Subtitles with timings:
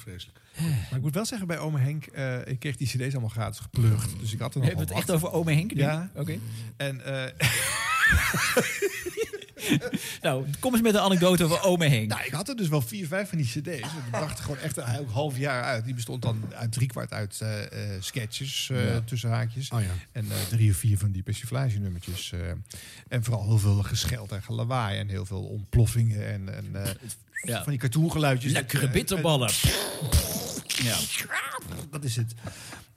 [0.00, 0.40] vreselijk.
[0.60, 3.58] Maar ik moet wel zeggen, bij ome Henk, eh, ik kreeg die cd's allemaal gratis
[3.58, 4.20] geplucht.
[4.20, 5.80] Dus ik had er We nog hebben het echt over ome Henk nu?
[5.80, 6.10] Ja.
[6.14, 6.38] Oké.
[6.76, 7.32] En eh,
[10.22, 12.08] Nou, kom eens met een anekdote over ome Henk.
[12.08, 13.80] nou, ik had er dus wel vier, vijf van die cd's.
[13.80, 15.84] En die bracht gewoon echt een half jaar uit.
[15.84, 19.00] Die bestond dan uit driekwart uit eh, eh, sketches, eh, Ja.
[19.04, 19.70] tussen haakjes.
[19.70, 19.86] Oh ja.
[20.12, 22.32] En eh, drie of vier van die persiflage nummertjes.
[22.32, 22.40] eh.
[23.08, 24.98] en vooral heel veel gescheld en gelawaai.
[24.98, 26.26] En heel veel ontploffingen.
[26.32, 26.90] En, en eh,
[27.42, 27.62] Ja.
[27.62, 28.52] van die cartoongeluidjes.
[28.52, 29.50] Lekkere Dat, bitterballen.
[30.72, 30.96] Ja.
[31.90, 32.34] Dat is het.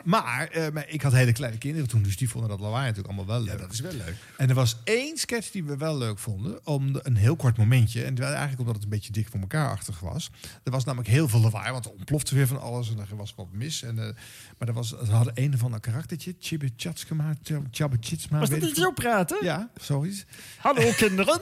[0.04, 3.08] Maar, eh, maar ik had hele kleine kinderen toen, dus die vonden dat lawaai natuurlijk
[3.08, 3.60] allemaal wel Ja, leuk.
[3.60, 4.16] dat is wel leuk.
[4.38, 7.58] En er was één sketch die we wel leuk vonden, om de- een heel kort
[7.58, 8.04] momentje.
[8.04, 10.30] En eigenlijk omdat het een beetje dik voor elkaar achtig was.
[10.64, 13.34] Er was namelijk heel veel lawaai, want er ontplofte weer van alles en er was
[13.36, 13.82] wat mis.
[13.84, 14.14] En, eh,
[14.58, 18.40] maar er was, ze hadden een van een karaktertje, Chabbe Chitsma.
[18.40, 19.38] Was dat niet zo praten?
[19.42, 20.26] Ja, zoiets.
[20.58, 21.42] Hallo kinderen.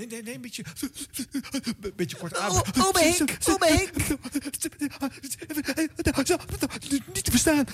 [0.00, 0.64] Nee, nee, nee, een beetje,
[1.80, 2.50] een beetje kort aan.
[2.50, 3.90] Oh, ome Henk, ome Henk.
[7.14, 7.64] Niet te verstaan.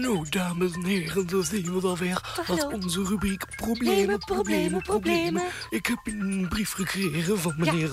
[0.00, 2.20] Nou, dames en heren, dat is iemand alweer.
[2.46, 2.62] hallo.
[2.70, 5.42] Wat onze rubriek Problemen, problemen, problemen.
[5.70, 7.90] Ik heb een brief gekregen van meneer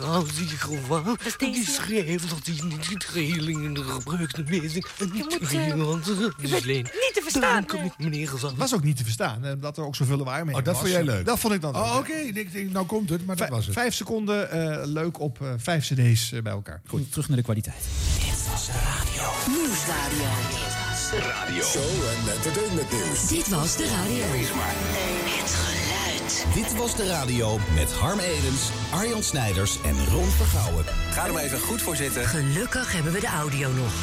[1.37, 6.51] En die schreef dat hij niet regeling in de gebruikte lezing en niet moet, eh,
[6.51, 6.83] dus leen.
[6.83, 7.85] niet te verstaan, Daarom kan eh.
[7.85, 8.55] ik meneer Razan.
[8.55, 11.03] was ook niet te verstaan, omdat er ook zoveel lawaai mee Oh, dat vond jij
[11.03, 11.25] leuk?
[11.25, 11.99] Dat vond ik dan Oh, leuk.
[11.99, 12.13] oké.
[12.39, 13.75] Ik denk, nou komt het, maar dat was het.
[13.81, 16.81] Vijf seconden eh, leuk op eh, vijf cd's eh, bij elkaar.
[16.87, 17.75] Goed, terug naar de kwaliteit.
[19.47, 20.29] Nieuwsradio.
[21.63, 23.27] Show en entertainment nieuws.
[23.27, 24.23] Dit was de radio.
[24.23, 26.45] Het geluid.
[26.53, 30.85] Dit was de radio met Harm Edens, Arjan Snijders en Ron Vergouwen.
[31.11, 32.25] Ga er maar even goed voor zitten.
[32.25, 33.93] Gelukkig hebben we de audio nog.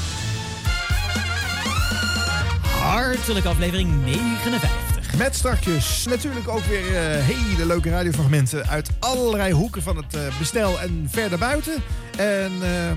[2.80, 4.97] Hartelijke aflevering 59.
[5.16, 10.20] Met strakjes natuurlijk ook weer eh, hele leuke radiofragmenten uit allerlei hoeken van het eh,
[10.38, 11.74] bestel en verder buiten.
[12.16, 12.92] En eh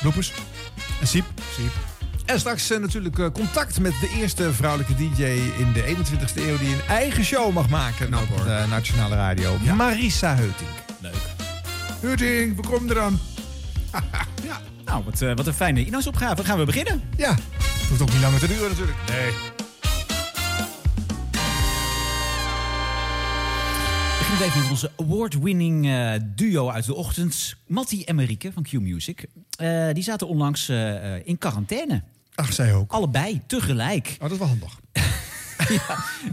[0.00, 0.32] bloepers.
[1.00, 1.24] En Siep.
[1.56, 1.72] Siep.
[2.26, 5.22] En straks natuurlijk contact met de eerste vrouwelijke DJ
[5.58, 8.44] in de 21ste eeuw die een eigen show mag maken op hoor.
[8.44, 9.58] de Nationale Radio.
[9.76, 10.70] Marissa Heutink.
[11.00, 11.14] Leuk.
[12.00, 13.20] Hurting, we komen eraan.
[14.84, 16.44] Nou, wat, wat een fijne inhoudsopgave.
[16.44, 17.02] Gaan we beginnen?
[17.16, 18.98] Ja, het hoeft ook niet langer te duren natuurlijk.
[19.08, 19.61] Nee.
[24.42, 27.56] Even met onze award-winning eh, duo uit de ochtend.
[27.66, 29.26] Mattie en Marieke van Q-Music.
[29.56, 32.02] Eh, die zaten onlangs eh, in quarantaine.
[32.34, 32.92] Ach, zij ook.
[32.92, 34.08] Allebei, tegelijk.
[34.12, 34.80] Oh, dat is wel handig.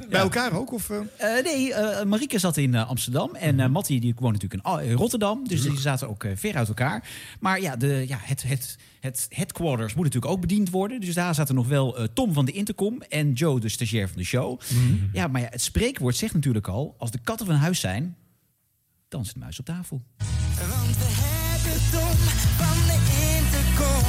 [0.09, 0.73] Bij elkaar ook?
[0.73, 1.37] Of, eh?
[1.37, 3.35] Eh, nee, eh Marieke zat in Amsterdam.
[3.35, 5.47] En eh Mattie die woont natuurlijk in, Rotterdam.
[5.47, 7.09] Dus die zaten ook ver uit elkaar.
[7.39, 11.01] Maar ja, de, ja het, het, het headquarters moet natuurlijk ook bediend worden.
[11.01, 14.17] Dus daar zaten nog wel eh, Tom van de Intercom en Joe, de stagiair van
[14.17, 14.59] de show.
[15.13, 16.95] Ja, maar ja, het spreekwoord zegt natuurlijk al...
[16.97, 18.15] als de katten van huis zijn,
[19.07, 20.01] dan zit de muis op tafel.
[20.17, 22.17] Want we hebben Tom
[22.57, 22.97] van de
[23.37, 24.03] Intercom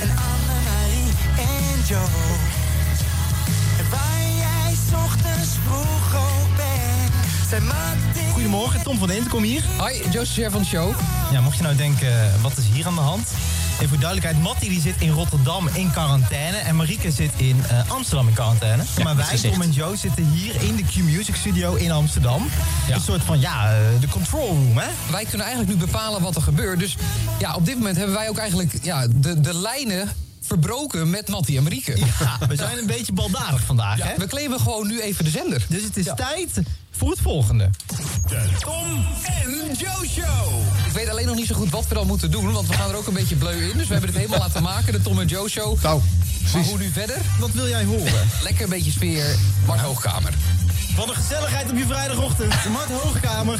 [0.00, 2.60] en Annemarie en Joe.
[3.78, 4.21] En waar
[8.32, 9.62] Goedemorgen, Tom van de Intercom hier.
[9.78, 10.94] Hoi, Joseph van de show.
[11.30, 13.28] Ja, mocht je nou denken, eh, wat is hier aan de hand?
[13.74, 16.56] Even voor duidelijkheid, Mattie die zit in Rotterdam in quarantaine...
[16.56, 18.82] en Marieke zit in eh, Amsterdam in quarantaine.
[19.02, 19.50] maar wij.
[19.50, 22.48] Tom en Joe, zitten hier in de Q-Music Studio in Amsterdam.
[22.90, 24.88] Een soort van, ja, eh, de control room, hè?
[25.10, 26.78] Wij kunnen eigenlijk nu bepalen wat er gebeurt.
[26.78, 26.96] Dus
[27.38, 30.08] ja, op dit moment hebben wij ook eigenlijk ja, de, de lijnen
[30.52, 31.96] verbroken met Mattie en Marieke.
[31.98, 34.12] Ja, we zijn een beetje baldadig vandaag, Ja, hè?
[34.16, 35.64] we claimen gewoon nu even de zender.
[35.68, 37.70] Dus het is tijd voor het volgende.
[38.28, 40.52] De Tom en Joe Show.
[40.86, 42.90] Ik weet alleen nog niet zo goed wat we dan moeten doen, want we gaan
[42.90, 43.76] er ook een beetje bleu in.
[43.78, 45.82] Dus we hebben het helemaal laten maken, de Tom en Joe Show.
[45.82, 46.00] Nou,
[46.52, 47.16] Maar hoe nu verder?
[47.38, 48.28] Wat wil jij horen?
[48.42, 49.36] Lekker een beetje sfeer,
[49.66, 50.34] Mart Hoogkamer.
[50.96, 52.54] Wat een gezelligheid op je vrijdagochtend.
[52.70, 53.58] Mart Hoogkamer.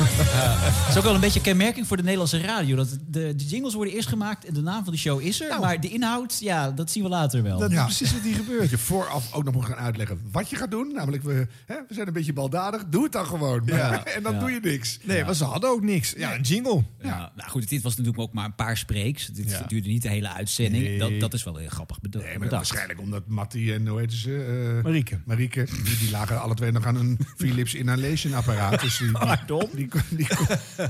[0.00, 2.76] Het is ook wel een beetje kenmerking voor de Nederlandse radio.
[2.76, 5.48] Dat de, de jingles worden eerst gemaakt en de naam van de show is er.
[5.48, 5.60] Nou.
[5.60, 7.58] Maar de inhoud, ja, dat zien we later wel.
[7.58, 7.86] Dat Ja.
[7.86, 8.60] is precies wat hier gebeurt.
[8.60, 10.92] Dat je vooraf ook nog moet gaan uitleggen wat je gaat doen.
[10.94, 12.84] Namelijk, we, hè, we zijn een beetje baldadig.
[12.90, 13.62] Doe het dan gewoon.
[13.64, 14.04] Ja.
[14.16, 14.38] en dan Ja.
[14.40, 14.98] doe je niks.
[15.02, 16.14] Nee, maar ze hadden ook niks.
[16.16, 16.82] Ja, een jingle.
[17.02, 19.26] Ja, nou goed, dit was natuurlijk ook maar een paar spreeks.
[19.26, 19.64] Dit Ja.
[19.66, 20.84] duurde niet de hele uitzending.
[20.84, 20.98] Nee.
[20.98, 22.52] Dat, dat is wel heel grappig bedo- Nee, maar bedacht.
[22.68, 24.74] waarschijnlijk omdat Mattie en hoe heet ze?
[24.76, 25.18] eh, Marieke.
[25.24, 25.66] Marieke.
[25.84, 28.80] Die, die lagen alle twee nog aan een Philips inhalation apparaat.
[28.80, 29.68] Dus die, die, Pardon?
[29.72, 30.26] die, die, die,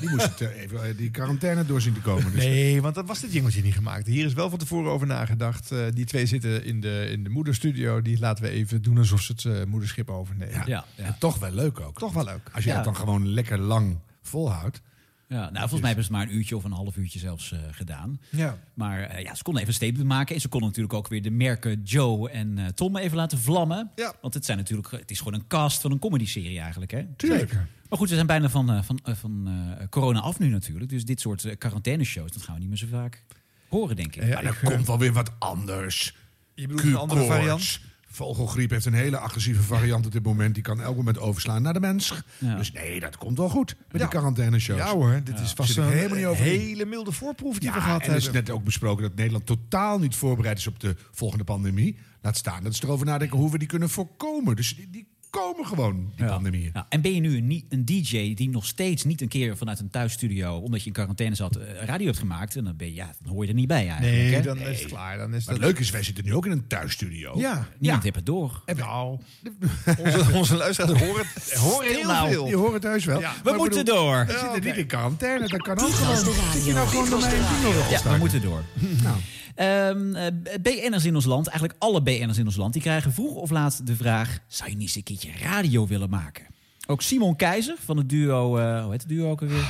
[0.01, 2.33] die moesten te- even eh, die quarantaine door zien te komen.
[2.33, 4.07] Dus Nee, want dat was dit jingeltje niet gemaakt.
[4.07, 5.71] Hier is wel van tevoren over nagedacht.
[5.73, 8.03] Eh, die twee zitten in de, in de moederstudio.
[8.03, 10.55] Die laten we even doen alsof ze het eh, moederschip overnemen.
[10.55, 10.63] Ja.
[10.67, 11.05] Ja, ja.
[11.05, 11.99] En toch wel leuk ook.
[11.99, 12.51] Toch wel leuk.
[12.53, 12.77] Als je Ja.
[12.77, 14.81] dat dan gewoon lekker lang volhoudt.
[15.29, 17.59] Ja, nou, volgens mij hebben ze maar een uurtje of een half uurtje zelfs eh,
[17.71, 18.21] gedaan.
[18.31, 18.59] Ja.
[18.75, 20.35] Maar eh, ja, ze konden even een statement maken.
[20.35, 23.91] En ze konden natuurlijk ook weer de merken Joe en eh, Tom even laten vlammen.
[23.95, 24.15] Ja.
[24.21, 26.91] Want het, zijn natuurlijk, het is gewoon een cast van een comedy-serie eigenlijk.
[26.91, 27.05] Hè?
[27.17, 27.53] Tuurlijk.
[27.89, 30.91] Maar goed, we zijn bijna van, eh, van, eh, van eh, corona af nu natuurlijk.
[30.91, 33.23] Dus dit soort quarantaineshows, dat gaan we niet meer zo vaak
[33.69, 34.23] horen, denk ik.
[34.23, 36.15] Ja, Maar er ik, komt wel weer wat anders.
[36.55, 37.81] Je bedoelt een andere variant?
[38.17, 40.55] Vogelgriep heeft een hele agressieve variant op dit moment.
[40.55, 42.23] Die kan elk moment overslaan naar de mens.
[42.39, 42.57] Ja.
[42.57, 43.99] Dus nee, dat komt wel goed met Ja.
[43.99, 44.79] die quarantaine-shows.
[44.79, 46.61] Ja hoor, dit is vast een helemaal niet over in.
[46.61, 48.43] hele milde voorproef die we gehad en er is hebben.
[48.45, 51.99] net ook besproken dat Nederland totaal niet voorbereid is op de volgende pandemie.
[52.23, 54.57] Laat staan dat ze erover nadenken hoe we die kunnen voorkomen.
[54.57, 56.33] Dus die, die komen gewoon, die Ja.
[56.33, 56.71] pandemieën.
[56.75, 59.81] Ja, en ben je nu een, een DJ die nog steeds niet een keer vanuit
[59.81, 62.95] een thuisstudio, omdat je in quarantaine zat, eh, radio hebt gemaakt, en dan, ben je,
[62.95, 64.13] ja, dan hoor je er niet bij eigenlijk.
[64.17, 64.43] Nee, hè?
[64.43, 65.19] dan is het klaar.
[65.19, 65.65] Dan is Maar dat...
[65.65, 67.39] leuke is, wij zitten nu ook in een thuisstudio.
[67.39, 67.99] Ja, Niemand Ja.
[68.03, 68.63] heeft het door.
[68.77, 69.19] nou,
[69.99, 72.31] onze, onze luisteraars horen, het, horen heel nou.
[72.33, 72.45] veel.
[72.45, 73.21] Die horen het thuis wel.
[73.21, 73.33] Ja.
[73.35, 74.27] We Maar moeten bedoel, door.
[74.27, 76.17] We zitten niet in quarantaine, dat kan ook gewoon.
[76.53, 77.73] Zit je nou gewoon door was mij de een radio.
[77.89, 78.63] ding Ja, we moeten door.
[79.03, 79.17] Nou,
[79.57, 80.33] Ehm, eh,
[80.63, 83.87] BN'ers in ons land, eigenlijk alle BN'ers in ons land, die krijgen vroeg of laat
[83.87, 86.47] de vraag: zou je niet eens een keertje radio willen maken?
[86.87, 89.69] Ook Simon Keizer van het duo, eh, hoe heet het duo ook alweer?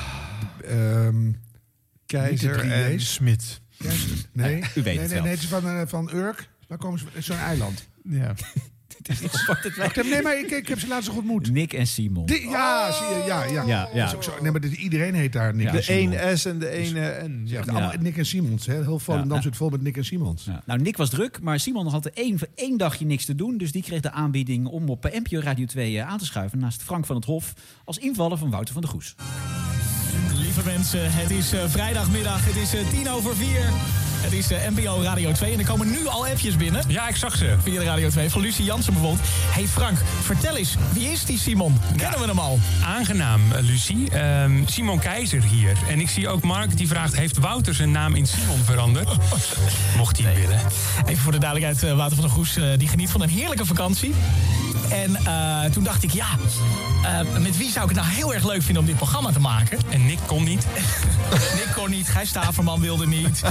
[0.65, 1.33] ehm,
[2.06, 3.12] Keizer en 3D's.
[3.12, 3.61] Smit.
[4.33, 5.23] nee, u weet nee, het nee, wel.
[5.23, 6.49] nee, het is van, eh, van Urk.
[6.69, 7.06] Waar komen ze?
[7.19, 7.88] Zo'n eiland.
[8.03, 8.35] Ja.
[10.11, 11.50] Nee, maar ik, ik heb ze laatst nog ontmoet.
[11.53, 12.26] Nick en Simon.
[12.26, 13.62] Die, ja, zie je, ja, ja.
[13.67, 14.00] Ja, ja.
[14.00, 15.70] Dat is ook zo- nee, maar dit- iedereen heet daar Nick Ja.
[15.70, 16.12] en De Simon.
[16.19, 16.94] 1 S en de 1
[17.31, 17.43] N.
[17.47, 17.61] Ja.
[17.61, 17.93] Allemaal.
[18.00, 18.67] Nick en Simons.
[18.67, 18.75] Hè?
[18.82, 19.43] Heel Volendam Ja.
[19.43, 20.44] zit vol met Nick en Simons.
[20.44, 20.62] Ja.
[20.67, 23.56] Nou, Nick was druk, maar Simon had er één, één dagje niks te doen.
[23.58, 26.59] Dus die kreeg de aanbieding om op eh, NPO Radio 2 eh, aan te schuiven...
[26.59, 27.52] naast Frank van het Hof
[27.85, 29.14] als invaller van Wouter van der Goes.
[30.35, 33.64] Lieve mensen, het is eh, vrijdagmiddag, het is tien over vier.
[34.26, 36.82] Het is eh, NPO Radio 2 en er komen nu al appjes binnen.
[36.88, 37.55] Ja, ik zag ze.
[37.62, 39.28] Via de Radio 2 van Lucie Jansen bijvoorbeeld.
[39.28, 41.81] hey Frank, vertel eens, wie is die Simon?
[41.96, 42.58] Kennen we hem al?
[42.84, 44.11] Aangenaam, eh, Lucie.
[44.11, 45.76] Ehm, Simon Keizer hier.
[45.88, 47.17] En ik zie ook Mark die vraagt...
[47.17, 49.08] heeft Wouter zijn naam in Simon veranderd?
[49.96, 50.61] Mocht hij willen.
[51.06, 54.14] Even voor de duidelijkheid, eh, Wouter van der Goes die geniet van een heerlijke vakantie.
[54.90, 55.19] En
[55.73, 56.26] toen dacht ik, ja,
[57.40, 59.78] met wie zou ik het nou heel erg leuk vinden om dit programma te maken?
[59.90, 60.67] En Nick kon niet.
[61.58, 63.43] Nick kon niet, Gijs Staverman wilde niet.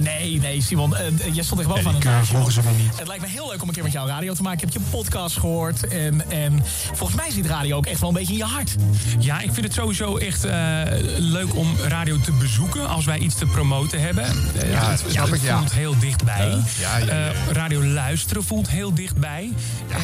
[0.00, 2.34] Nee, nee, Simon, eh, jij stond echt wel van het keur lijstje.
[2.34, 2.98] volgen ze wel niet.
[2.98, 4.66] Het lijkt me heel leuk om een keer met jou radio te maken.
[4.66, 5.88] Ik heb je podcast gehoord.
[5.88, 6.62] En, en
[6.92, 8.76] volgens mij zit radio ook echt wel een beetje in je hart.
[9.18, 10.82] Ja, ik vind het sowieso echt eh,
[11.16, 12.88] leuk om radio te bezoeken...
[12.88, 14.24] als wij iets te promoten hebben.
[14.70, 15.02] Ja, het,
[15.40, 16.62] voelt heel dichtbij.
[16.78, 17.32] ja, ja, ja.
[17.52, 19.52] Radio luisteren voelt heel dichtbij.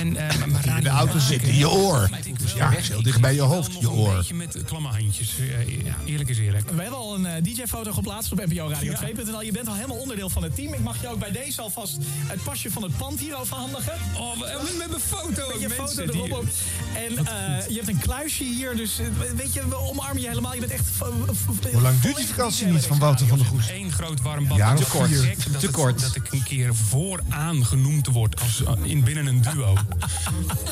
[0.01, 2.09] En, eh, maar- radio de auto zit in je oor.
[2.45, 4.09] Ik- Ja, is heel dicht bij je hoofd, je oor.
[4.11, 5.39] Een beetje met klamme handjes.
[5.39, 6.71] Eh, ja, eerlijk is eerlijk.
[6.71, 9.43] We hebben al een eh, DJ-foto geplaatst op NPO Radio 2.nl.
[9.43, 10.73] Je bent al helemaal onderdeel van het team.
[10.75, 11.97] Ik mag je ook bij deze alvast
[12.27, 13.93] het pasje van het pand hier overhandigen.
[14.17, 14.47] Oh, we
[14.79, 15.49] hebben een foto.
[15.53, 16.33] Met je foto erop.
[16.33, 16.45] ook.
[16.95, 19.07] En eh, je hebt een kluisje hier, dus eh,
[19.37, 20.55] weet je, we omarmen je helemaal.
[20.55, 20.89] Je bent echt...
[21.73, 23.69] Hoe lang duurt die vakantie niet van Wouter van der Goes?
[23.71, 24.57] Eén groot warm bad.
[24.57, 25.11] Ja, Te kort.
[25.11, 25.21] Dat,
[25.61, 26.01] Te het- kort.
[26.01, 29.75] dat ik een keer vooraan genoemd word als, in binnen een duo.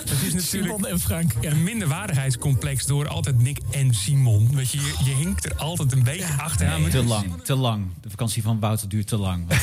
[0.02, 0.42] Het is natuurlijk
[0.72, 1.32] Simon en Frank.
[1.40, 1.54] Ja.
[1.62, 4.54] Minderwaardigheidscomplex door altijd Nick en Simon.
[4.54, 6.88] Weet je, je, je hinkt er altijd een beetje achteraan.
[6.90, 7.86] Te lang, te lang.
[8.00, 9.46] De vakantie van Wouter duurt te lang.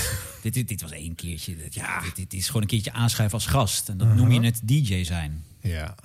[0.41, 1.55] Dit, dit, dit was één keertje.
[1.57, 3.89] Dit, ja, dit, dit is gewoon een keertje aanschuiven als gast.
[3.89, 5.43] En dat noem je het DJ zijn.
[5.61, 5.95] Ja.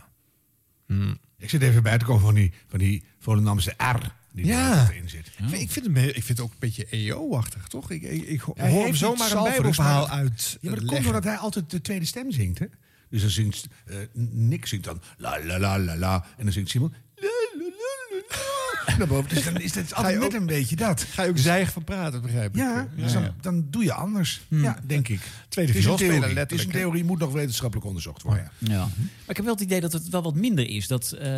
[1.39, 4.89] Ik zit even bij te komen van die, van die Volendamse R die Ja.
[4.91, 5.27] erin zit.
[5.27, 7.91] Ik vind- Ik vind, hem, ik vind het ook een beetje EO-achtig, toch?
[7.91, 11.37] Ik, ik, hoor hem heeft zomaar een bijbelverhaal uit Ja, maar dat komt doordat hij
[11.37, 12.67] altijd de tweede stem zingt, hè?
[13.15, 16.71] Dus dan zingt eh, Nick zingt dan la la la la la en dan zingt
[16.71, 18.64] Simon la la la la la.
[18.99, 19.29] Daarboven.
[19.35, 21.07] Dus dan is het altijd net ook- een beetje dat.
[21.11, 22.57] Ga je ook zijig van praten, begrijp ik?
[22.57, 24.41] Ja, dus dan, dan doe je anders.
[24.49, 25.21] Ja, denk ik.
[25.49, 26.39] Tweede het is een vioolspeler, theorie.
[26.39, 28.51] Het is een theorie, moet nog wetenschappelijk onderzocht worden.
[28.59, 28.79] Ja.
[28.79, 28.89] Maar
[29.29, 30.87] ik heb wel het idee dat het wel wat minder is.
[30.87, 31.31] Dat eh,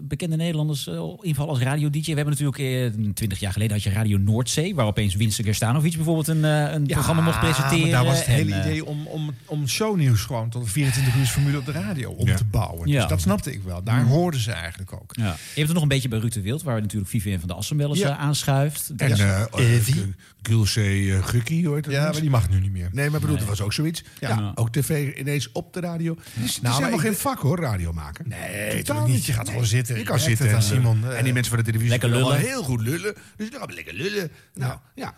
[0.00, 2.04] bekende Nederlanders uh, invallen als radio-dj.
[2.10, 4.74] We hebben natuurlijk eh, twintig jaar geleden had je Radio Noordzee...
[4.74, 7.80] waar opeens Winston Gerstanovic bijvoorbeeld een, een programma mocht presenteren.
[7.80, 11.16] maar daar was het En, hele idee om, om, om shownieuws gewoon tot een 24
[11.16, 12.36] uur formule op de radio om Ja.
[12.36, 12.88] te bouwen.
[12.88, 13.00] Ja.
[13.00, 13.82] Dus dat snapte ik wel.
[13.82, 15.12] Daar hoorden ze eigenlijk ook.
[15.16, 15.24] Ja.
[15.24, 16.62] Je hebt het nog een beetje bij Ruud de Wild...
[16.62, 18.08] waar natuurlijk Vivian van de Assen wel eens Ja.
[18.10, 18.90] eh, aanschuift.
[18.96, 20.14] En eh eh, Evie.
[20.42, 22.88] Gulce eh, Gukkie, hoort Ja, maar die mag nu niet meer.
[22.92, 24.04] Nee, maar bedoel, dat was ook zoiets.
[24.20, 24.28] Ja.
[24.28, 24.52] Ja.
[24.54, 26.14] ook tv ineens op de radio.
[26.14, 28.28] Het is, het is maar helemaal ik- geen vak hoor, radio maken.
[28.28, 29.24] Nee, natuurlijk niet.
[29.24, 29.94] Je gaat gewoon zitten.
[29.94, 30.48] Je Je kan zitten.
[30.50, 32.38] en, Simon, eh, eh, en die mensen van de televisie lekker lullen.
[32.38, 33.14] heel goed lullen.
[33.36, 34.30] Dus dan lekker lullen.
[34.54, 35.14] Nou, ja.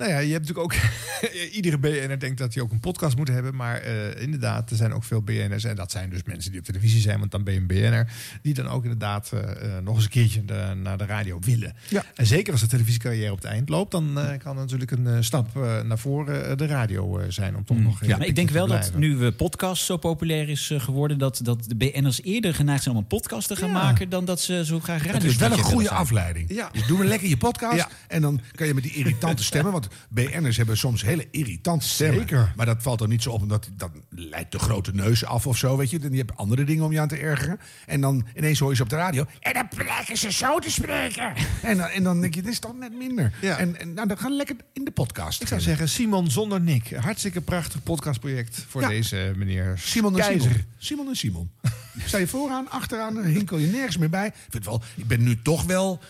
[0.00, 0.80] Nou ja, je hebt natuurlijk ook...
[1.58, 3.54] iedere BN'er denkt dat hij ook een podcast moet hebben.
[3.56, 5.64] Maar eh, inderdaad, er zijn ook veel BN'ers.
[5.64, 7.18] En dat zijn dus mensen die op televisie zijn.
[7.18, 8.12] Want dan ben je een BN'er.
[8.42, 9.40] Die dan ook inderdaad eh,
[9.82, 11.74] nog eens een keertje de- naar de radio willen.
[11.88, 12.04] Ja.
[12.14, 13.90] En zeker als de televisiecarrière op het eind loopt.
[13.90, 15.54] Dan eh, kan natuurlijk een stap
[15.84, 17.56] naar voren de radio zijn.
[17.56, 20.48] Om toch nog in Ja, maar ik denk wel dat nu we podcast zo populair
[20.48, 21.18] is geworden...
[21.18, 23.74] Dat, dat de BN'ers eerder geneigd zijn om een podcast te gaan Ja.
[23.74, 24.08] maken...
[24.08, 26.54] dan dat ze zo graag radio Het is wel een goede afleiding.
[26.54, 26.68] Ja.
[26.72, 27.76] Dus doe maar lekker je podcast.
[27.76, 27.88] Ja.
[28.08, 29.72] En dan kan je met die irritante stemmen.
[29.72, 32.18] Want BN'ers hebben soms hele irritante stemmen.
[32.18, 32.52] Zeker.
[32.56, 33.42] Maar dat valt er niet zo op.
[33.42, 35.76] Omdat dat leidt de grote neus af of zo.
[35.76, 35.98] Weet je.
[35.98, 37.60] En je hebt andere dingen om je aan te ergeren.
[37.86, 39.24] En dan ineens hoor je ze op de radio.
[39.40, 41.32] En dan blijken ze zo te spreken.
[41.62, 43.32] En dan, en dan denk je, dit is toch net minder.
[43.40, 43.56] Ja.
[43.58, 45.40] En, en nou, dan gaan we lekker in de podcast.
[45.42, 46.90] Ik zou zeggen, Simon zonder Nick.
[46.90, 48.88] Hartstikke prachtig podcastproject voor Ja.
[48.88, 50.50] deze meneer Simon en Keizer.
[50.50, 50.64] Simon.
[50.78, 51.50] Simon en Simon.
[52.06, 54.26] Sta je vooraan, achteraan, dan hinkel je nergens meer bij.
[54.26, 56.00] Ik, vind het wel, ik ben nu toch wel...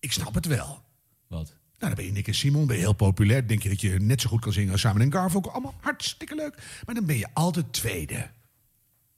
[0.00, 0.82] Ik snap het wel.
[1.28, 1.52] Wat?
[1.80, 3.46] Nou, dan ben je Nick en Simon, ben je heel populair.
[3.46, 5.52] Denk je dat je net zo goed kan zingen als Simon en Garfunkel.
[5.52, 6.80] Allemaal hartstikke leuk.
[6.86, 8.30] Maar dan ben je altijd tweede.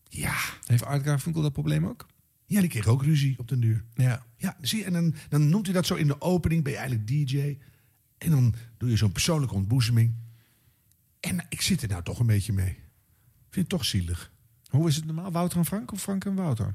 [0.09, 0.35] Ja.
[0.67, 2.07] Heeft Art Garfunkel dat probleem ook?
[2.47, 3.85] Ja, die kreeg ook ruzie op den duur.
[3.95, 4.27] Ja.
[4.37, 6.63] Ja, zie je, en dan, dan noemt hij dat zo in de opening.
[6.63, 7.59] Ben je eigenlijk DJ.
[8.19, 10.15] En dan doe je zo'n persoonlijke ontboezeming.
[11.21, 12.75] En ik zit er nou toch een beetje mee.
[13.51, 14.33] Vind het toch zielig.
[14.69, 15.33] Hoe is het normaal?
[15.33, 16.75] Wouter en Frank of Frank en Wouter?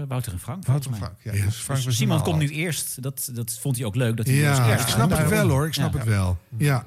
[0.00, 0.66] Eh, Wouter en Frank.
[0.66, 1.32] Wouter en Frank, ja.
[1.32, 3.02] Dus Frank was Simon komt nu eerst.
[3.02, 4.16] Dat, dat vond hij ook leuk.
[4.16, 5.66] Dat hij Ja, ik snap het wel hoor.
[5.66, 5.98] Ik snap Ja.
[5.98, 6.38] het wel.
[6.56, 6.84] Ja.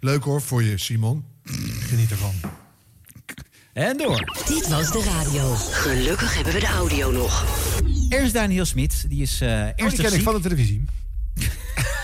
[0.00, 1.24] Leuk hoor voor je, Simon.
[1.80, 2.32] Geniet ervan.
[3.72, 4.42] En door.
[4.46, 5.54] Dit was de radio.
[5.54, 7.44] Gelukkig hebben we de audio nog.
[8.08, 10.84] Ernst Daniel Smit, die is eh Oh, die ernstig ken ik van de televisie.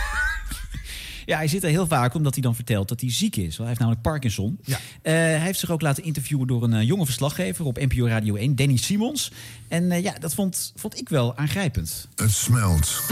[1.26, 3.42] Ja, hij zit er heel vaak omdat hij dan vertelt dat hij ziek is.
[3.42, 4.59] Want Hij heeft namelijk Parkinson.
[4.64, 4.76] Ja.
[5.02, 8.35] Eh, hij heeft zich ook laten interviewen door een eh, jonge verslaggever op NPO Radio
[8.35, 9.33] 1, Danny Simons.
[9.68, 12.09] En eh, ja, dat vond, vond ik wel aangrijpend.
[12.14, 13.02] Het smelt.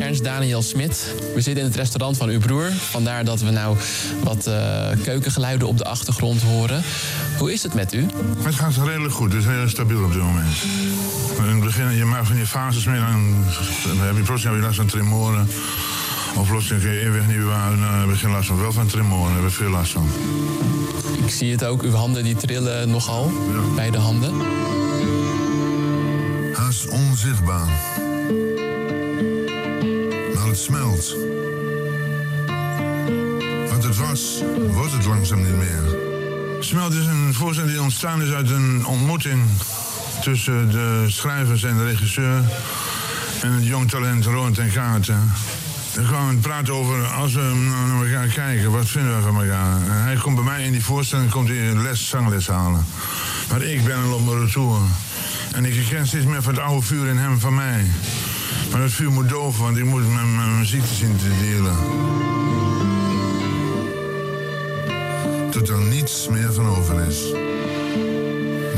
[0.00, 1.14] Ernst Daniel Smit.
[1.34, 2.70] We zitten in het restaurant van uw broer.
[2.70, 3.76] Vandaar dat we nou
[4.22, 6.82] wat eh, keukengeluiden op de achtergrond horen.
[7.38, 8.06] Hoe is het met u?
[8.38, 9.32] Het gaat redelijk goed.
[9.32, 10.56] Het is heel stabiel op dit moment.
[11.38, 13.44] In het begin, je maakt van die fases mee, dan,
[13.86, 15.48] dan heb je je last van tremoren.
[16.36, 17.80] Of plotseling kun je eeuwig niet bewaren.
[17.80, 18.60] Dan heb je geen last van.
[18.60, 20.08] Wel van tremoren, heb je veel last van.
[21.24, 23.32] Ik zie het ook, uw handen die trillen nogal.
[23.74, 24.34] Beide handen.
[26.52, 27.66] Haast onzichtbaar.
[30.34, 31.16] Maar het smelt.
[33.68, 35.96] Wat het was, wordt het langzaam niet meer.
[36.60, 39.42] Smelt is een voorstelling die ontstaan is uit een ontmoeting
[40.20, 42.42] tussen de schrijvers en de regisseur
[43.42, 45.32] en het jong talent Roland en Kaarten.
[45.94, 49.80] We kwamen praten over, als we nou naar elkaar kijken, wat vinden we van elkaar?
[49.80, 52.86] Hij komt bij mij in die voorstelling, komt hij een les, zangles halen.
[53.50, 54.80] Maar ik ben al op.
[55.52, 57.90] En ik herken steeds meer van het oude vuur in hem van mij.
[58.70, 61.76] Maar dat vuur moet doven, want ik moet mijn mijn ziekte zien te delen.
[65.50, 67.22] Tot er niets meer van over is.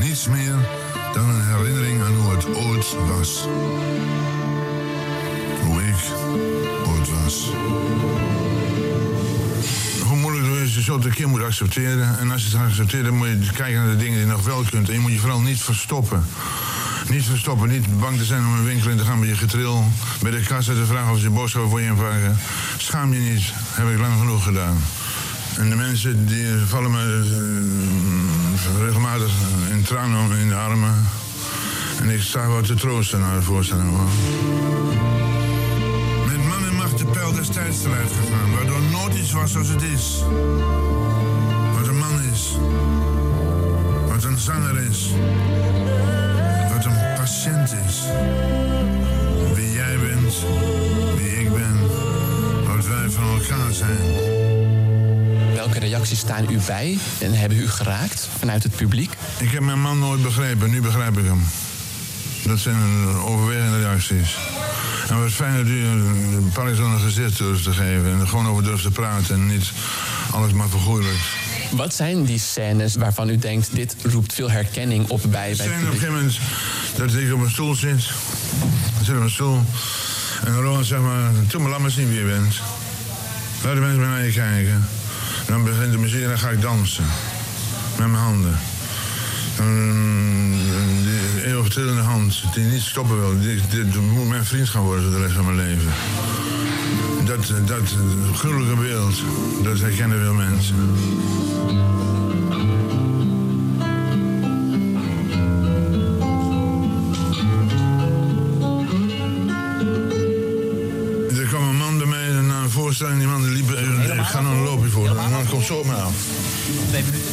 [0.06, 0.54] Niets meer
[1.12, 3.46] dan een herinnering aan hoe het ooit was.
[6.86, 7.50] Ooit was.
[10.02, 12.18] Hoe moeilijk het is, zult het een keer moeten accepteren.
[12.18, 14.44] En als je het accepteert, dan moet je kijken naar de dingen die je nog
[14.44, 14.88] wel kunt.
[14.88, 16.24] En je moet je vooral niet verstoppen.
[17.08, 19.84] Niet verstoppen, niet bang te zijn om een winkel in te gaan met je getril.
[20.22, 22.38] Bij de kassa te vragen of ze boodschappen voor je inpakken.
[22.76, 24.76] Schaam je niet, heb ik lang genoeg gedaan.
[25.56, 27.24] En de mensen die vallen me
[28.64, 29.32] eh, regelmatig
[29.70, 31.08] in tranen in de armen.
[32.00, 33.96] En ik sta wel te troosten naar de voorstelling.
[37.44, 40.22] Macht de pijl destijds eruit gegaan, waardoor nooit iets was zoals het is.
[41.72, 42.56] Wat een man is.
[44.06, 45.10] Wat een zanger is.
[46.72, 48.02] Wat een patiënt is.
[49.54, 50.34] Wie jij bent,
[51.16, 51.80] wie ik ben,
[52.66, 54.14] wat wij van elkaar zijn.
[55.54, 59.12] Welke reacties staan u bij en hebben u geraakt vanuit het publiek?
[59.38, 61.44] Ik heb mijn man nooit begrepen, nu begrijp ik hem.
[62.44, 64.36] Dat zijn overwegende reacties.
[65.08, 68.12] En wat fijn dat u een Parkinson een gezicht durft te geven.
[68.12, 69.72] En er gewoon over durft te praten en niet
[70.30, 71.24] alles maar vergoeilijkt.
[71.70, 75.58] Wat zijn die scènes waarvan u denkt, dit roept veel herkenning op bij, bij Het
[75.58, 76.38] het zijn op een gegeven moment
[76.96, 78.00] dat ik op een stoel zit.
[78.98, 79.62] Ik zit op een stoel.
[80.44, 82.60] En Roland zegt maar, toen maar laat maar zien wie je bent.
[83.62, 84.88] Laat de mensen maar naar je kijken.
[85.46, 87.04] Dan begint de muziek en dan ga ik dansen.
[87.98, 88.58] Met mijn handen.
[89.56, 90.43] Dan,
[91.68, 93.40] trillende hand, die niet stoppen wil.
[93.70, 95.92] Dit, moet mijn vriend gaan worden voor de rest van mijn leven.
[97.24, 97.94] Dat, dat
[98.34, 99.22] gruwelijke beeld,
[99.62, 100.76] dat herkennen veel mensen.
[111.38, 113.18] Er kwam een man bij mij na een voorstelling.
[113.18, 113.70] Die man liep...
[113.72, 115.08] eh, Ik ga nog een loopje voor.
[115.08, 116.14] De man komt zo op me af.
[116.88, 117.23] Twee minuten.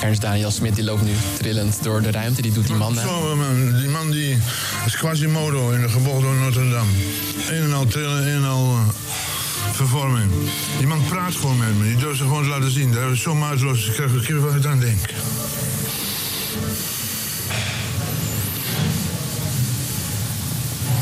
[0.00, 2.42] Ernst Daniel Smit die loopt nu trillend door de ruimte.
[2.42, 3.02] Die doet die man na.
[3.78, 4.38] Die man die
[4.86, 6.90] is Quasimodo in de gebocht door Notre Dame.
[7.50, 8.88] Een en al trillen, een en al eh,
[9.72, 10.30] vervorming.
[10.78, 11.84] Die man praat gewoon met me.
[11.84, 12.92] Die durft ze gewoon te laten zien.
[12.92, 13.86] Daar is zo maatloos.
[13.86, 15.00] Ik krijg er keer wat ik aan denk.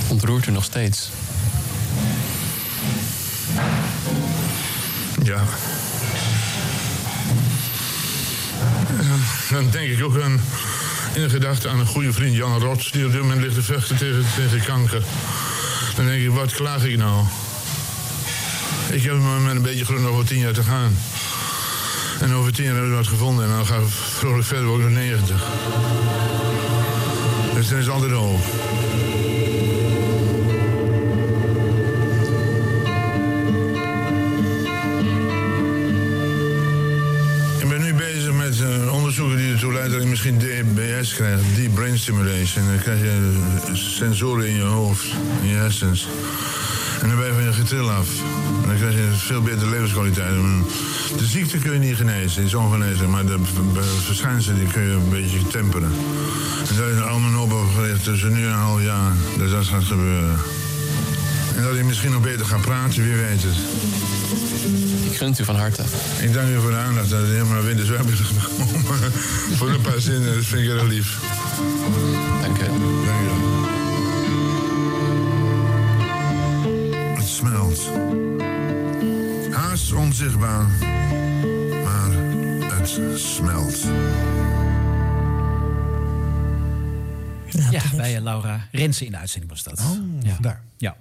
[0.09, 1.11] Ontroert u nog steeds.
[5.23, 5.43] Ja.
[9.55, 10.41] Dan denk ik ook aan,
[11.15, 12.91] in een gedachte aan een goede vriend Jan Rots...
[12.91, 15.03] die op dit moment ligt te vechten tegen, kanker.
[15.97, 17.25] Dan denk ik, wat klaag ik nou?
[18.91, 20.99] Ik heb met een beetje geluk nog wel tien jaar te gaan.
[22.21, 24.81] En over tien jaar hebben we wat gevonden en dan gaan we vrolijk verder ook
[24.81, 25.43] nog 90.
[27.55, 28.45] Dus dan is altijd hoop.
[40.25, 42.67] Misschien DBS krijgt, deep brain stimulation.
[42.67, 45.05] Dan krijg je eh, sensoren in je hoofd,
[45.43, 46.09] in je hersens.
[47.01, 48.09] En dan ben je van je getril af.
[48.63, 50.35] En dan krijg je veel betere levenskwaliteit.
[51.19, 53.11] De ziekte kun je niet genezen, is ongeneeslijk.
[53.11, 53.39] Maar de
[54.05, 55.93] verschijnselen die kun je een beetje temperen.
[56.69, 59.85] En daar is allemaal op gericht tussen nu en een half jaar dat dat gaat
[59.85, 60.39] gebeuren.
[61.57, 64.24] En dat je misschien nog beter gaat praten, wie weet het.
[65.15, 65.83] Ik gun het u van harte.
[66.21, 69.13] Ik dank u voor de aandacht dat u helemaal naar Winterswijk bent gekomen.
[69.59, 71.19] voor een paar zinnen, dat vind ik erg lief.
[72.41, 72.65] Dank u.
[73.07, 73.67] Dank u wel.
[77.15, 77.91] Het smelt.
[79.51, 80.67] Haast onzichtbaar,
[81.85, 82.11] maar
[82.79, 83.85] het smelt.
[87.71, 89.83] Ja, bij Laura Rensen in de uitzending was dat.
[90.23, 90.37] ja.
[90.41, 90.63] daar.
[90.77, 90.97] Ja.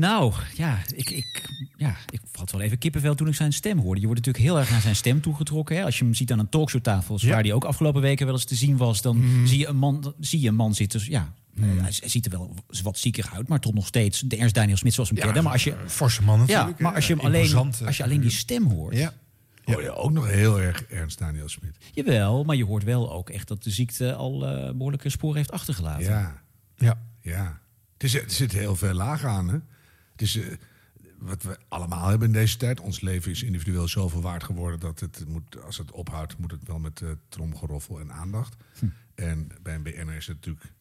[0.00, 4.00] Nou, ja ik, ik, ja, ik had wel even kippenvel toen ik zijn stem hoorde.
[4.00, 5.76] Je wordt natuurlijk heel erg naar zijn stem toegetrokken.
[5.76, 5.84] Hè?
[5.84, 8.44] Als je hem ziet aan een talkshowtafel, zoals waar die ook afgelopen weken wel eens
[8.44, 9.46] te zien was, dan Mhm.
[9.46, 11.00] zie, je een man, zie je een man zitten.
[11.04, 14.54] Ja, eh, hij, ziet er wel wat zieker uit, maar toch nog steeds de Ernst
[14.54, 15.42] Daniel Smit zoals hem Ja, kennen.
[15.42, 18.02] Maar als je, forse man natuurlijk, Ja, maar als je, hem alleen, Imposant, als je
[18.02, 18.96] alleen die stem hoort.
[18.96, 19.12] Ja.
[19.64, 21.76] Hoor je ook nog heel erg Ernst Daniel Smit.
[21.92, 25.52] Jawel, maar je hoort wel ook echt dat de ziekte al eh, behoorlijke sporen heeft
[25.52, 26.04] achtergelaten.
[26.04, 26.42] Ja.
[26.76, 26.98] Ja.
[27.20, 27.60] Ja.
[27.92, 29.48] Het is, er zit heel veel laag aan.
[29.48, 29.58] Hè?
[30.20, 30.56] Het is, eh,
[31.18, 32.80] wat we allemaal hebben in deze tijd.
[32.80, 36.66] Ons leven is individueel zoveel waard geworden dat het moet, als het ophoudt, moet het
[36.66, 38.56] wel met eh tromgeroffel en aandacht.
[39.14, 40.72] En bij een BNR is het natuurlijk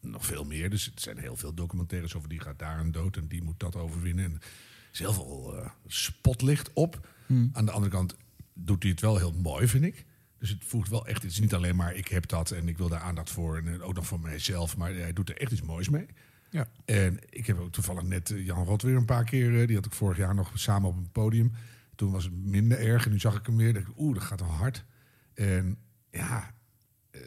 [0.00, 0.70] nog veel meer.
[0.70, 3.60] Dus er zijn heel veel documentaires over die gaat daar een dood en die moet
[3.60, 4.24] dat overwinnen.
[4.24, 4.40] En er
[4.92, 7.08] is heel veel eh, spotlicht op.
[7.52, 8.16] Aan de andere kant
[8.52, 10.04] doet hij het wel heel mooi, vind ik.
[10.38, 11.22] Dus het voegt wel echt.
[11.22, 13.56] Het is niet alleen maar ik heb dat en ik wil daar aandacht voor.
[13.56, 14.76] En ook nog voor mijzelf.
[14.76, 16.06] Maar hij doet er echt iets moois mee.
[16.50, 16.68] Ja.
[16.84, 19.60] En ik heb ook toevallig net eh, Jan Rot weer een paar keer.
[19.60, 21.52] eh, Die had ik vorig jaar nog samen op een podium.
[21.94, 23.04] Toen was het minder erg.
[23.04, 23.72] En nu zag ik hem weer.
[23.72, 24.84] dacht ik, Oeh, dat gaat wel hard.
[25.34, 25.78] En
[26.10, 26.54] ja,
[27.10, 27.20] eh,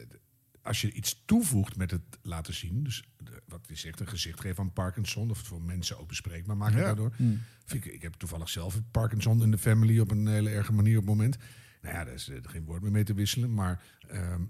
[0.62, 2.84] als je iets toevoegt met het laten zien.
[2.84, 3.04] Dus
[3.48, 5.30] wat hij zegt, een gezicht geven aan Parkinson.
[5.30, 6.84] Of het voor mensen ook bespreekbaar maken Ja.
[6.84, 7.14] daardoor.
[7.18, 7.42] Mm.
[7.66, 10.98] Vind ik, ik heb toevallig zelf Parkinson in de family op een hele erge manier
[10.98, 11.38] op het moment.
[11.82, 13.54] Nou ja, daar is geen woord meer mee te wisselen.
[13.54, 14.42] Maar ehm,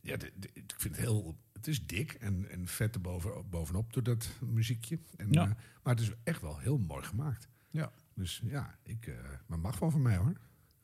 [0.00, 0.14] ja,
[0.52, 1.38] ik vind het heel.
[1.62, 4.98] Het is dik en, en vet erboven, bovenop door dat muziekje.
[5.16, 5.42] En, Ja.
[5.42, 5.50] eh,
[5.82, 7.48] maar het is echt wel heel mooi gemaakt.
[7.70, 7.92] Ja.
[8.14, 9.14] Dus ja, ik, eh
[9.46, 10.32] maar mag wel van mij hoor.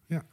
[0.08, 0.24] Ja.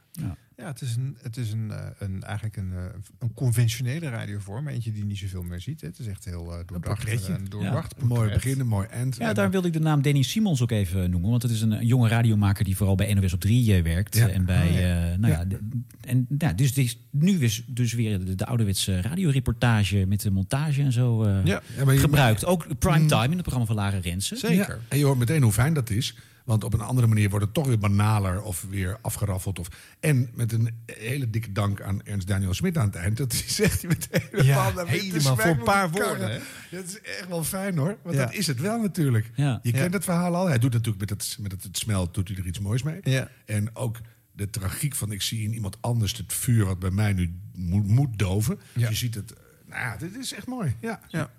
[0.56, 2.82] Ja, het is, een, het is een, eh, een, eigenlijk een, eh,
[3.18, 4.68] een conventionele radiovorm.
[4.68, 5.80] Eentje die niet zoveel meer ziet.
[5.80, 5.86] Hè.
[5.86, 7.32] Het is echt heel uh, doordacht portretje.
[7.32, 7.94] en doordacht.
[7.96, 8.42] Ja, een mooi portret.
[8.42, 9.16] begin, een mooi eind.
[9.16, 11.30] Ja, daar wilde ik de naam Danny Simons ook even noemen.
[11.30, 14.16] Want het is een, een jonge radiomaker die vooral bij NOS op 3 eh, werkt.
[14.16, 14.28] Ja.
[14.28, 15.10] En bij, Oh, ja.
[15.12, 15.58] eh, nou ja, de-
[16.00, 20.30] en ja, dus dit is nu is dus weer de, de ouderwetse radioreportage met de
[20.30, 21.62] montage en zo eh, Ja.
[21.76, 22.44] Ja, maar je- gebruikt.
[22.44, 24.54] Ook primetime in het programma van Lara Rensen.
[24.54, 26.16] Ja, En je hoort meteen hoe fijn dat is.
[26.46, 29.58] Want op een andere manier wordt het toch weer banaler of weer afgeraffeld.
[29.58, 29.68] Of,
[30.00, 33.16] en met een hele dikke dank aan Ernst Daniel Smit aan het eind.
[33.16, 36.38] Dat hij zegt hij met helemaal Ja, helemaal voor een paar woorden, hè?
[36.70, 37.96] Dat is echt wel fijn hoor.
[38.02, 38.24] Want Ja.
[38.24, 39.30] dat is het wel natuurlijk.
[39.34, 39.58] Ja.
[39.62, 40.46] Je kent het verhaal al.
[40.46, 42.98] Hij doet natuurlijk met het, met het, het smelt doet hij er iets moois mee.
[43.02, 43.28] Ja.
[43.44, 43.98] En ook
[44.32, 47.86] de tragiek van ik zie in iemand anders het vuur wat bij mij nu moet,
[47.86, 48.60] moet doven.
[48.72, 48.88] Ja.
[48.88, 49.32] Je ziet het.
[49.66, 50.74] Nou ja, dit is echt mooi.
[50.80, 51.00] Ja.
[51.08, 51.30] Ja.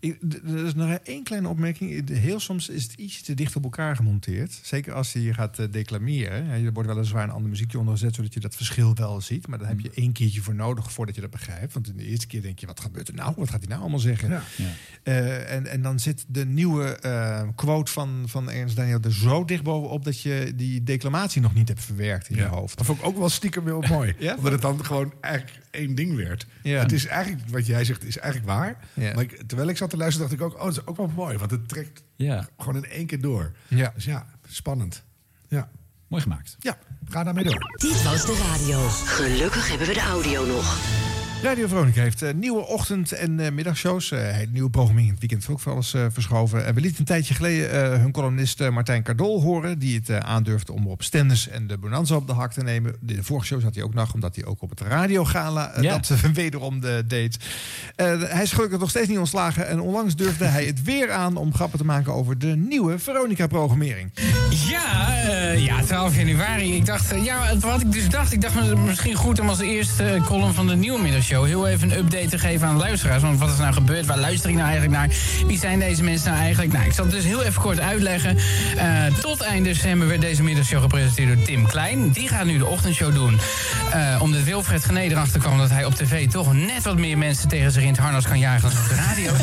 [0.00, 2.08] Er is nog één kleine opmerking.
[2.08, 4.58] Heel soms is het ietsje te dicht op elkaar gemonteerd.
[4.62, 6.48] Zeker als je gaat eh, declameren.
[6.48, 8.14] Er wordt weliswaar een ander muziekje onder gezet...
[8.14, 9.46] zodat je dat verschil wel ziet.
[9.46, 11.72] Maar daar heb je één keertje voor nodig voordat je dat begrijpt.
[11.72, 13.34] Want in de eerste keer denk je, wat gebeurt er nou?
[13.36, 14.30] Wat gaat hij nou allemaal zeggen?
[14.30, 14.42] Ja.
[15.02, 19.44] Eh, en, en dan zit de nieuwe eh, quote van, van Ernst Daniel er zo
[19.44, 20.04] dicht bovenop...
[20.04, 22.76] dat je die declamatie nog niet hebt verwerkt in je hoofd.
[22.76, 24.14] Dat vond ik ook wel stiekem heel mooi.
[24.18, 24.34] Ja?
[24.36, 26.46] Omdat het dan gewoon eigenlijk één ding werd.
[26.62, 26.80] Ja.
[26.80, 28.76] Het is eigenlijk, wat jij zegt, is eigenlijk waar.
[28.94, 29.14] Ja.
[29.14, 30.54] Maar ik, terwijl ik zat te luisteren, dacht ik ook...
[30.58, 32.48] oh, dat is ook wel mooi, want het trekt Ja.
[32.58, 33.52] gewoon in één keer door.
[33.68, 33.92] Ja.
[33.94, 35.04] Dus ja, spannend.
[35.48, 35.70] Ja.
[36.08, 36.56] Mooi gemaakt.
[36.58, 36.78] Ja,
[37.08, 37.74] ga daarmee door.
[37.76, 38.88] Dit was de radio.
[38.88, 40.78] Gelukkig hebben we de audio nog.
[41.42, 44.10] Radio Veronica heeft eh, nieuwe ochtend- en eh, middagshows.
[44.10, 46.66] hele nieuwe programmering in het weekend is ook voor alles verschoven.
[46.66, 49.78] En we lieten een tijdje geleden hun columnist Martijn Cardol horen...
[49.78, 52.96] die het aandurfde om op Stenders en de Bonanza op de hak te nemen.
[53.00, 55.98] De, de vorige show zat hij ook nog, omdat hij ook op het radiogala Ja.
[55.98, 57.36] dat wederom de, deed.
[57.96, 59.68] Hij is gelukkig nog steeds niet ontslagen.
[59.68, 64.10] En onlangs durfde hij het weer aan om grappen te maken over de nieuwe Veronica-programmering.
[64.68, 65.12] Ja,
[65.52, 66.74] ja, 12 januari.
[66.74, 70.54] Ik dacht, ja, wat ik dus dacht, ik dacht misschien goed om als eerste column
[70.54, 73.22] van de nieuwe middagshow heel even een update te geven aan de luisteraars.
[73.22, 74.06] Want wat is nou gebeurd?
[74.06, 75.08] Waar luister ik nou eigenlijk naar?
[75.46, 76.72] Wie zijn deze mensen nou eigenlijk?
[76.72, 78.36] Nou, ik zal het dus heel even kort uitleggen.
[78.76, 78.86] Eh,
[79.20, 82.10] tot eind december werd deze middagshow gepresenteerd door Tim Klein.
[82.10, 83.38] Die gaat nu de ochtendshow doen.
[83.92, 87.48] Eh, omdat Wilfred Genee erachter kwam dat hij op tv toch net wat meer mensen
[87.48, 89.30] tegen zich in het harnas kan jagen dan op de radio.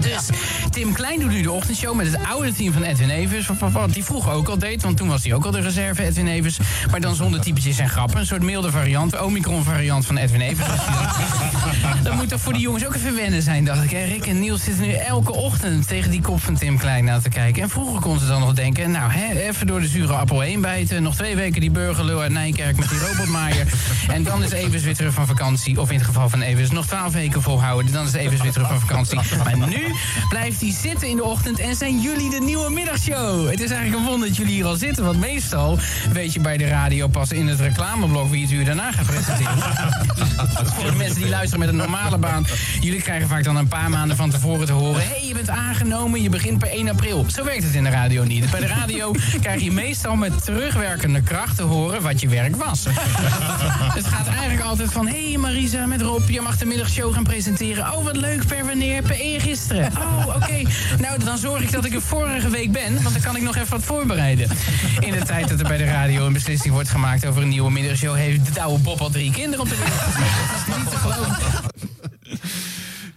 [0.00, 0.28] Dus
[0.70, 3.46] Tim Klein doet nu de ochtendshow met het oude team van Edwin Evers.
[3.46, 6.26] Wat- hij vroeger ook al deed, want toen was hij ook al de reserve Edwin
[6.26, 6.58] Evers.
[6.90, 8.20] Maar dan zonder typetjes en grappen.
[8.20, 10.68] Een soort milde variant, Omicron variant van Edwin Evers.
[12.02, 13.90] Dat moet toch voor die jongens ook even wennen zijn, dacht ik.
[13.90, 14.04] hè.
[14.04, 17.28] Rick en Niels zitten nu elke ochtend tegen die kop van Tim Klein na te
[17.28, 17.62] kijken.
[17.62, 20.60] En vroeger konden ze dan nog denken, nou, hè, even door de zure appel heen
[20.60, 21.02] bijten.
[21.02, 23.66] Nog twee weken die burgerlul uit Nijkerk met die robotmaaier.
[24.08, 25.80] En dan is Evers weer terug van vakantie.
[25.80, 27.92] Of in het geval van Evers nog twaalf weken volhouden.
[27.92, 29.18] Dan is Evers weer terug van vakantie.
[29.58, 29.94] Maar nu
[30.28, 33.50] blijft hij zitten in de ochtend en zijn jullie de nieuwe middagshow.
[33.50, 35.04] Het is eigenlijk een wonder dat jullie hier al zitten.
[35.04, 35.78] Want meestal
[36.12, 39.58] weet je bij de radio pas in het reclameblok wie het u daarna gaat presenteren.
[40.74, 42.46] Voor de mensen die luisteren met een normale baan.
[42.80, 45.02] Jullie krijgen vaak dan een paar maanden van tevoren te horen.
[45.02, 47.24] Hé, hey, je bent aangenomen, je begint per 1 april.
[47.28, 48.50] Zo werkt het in de radio niet.
[48.50, 52.84] Bij de radio krijg je meestal met terugwerkende kracht te horen wat je werk was.
[53.98, 55.06] het gaat eigenlijk altijd van...
[55.06, 57.92] Hé hey Marisa, met Rob, je mag de middagshow gaan presenteren.
[57.92, 59.02] Oh, wat leuk, per wanneer?
[59.02, 59.92] Per eergisteren.
[59.98, 60.62] Oh, oké.
[60.98, 63.02] Nou, dan zorg ik dat ik er vorige week ben.
[63.02, 64.48] Want dan kan ik nog even wat voorbereiden.
[64.98, 67.70] In de tijd dat er bij de radio een beslissing wordt gemaakt over een nieuwe
[67.70, 68.14] middagshow...
[68.14, 70.59] heeft de oude Bob al drie kinderen op de wereld.
[70.66, 71.68] Dat is niet te geloven.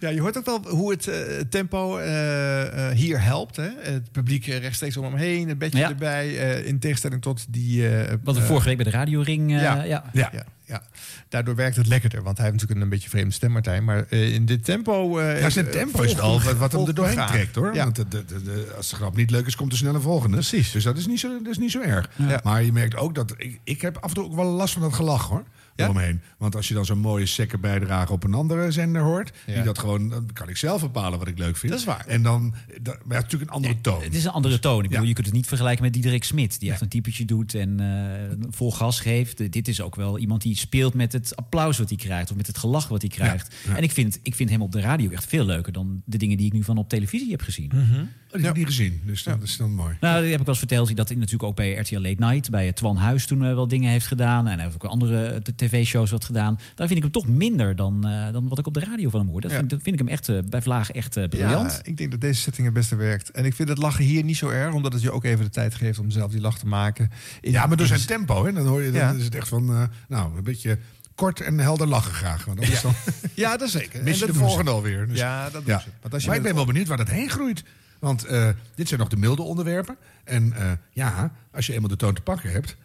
[0.00, 1.16] Ja, je hoort ook wel hoe het eh,
[1.50, 3.56] tempo eh, eh, hier helpt.
[3.56, 3.68] Hè?
[3.80, 5.88] Het publiek rechtstreeks om hem heen, het bedje Ja.
[5.88, 6.38] erbij.
[6.38, 7.88] eh, in tegenstelling tot die...
[7.88, 9.54] eh, Wat we vorige week bij de radioring...
[9.54, 10.04] eh, ja, ja.
[10.12, 10.30] ja.
[10.32, 10.82] Ja, ja.
[11.28, 13.84] Daardoor werkt het lekkerder, want hij heeft natuurlijk een, een beetje vreemde stem, Martijn.
[13.84, 15.18] Maar eh, in dit tempo...
[15.18, 17.74] eh, Ja, zijn tempo is al wat, wat hem er doorheen trekt, hoor.
[17.74, 17.82] Ja.
[17.84, 20.36] Want de, de, de- als de grap niet leuk is, komt er snel een volgende.
[20.36, 20.70] Precies.
[20.72, 22.10] Dus dat is niet zo, dat is niet zo erg.
[22.16, 22.40] Ja.
[22.44, 23.34] Maar je merkt ook dat...
[23.36, 25.44] Ik, ik heb af en toe ook wel last van dat gelach, hoor.
[25.76, 25.88] Ja?
[25.88, 26.20] Omheen.
[26.38, 29.32] Want als je dan zo'n mooie sekke bijdrage op een andere zender hoort...
[29.46, 29.54] Ja.
[29.54, 31.72] Die dat gewoon, dan kan ik zelf bepalen wat ik leuk vind.
[31.72, 32.06] Dat is waar.
[32.06, 32.54] En dan...
[32.82, 34.02] Dat, maar ja, natuurlijk een andere toon.
[34.02, 34.82] Het is een andere toon.
[34.82, 35.08] Ik bedoel, Ja.
[35.08, 38.46] je kunt het niet vergelijken met Diederik Smit, die echt een typetje doet en eh,
[38.50, 39.40] vol gas geeft.
[39.40, 42.36] Eh, Dit is ook wel iemand die speelt met het applaus wat hij krijgt of
[42.36, 43.54] met het gelach wat hij krijgt.
[43.66, 43.76] ja.
[43.76, 46.36] En ik vind, ik vind hem op de radio echt veel leuker dan de dingen
[46.36, 47.70] die ik nu van op televisie heb gezien.
[47.74, 49.00] Oh, die heb ik niet gezien.
[49.04, 49.96] Dus dat is dan mooi.
[50.00, 50.96] Nou, die heb ik wel eens verteld.
[50.96, 53.90] Dat hij natuurlijk ook bij RTL Late Night, bij Twan Huis toen eh, wel dingen
[53.90, 54.46] heeft gedaan.
[54.46, 56.58] En hij heeft ook andere eh, tv-shows wat gedaan.
[56.74, 59.20] Daar vind ik hem toch minder dan, eh, dan wat ik op de radio van
[59.20, 59.40] hem hoor.
[59.40, 59.56] Dat, Ja.
[59.56, 61.72] vind, dat vind ik hem echt eh, bij Vlaag echt eh, briljant.
[61.72, 63.30] Ja, ik denk dat deze setting het beste werkt.
[63.30, 65.50] En ik vind het lachen hier niet zo erg, omdat het je ook even de
[65.50, 67.10] tijd geeft om zelf die lach te maken.
[67.40, 68.90] In- Ja, maar door zijn tempo, hè, dan hoor je...
[68.90, 69.10] Dan Ja.
[69.12, 69.70] is het echt van...
[69.70, 70.78] eh, nou, een beetje
[71.14, 72.44] kort en helder lachen graag.
[72.44, 72.92] Want dat is dan...
[73.34, 74.02] Ja, dat zeker.
[74.02, 74.76] Mis En je dat de volgende ze.
[74.76, 75.06] alweer.
[75.08, 75.88] Dus, Ja, dat doen ze.
[76.00, 77.64] Want als je maar ik ben wel benieuwd waar dat heen groeit.
[77.98, 79.96] Want eh, dit zijn nog de milde onderwerpen.
[80.24, 82.76] En eh, ja, als je eenmaal de toon te pakken hebt...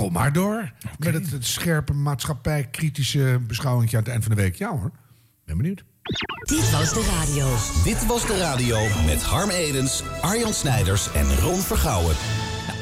[0.00, 0.72] kom maar door.
[0.98, 4.54] Met het, het scherpe maatschappij-kritische beschouwing aan het eind van de week.
[4.56, 4.90] Ja hoor,
[5.44, 5.84] ben benieuwd.
[6.42, 7.56] Dit was de radio.
[7.84, 12.14] Dit was de radio met Harm Edens, Arjan Snijders en Ron Vergouwen.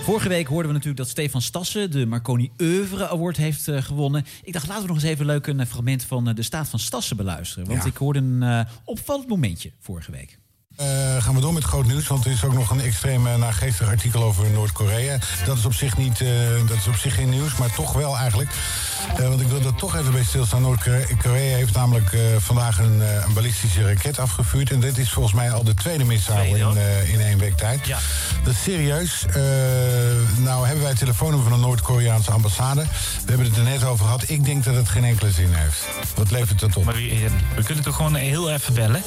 [0.02, 4.24] Vorige week hoorden we natuurlijk dat Stefan Stassen de Marconi Oeuvre Award heeft eh, gewonnen.
[4.42, 6.78] Ik dacht, laten we nog eens even leuk een fragment van eh, de staat van
[6.78, 7.66] Stassen beluisteren.
[7.68, 7.88] Want Ja.
[7.88, 10.38] ik hoorde een eh, opvallend momentje vorige week.
[10.80, 13.88] Eh, gaan we door met groot nieuws, want er is ook nog een extreem naargeestig
[13.88, 15.18] artikel over Noord-Korea.
[15.44, 16.28] Dat is op zich niet, eh,
[16.66, 18.50] dat is op zich geen nieuws, maar toch wel eigenlijk.
[19.18, 20.62] Want ik wil er toch even bij stilstaan.
[20.62, 24.70] Noord-Korea heeft namelijk vandaag een, een ballistische raket afgevuurd.
[24.70, 27.86] En dit is volgens mij al de tweede missaal in, in één week tijd.
[28.44, 29.24] Dat is serieus.
[30.36, 32.82] Nou hebben wij het telefoonnummer van de Noord-Koreaanse ambassade.
[33.24, 34.24] We hebben het er net over gehad.
[34.26, 35.84] Ik denk dat het geen enkele zin heeft.
[36.14, 36.84] Wat levert het op?
[36.84, 39.02] Maar we, we kunnen toch gewoon heel even bellen?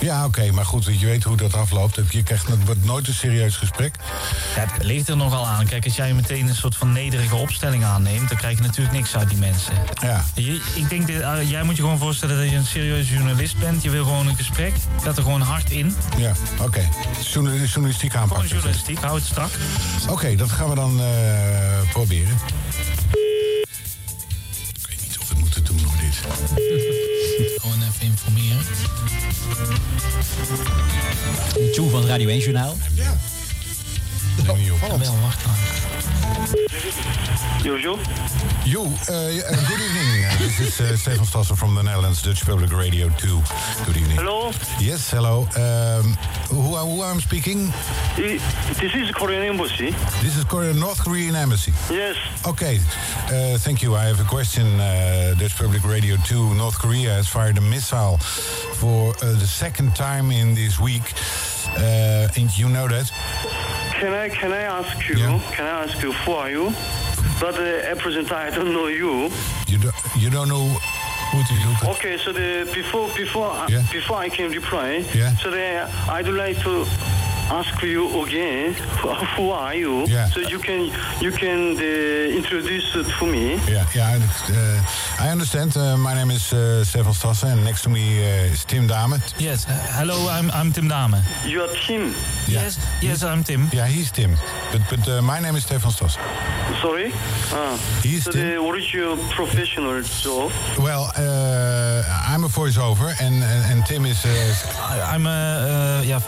[0.00, 2.00] Ja, oké, maar goed, je weet hoe dat afloopt.
[2.10, 3.94] Je krijgt het wordt nooit een serieus gesprek.
[4.56, 5.66] Ja, het ligt er nogal aan.
[5.66, 8.28] Kijk, als jij meteen een soort van nederige opstelling aanneemt...
[8.28, 9.72] dan krijg je natuurlijk niks uit die mensen.
[10.02, 10.24] Ja.
[10.34, 13.58] Je, ik denk, dat, eh, jij moet je gewoon voorstellen dat je een serieuze journalist
[13.58, 13.82] bent.
[13.82, 14.72] Je wil gewoon een gesprek.
[15.02, 15.94] Gaat er gewoon hard in.
[16.16, 16.88] Ja, oké.
[17.32, 18.48] Journal- Journalistiek Gewoon aanpakken.
[18.48, 19.50] journalistiek, hou het strak.
[20.08, 21.06] Oké, dat gaan we dan eh,
[21.92, 22.38] proberen.
[25.54, 26.14] Moeten doen of dit.
[27.60, 28.58] Gewoon even informeren.
[31.72, 32.76] Tune van Radio 1 Journaal.
[32.94, 33.16] Ja.
[34.42, 35.54] Oh, wel, wacht dan.
[37.62, 37.98] Jojo?
[38.64, 40.24] You, uh, uh, good evening.
[40.24, 43.42] Uh, this is uh, Stefan Stassen from the Netherlands, Dutch Public Radio 2.
[43.86, 44.16] Good evening.
[44.16, 44.50] Hello?
[44.78, 45.46] Yes, hello.
[45.56, 46.16] Um,
[46.48, 47.72] who, who I'm speaking?
[48.16, 49.90] This is Korean Embassy.
[50.22, 51.72] This is Korean North Korean Embassy.
[51.90, 52.16] Yes.
[52.46, 52.78] Okay,
[53.28, 53.94] uh, thank you.
[53.94, 54.66] I have a question.
[54.80, 59.94] Uh, Dutch Public Radio 2, North Korea has fired a missile for uh, the second
[59.94, 61.12] time in this week.
[61.76, 63.10] Uh, and you know that?
[63.98, 65.16] Can I can I ask you?
[65.16, 66.72] Can I ask you who are you?
[67.40, 69.30] But uh, at present I don't know you.
[69.66, 70.66] You don't, you don't know
[71.30, 71.88] who to look at?
[71.96, 73.82] Okay, so the before before I- Yeah.
[73.92, 75.36] before I can reply, Yeah.
[75.38, 76.86] so the, I'd like to
[77.50, 80.06] ask you again who, who are you?
[80.06, 80.28] Yeah.
[80.28, 83.54] So you can you can uh, introduce it to me.
[83.68, 84.16] Yeah, yeah, I,
[84.52, 85.76] uh, I understand.
[85.76, 89.20] Uh, my name is uh, Stefan Stassen, and next to me uh, is Tim Dame.
[89.38, 91.16] Yes, uh, hello, I'm, I'm Tim Dame.
[91.46, 92.14] You are Tim.
[92.48, 93.68] Yes, yes, I'm Tim.
[93.72, 94.36] Yeah, he's Tim.
[94.72, 96.20] But but uh, my name is Stefan Stassen.
[96.80, 97.12] Sorry.
[97.52, 97.76] Ah.
[98.02, 98.54] He's so Tim.
[98.54, 100.50] the, what is your professional job?
[100.78, 104.24] Well, uh, I'm a voiceover, and and, and Tim is.
[104.24, 106.18] Uh, I'm a uh, yeah,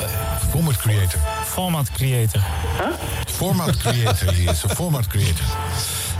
[0.52, 1.05] format creator.
[1.44, 2.40] Format creator.
[2.78, 2.92] Huh?
[3.26, 4.32] Format creator.
[4.32, 5.44] he is a format creator.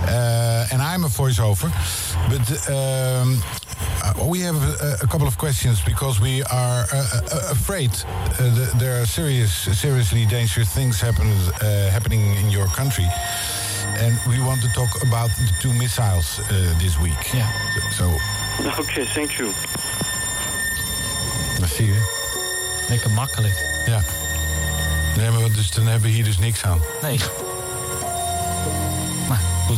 [0.09, 1.71] Uh, and I'm a voiceover,
[2.29, 2.69] but.
[2.71, 3.43] Um,
[4.31, 8.71] we have a, a couple of questions because we are uh, uh, afraid uh, th-
[8.79, 11.27] there are serious, seriously dangerous things happen,
[11.61, 13.07] uh, happening in your country,
[13.99, 17.33] and we want to talk about the two missiles uh, this week.
[17.35, 17.51] Yeah.
[17.91, 18.05] So,
[18.79, 19.51] Okay, thank you.
[21.61, 22.01] dat zie je.
[22.89, 23.55] Lekker makkelijk.
[23.87, 24.01] Ja.
[25.17, 26.81] Nee, maar dus, dan hebben we hier dus niks aan.
[27.03, 27.21] Nee.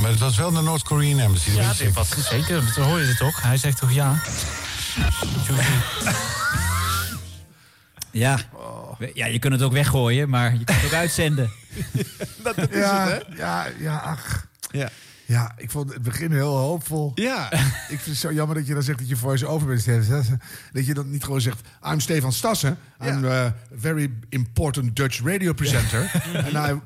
[0.00, 1.50] Maar het was wel de North Korean Embassy.
[1.50, 2.64] dat Ja, dit was zeker.
[2.64, 3.42] Dat hoor je het toch?
[3.42, 4.20] Hij zegt toch ja?
[8.10, 8.38] Ja.
[9.14, 11.50] ja, je kunt het ook weggooien, maar je kunt het ook uitzenden.
[12.70, 14.46] ja, ja, ja, ach.
[14.70, 14.88] Ja.
[15.28, 17.12] Ja, ik vond het begin heel hoopvol.
[17.14, 17.52] Ja.
[17.94, 20.40] ik vind het zo jammer dat je dan zegt dat je voice-over bent, Stefan Stassen.
[20.72, 21.60] Dat je dan niet gewoon zegt,
[21.92, 22.78] I'm Stefan Stassen.
[23.04, 26.10] I'm a very important Dutch radio presenter.
[26.34, 26.80] And I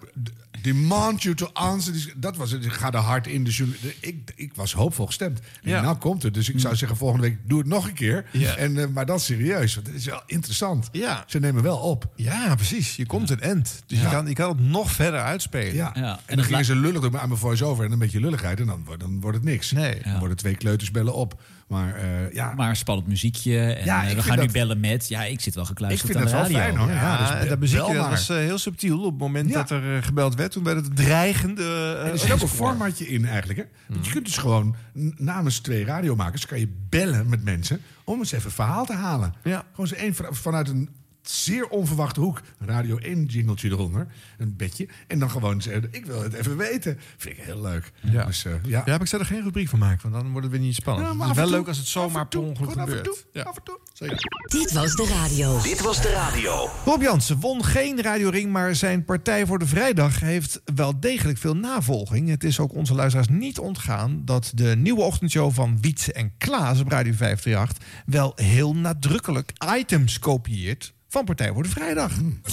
[0.63, 1.93] demand you to answer.
[1.93, 2.65] this." Dat was het.
[2.65, 3.45] Ik ga er hard in.
[3.45, 5.41] De journa- de- ik, ik was hoopvol gestemd.
[5.63, 5.81] En Ja.
[5.83, 6.35] nou komt het.
[6.35, 8.25] Dus ik zou zeggen, volgende week doe het nog een keer.
[8.33, 8.57] Ja.
[8.57, 9.75] En, eh, maar dan serieus.
[9.75, 10.89] Want het is wel interessant.
[10.93, 11.25] Ja.
[11.27, 12.13] Ze nemen wel op.
[12.17, 12.97] Ja, precies.
[12.97, 13.83] Je komt een end.
[13.87, 14.05] Dus Ja.
[14.05, 15.75] je, kan, je kan het nog verder uitspelen.
[15.75, 15.95] Ja.
[16.27, 18.61] en dan gingen ze lullig doen aan mijn voice-over en een beetje lulligheid.
[18.61, 19.71] En dan, wordt- dan wordt het niks.
[19.73, 20.01] Nee.
[20.05, 21.41] Dan worden twee kleuters bellen op.
[21.73, 23.59] Maar eh, ja, Maar spannend muziekje.
[23.59, 25.09] En Ja, eh, we gaan nu bellen met.
[25.09, 26.91] Ja, ik zit wel gekluisterd Ik vind aan dat de wel fijn, hoor.
[26.91, 28.99] Ja, dus Ja, dat muziekje dat was eh, heel subtiel.
[28.99, 31.99] Op het moment dat er gebeld werd, toen werd het dreigende...
[32.05, 33.59] En er zit ook een formatje in eigenlijk.
[33.59, 33.65] Hè?
[33.87, 34.07] Want Mhm.
[34.09, 34.75] je kunt dus gewoon
[35.17, 36.47] namens twee radiomakers...
[36.47, 39.35] kan je bellen met mensen om eens even een verhaal te halen.
[39.43, 39.65] Ja.
[39.71, 40.89] Gewoon zo één van- vanuit een
[41.23, 42.41] zeer onverwachte hoek.
[42.59, 44.07] Radio 1 jingletje eronder,
[44.39, 44.89] een bedje.
[45.07, 46.99] En dan gewoon zeggen, ik wil het even weten.
[47.17, 47.93] Vind ik heel leuk.
[48.01, 48.25] Ja.
[48.25, 48.83] Dus, eh, ja.
[48.85, 50.75] Ja, heb ik zou er geen rubriek van maken, want dan wordt het weer niet
[50.75, 51.07] spannend.
[51.09, 52.97] Ja, maar het is wel toe- leuk als het zomaar per ongeluk Gewoon af en
[52.97, 53.25] gebeurt.
[53.33, 53.79] toe, af en toe.
[53.93, 54.19] Zeker.
[54.47, 55.61] Dit was de radio.
[55.63, 56.71] Dit was de radio.
[56.85, 61.57] Rob Jansen won geen radioring, maar zijn Partij voor de Vrijdag heeft wel degelijk veel
[61.57, 62.29] navolging.
[62.29, 66.81] Het is ook onze luisteraars niet ontgaan dat de nieuwe ochtendshow van Wietse en Klaas
[66.81, 72.13] op Radio 538 wel heel nadrukkelijk items kopieert van Partij voor de Vrijdag.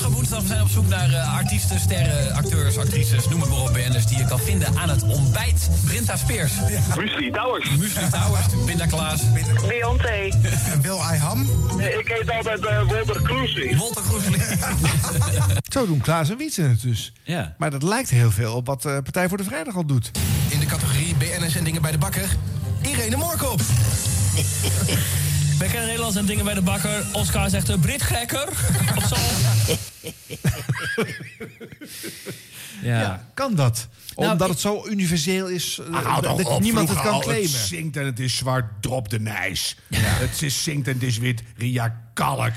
[0.09, 3.73] Woensdag, we zijn op zoek naar eh, artiesten, sterren, acteurs, actrices, noem het maar op,
[3.73, 5.69] BN'ers die je kan vinden aan het ontbijt.
[5.85, 6.51] Brinta Speers.
[6.95, 7.69] Muesli Towers.
[7.69, 9.21] Muesli Towers, Binda Klaas.
[9.67, 10.29] Beyoncé.
[10.81, 11.41] Wil I Ham?
[11.99, 13.75] Ik heet altijd uh, Walter Kroes.
[13.75, 14.23] Walter Kroes.
[15.73, 17.13] Zo doen Klaas en Wietse het dus.
[17.23, 17.55] Ja.
[17.57, 20.11] Maar dat lijkt heel veel op wat eh, Partij voor de Vrijdag al doet.
[20.49, 22.29] In de categorie BN'ers en dingen bij de bakker,
[22.81, 23.61] Irene Moorkop.
[25.67, 27.05] Kennen Nederlands en dingen bij de bakker.
[27.11, 28.47] Oscar zegt een Brit gekker.
[28.97, 29.15] Of zo.
[32.81, 33.25] Ja.
[33.33, 33.87] kan dat?
[34.15, 37.19] Nou, Omdat ik- het zo universeel is eh, Ah, dat op, niemand het kan al,
[37.19, 37.51] claimen.
[37.51, 39.75] Het zingt en het is zwart, drop de nijs.
[39.95, 42.53] Het is zingt en het is wit, Ria Kalk.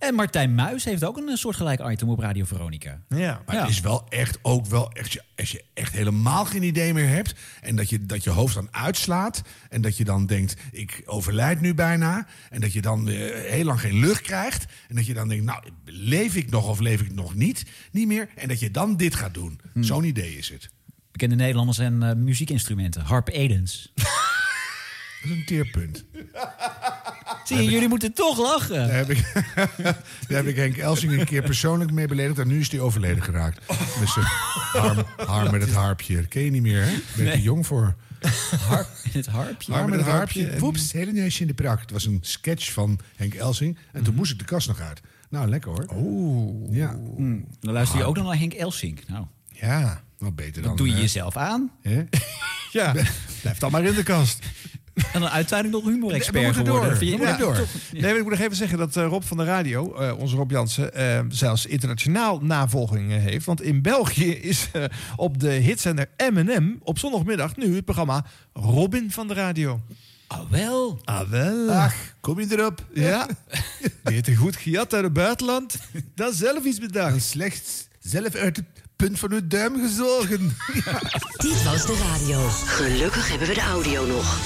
[0.00, 3.00] En Martijn Muis heeft ook een soortgelijk item op Radio Veronica.
[3.08, 3.42] Ja.
[3.46, 3.60] Maar Ja.
[3.60, 7.34] het is wel echt ook wel echt, als je echt helemaal geen idee meer hebt
[7.60, 11.60] en dat je, dat je hoofd dan uitslaat en dat je dan denkt ik overlijd
[11.60, 13.14] nu bijna en dat je dan eh,
[13.50, 16.78] heel lang geen lucht krijgt en dat je dan denkt nou leef ik nog of
[16.80, 19.60] leef ik nog niet, niet meer en dat je dan dit gaat doen.
[19.74, 20.70] Zo'n idee is het.
[21.12, 23.02] Bekende Nederlanders en eh, muziekinstrumenten.
[23.02, 23.92] Harp Edens.
[25.22, 26.04] Dat is een teerpunt.
[27.44, 28.74] Zie je, jullie moeten toch lachen.
[28.88, 29.32] Daar heb ik,
[30.28, 33.22] daar heb ik Henk Elsing een keer persoonlijk mee beledigd en nu is hij overleden
[33.22, 33.66] geraakt.
[34.00, 34.24] Dus eh,
[34.72, 36.16] harm, harm met het harpje.
[36.16, 36.90] Dat ken je niet meer, hè?
[37.16, 37.42] Ben je Nee.
[37.42, 37.94] jong voor.
[38.68, 39.72] Harp, het harpje.
[39.72, 40.46] Arm met het harpje.
[40.48, 41.80] en- Woeps, hele neusje in de prak.
[41.80, 43.78] Het was een sketch van Henk Elsing.
[43.92, 45.00] En toen moest ik de kast nog uit.
[45.30, 45.86] Nou, lekker hoor.
[45.94, 46.76] Oeh.
[46.76, 46.98] Ja.
[47.60, 49.08] Dan luister je ook nog naar Henk Elsink.
[49.08, 50.02] Nou, Ja.
[50.18, 50.62] Wat beter dan...
[50.62, 51.70] dat doe je jezelf aan.
[51.82, 52.02] hè?
[52.72, 52.92] Ja,
[53.40, 54.38] blijf dan maar in de kast.
[55.12, 56.90] En dan uiteindelijk nog We humor-expert moeten geworden.
[56.90, 57.04] door.
[57.04, 57.66] Je- We moeten Ja, door.
[57.92, 60.36] Nee, maar ik moet nog even zeggen dat eh, Rob van de Radio, eh, onze
[60.36, 63.44] Rob Jansen, eh, zelfs internationaal navolging eh, heeft.
[63.46, 64.84] Want in België is eh,
[65.16, 69.80] op de hitzender M&M op zondagmiddag nu het programma Robin van de Radio.
[70.26, 71.00] Ah, wel.
[71.04, 71.70] Ah, wel.
[71.70, 72.84] Ach, kom je erop?
[72.94, 73.28] Ja.
[74.02, 75.76] Beter goed gejat uit het buitenland
[76.14, 77.22] dan zelf iets bedacht.
[77.22, 78.64] Slechts zelf uit het
[78.96, 80.56] punt van uw duim gezogen.
[81.36, 82.48] Dit was de radio.
[82.48, 84.38] Gelukkig hebben we de audio nog.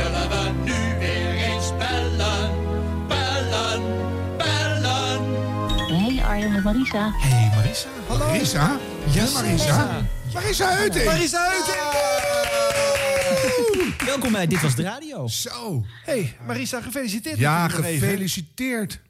[0.00, 2.50] Zullen we nu weer eens bellen?
[3.08, 3.82] Bellen,
[4.36, 5.22] bellen.
[5.88, 7.12] Hey Arjen met Marisa.
[7.12, 7.88] Hey Marisa.
[8.06, 8.26] Hallo.
[8.26, 8.78] Marisa?
[9.10, 10.00] Ja, Marisa.
[10.34, 11.04] Marisa Uiting.
[11.04, 11.76] Marisa Uiting.
[14.04, 15.26] Welkom bij Dit Was De Radio.
[15.26, 15.84] Zo.
[16.04, 17.38] Hey Marisa, gefeliciteerd.
[17.38, 19.00] Ja, gefeliciteerd.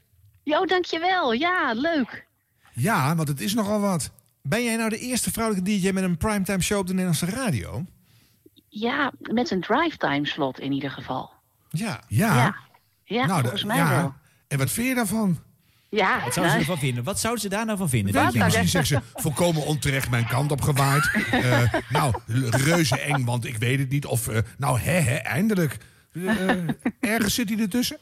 [0.43, 1.33] Jo, dankjewel.
[1.33, 2.27] Ja, leuk.
[2.73, 4.11] Ja, want het is nogal wat.
[4.41, 7.85] Ben jij nou de eerste vrouwelijke DJ met een primetime show op de Nederlandse radio?
[8.73, 11.31] Ja, met een drive-time slot in ieder geval.
[11.69, 12.01] Ja.
[12.07, 12.35] Ja.
[12.35, 12.55] Ja,
[13.03, 13.89] ja nou, volgens mij ja.
[13.89, 14.13] wel.
[14.47, 15.39] En wat vind je daarvan?
[15.89, 17.03] Ja, Wat zouden ze nou, ervan vinden?
[17.03, 18.23] Wat zouden ze daar nou van vinden?
[18.23, 21.09] Misschien zeggen ze volkomen onterecht mijn kant op gewaaid.
[21.31, 22.13] Eh, nou,
[22.49, 24.05] reuze eng, want ik weet het niet.
[24.05, 25.77] Of, eh, nou, hè, hè, eindelijk.
[26.13, 26.49] Eh,
[26.99, 27.97] ergens zit hij ertussen?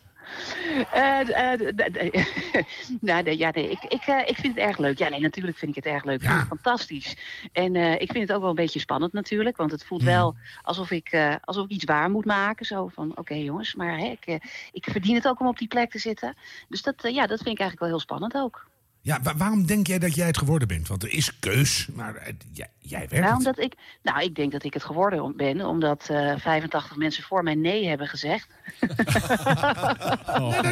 [0.91, 1.59] Eh, eh,
[3.01, 4.97] nou, ja, nee, ik, ik, eh, ik vind het erg leuk.
[4.97, 6.23] Ja, nee, natuurlijk vind ik het erg leuk.
[6.23, 7.17] Fantastisch.
[7.51, 9.57] En ik vind het ook wel een beetje spannend natuurlijk.
[9.57, 12.65] Want het voelt wel alsof ik, alsof ik iets waar moet maken.
[12.65, 14.39] Zo van, oké jongens, maar hè, ik,
[14.71, 16.35] ik verdien het ook om op die plek te zitten.
[16.67, 18.67] Dus dat, ja, dat vind ik eigenlijk wel heel spannend ook.
[19.09, 20.87] Ja, wa- waarom denk jij dat jij het geworden bent?
[20.87, 24.63] Want er is keus, maar jij, jij werkt Nou, omdat ik, nou, ik denk dat
[24.63, 28.47] ik het geworden ben, omdat eh 85 mensen voor mij nee hebben gezegd.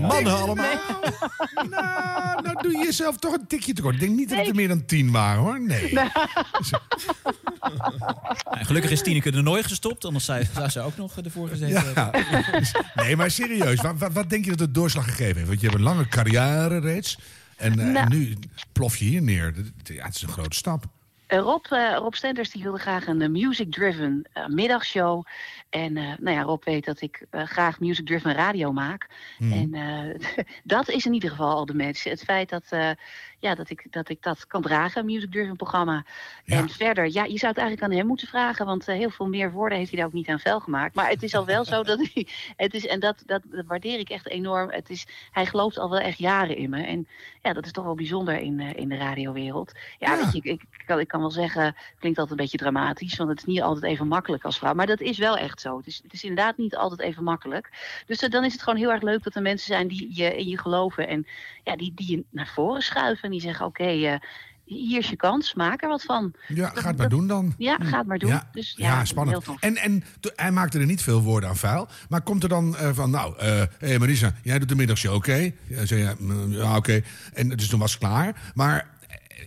[0.02, 0.66] Mannen allemaal.
[1.70, 3.94] Nou, nou doe je jezelf toch een tikje tekort.
[3.94, 5.62] Ik denk niet dat het er meer dan tien waren, hoor.
[5.62, 5.94] Nee.
[6.00, 6.10] Nou,
[8.66, 12.26] gelukkig is Tineke er nooit gestopt, anders zou, zou ze ook nog ervoor gezeten hebben.
[12.96, 13.82] Nee, maar serieus.
[13.82, 15.48] Wat, wat, wat denk je dat het doorslag gegeven heeft?
[15.48, 17.18] Want je hebt een lange carrière reeds.
[17.58, 17.98] En, eh, Nou.
[17.98, 18.38] en nu
[18.72, 19.54] plof je hier neer.
[19.84, 20.84] Ja, het is een grote stap.
[21.28, 25.26] Eh, Rob, eh, Rob Stenders die wilde graag een music-driven middagshow.
[25.70, 29.08] En nou ja, Rob weet dat ik graag music-driven radio maak.
[29.38, 29.52] Mhm.
[29.74, 30.18] En
[30.64, 32.04] dat is in ieder geval al de match.
[32.04, 32.96] Het feit dat,
[33.40, 36.06] ja, dat, ik, dat ik dat kan dragen, een music-driven programma.
[36.46, 38.66] En verder, ja, je zou het eigenlijk aan hem moeten vragen.
[38.66, 40.96] Want eh, heel veel meer woorden heeft hij daar ook niet aan vuil gemaakt.
[40.96, 42.28] Maar het is al wel zo dat hij...
[42.56, 44.72] Het is, en dat, dat, dat waardeer ik echt enorm.
[44.72, 46.84] Het is, hij gelooft al wel echt jaren in me.
[46.84, 47.08] En
[47.42, 49.72] ja, dat is toch wel bijzonder in, eh, in de radiowereld.
[50.00, 52.58] Ja, weet je, ik, ik, kan, ik kan wel zeggen, het klinkt altijd een beetje
[52.58, 54.74] dramatisch, want het is niet altijd even makkelijk als vrouw.
[54.74, 55.78] Maar dat is wel echt zo.
[55.78, 57.70] Het is, het is inderdaad niet altijd even makkelijk.
[58.06, 60.38] Dus eh, dan is het gewoon heel erg leuk dat er mensen zijn die je,
[60.38, 61.28] in je geloven en
[61.64, 64.20] ja, die, die je naar voren schuiven en die zeggen: Oké, eh,
[64.64, 66.34] hier is je kans, maak er wat van.
[66.48, 67.54] Ja, ga het maar doen dan.
[67.58, 68.30] Ja, ga het maar doen.
[68.30, 69.46] Ja, Dus, ja, heel spannend.
[69.60, 70.04] En, en
[70.36, 71.88] hij maakte er niet veel woorden aan vuil.
[72.10, 75.52] Maar komt er dan eh, van, nou, hé hey Marisa, jij doet de middagshow, oké?
[75.68, 77.02] Ja, zei "Mm, ja, oké.
[77.34, 78.52] En dus toen was het klaar.
[78.54, 78.90] Maar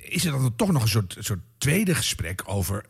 [0.02, 2.84] is er dan toch nog een soort, soort tweede gesprek over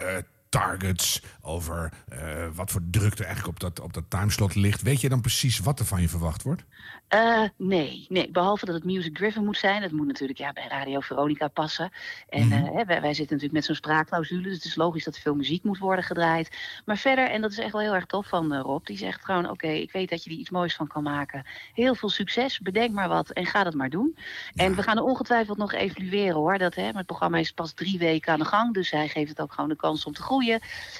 [0.50, 1.22] targets?
[1.42, 4.82] Over eh, wat voor drukte eigenlijk op dat, op dat timeslot ligt?
[4.82, 6.64] Weet je dan precies wat er van je verwacht wordt?
[7.08, 9.80] Eh, nee, nee, behalve dat het music-driven moet zijn.
[9.82, 11.90] Dat moet natuurlijk ja, bij Radio Veronica passen.
[12.28, 12.52] En Mhm.
[12.52, 14.42] eh, wij, wij zitten natuurlijk met zo'n spraakclausule.
[14.42, 16.56] Dus het is logisch dat er veel muziek moet worden gedraaid.
[16.84, 18.86] Maar verder, en dat is echt wel heel erg tof van Rob.
[18.86, 21.46] Die zegt gewoon, oké, ik weet dat je er iets moois van kan maken.
[21.74, 24.16] Heel veel succes, bedenk maar wat en ga dat maar doen.
[24.54, 26.58] En we gaan er ongetwijfeld nog evalueren hoor.
[26.58, 28.74] Dat, hè, maar het programma is pas drie weken aan de gang.
[28.74, 30.38] Dus hij geeft het ook gewoon de kans om te groeien.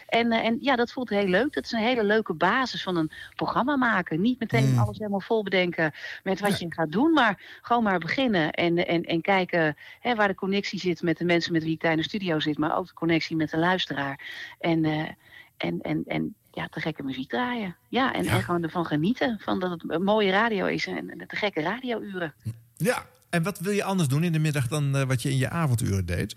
[0.07, 1.53] En, eh, en ja, dat voelt heel leuk.
[1.53, 4.21] Dat is een hele leuke basis van een programma maken.
[4.21, 7.13] Niet meteen alles helemaal vol bedenken met wat je gaat doen.
[7.13, 11.25] Maar gewoon maar beginnen en, en, en kijken hè, waar de connectie zit met de
[11.25, 12.59] mensen met wie ik daar in de studio zit.
[12.59, 14.21] Maar ook de connectie met de luisteraar.
[14.59, 15.09] En, eh,
[15.57, 17.77] en, en, en ja, te gekke muziek draaien.
[17.89, 19.39] Ja, en, en gewoon ervan genieten.
[19.43, 22.35] Van dat het een mooie radio is en, en te gekke radiouren.
[22.77, 23.07] Ja.
[23.31, 25.49] En wat wil je anders doen in de middag dan eh, wat je in je
[25.49, 26.37] avonduren deed?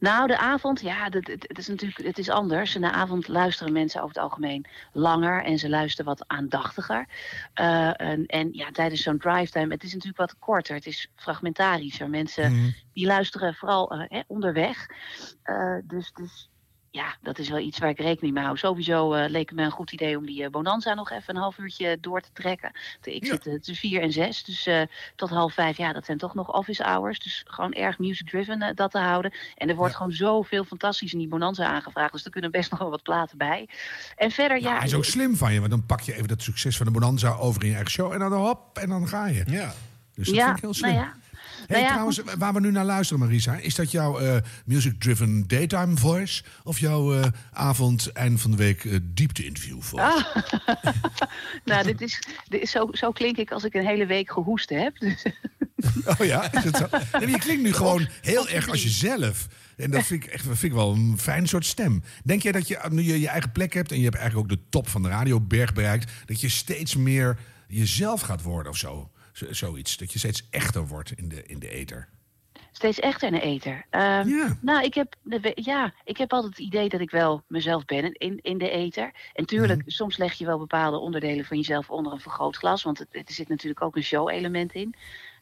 [0.00, 2.74] Nou, de avond, ja, dat, het, is natuurlijk het is anders.
[2.74, 7.06] In de avond luisteren mensen over het algemeen langer en ze luisteren wat aandachtiger.
[7.54, 11.10] Eh, en, en ja, tijdens zo'n drive time, het is natuurlijk wat korter, het is
[11.16, 12.10] fragmentarischer.
[12.10, 14.86] Mensen die luisteren vooral eh, hè, onderweg.
[15.42, 16.50] Eh, dus, dus
[16.96, 18.56] ja, dat is wel iets waar ik rekening mee hou.
[18.56, 21.40] Sowieso eh, leek het me een goed idee om die eh, Bonanza nog even een
[21.40, 22.72] half uurtje door te trekken.
[23.02, 24.82] Ik zit eh, tussen vier en zes, dus eh,
[25.16, 27.18] tot half vijf, ja, dat zijn toch nog office hours.
[27.18, 29.32] Dus gewoon erg music-driven dat te houden.
[29.56, 32.80] En er wordt gewoon zoveel fantastisch in die Bonanza aangevraagd, dus er kunnen best nog
[32.80, 33.68] wel wat platen bij.
[34.16, 34.74] En verder, ja...
[34.74, 36.92] Ja, is ook slim van je, want dan pak je even dat succes van de
[36.92, 39.44] Bonanza over in je eigen show en dan hop, en dan ga je.
[39.46, 39.74] Ja.
[40.14, 40.90] Dus dat ja, vind ik heel slim.
[40.90, 41.14] nou ja.
[41.56, 45.46] Hey, Nou ja, trouwens, waar we nu naar luisteren, Marisa, is dat jouw eh, music-driven
[45.46, 50.26] daytime voice of jouw eh, avond, eind van de week eh, diepte-interview voice?
[50.66, 50.76] Ah.
[51.64, 54.70] nou, dit is, dit is zo, zo klink ik als ik een hele week gehoest
[54.70, 54.98] heb.
[54.98, 55.24] Dus,
[56.18, 56.86] Oh ja, is het zo?
[57.18, 59.46] Nee, je klinkt nu gewoon heel erg als jezelf.
[59.76, 62.02] En dat vind ik, echt, vind ik wel een fijn soort stem.
[62.24, 64.58] Denk jij dat je, nu je je eigen plek hebt en je hebt eigenlijk ook
[64.58, 67.38] de top van de radioberg bereikt, dat je steeds meer
[67.68, 69.10] jezelf gaat worden of zo?
[69.36, 69.96] Z- zoiets.
[69.96, 72.08] Dat je steeds echter wordt in de, in de ether.
[72.72, 73.86] Steeds echter een eter.
[73.90, 74.28] Ehm,
[74.60, 78.12] Nou, ik heb, de ja, ik heb altijd het idee dat ik wel mezelf ben
[78.12, 79.12] in, in de eter.
[79.32, 82.82] En tuurlijk, soms leg je wel bepaalde onderdelen van jezelf onder een vergrootglas.
[82.82, 84.94] Want het, er zit natuurlijk ook een show-element in.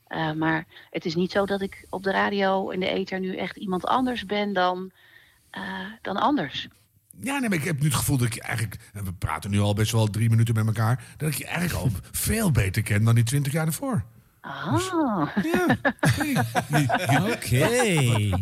[0.06, 3.36] Eh, maar het is niet zo dat ik op de radio in de eter nu
[3.36, 4.90] echt iemand anders ben dan,
[5.50, 5.62] eh,
[6.02, 6.68] dan anders.
[7.20, 8.80] Ja, nee, maar ik heb nu het gevoel dat ik je eigenlijk...
[8.92, 11.04] en We praten nu al best wel drie minuten met elkaar.
[11.16, 14.04] Dat ik je eigenlijk al veel beter ken dan die twintig jaar ervoor.
[14.40, 14.74] Ah.
[17.32, 17.68] Oké.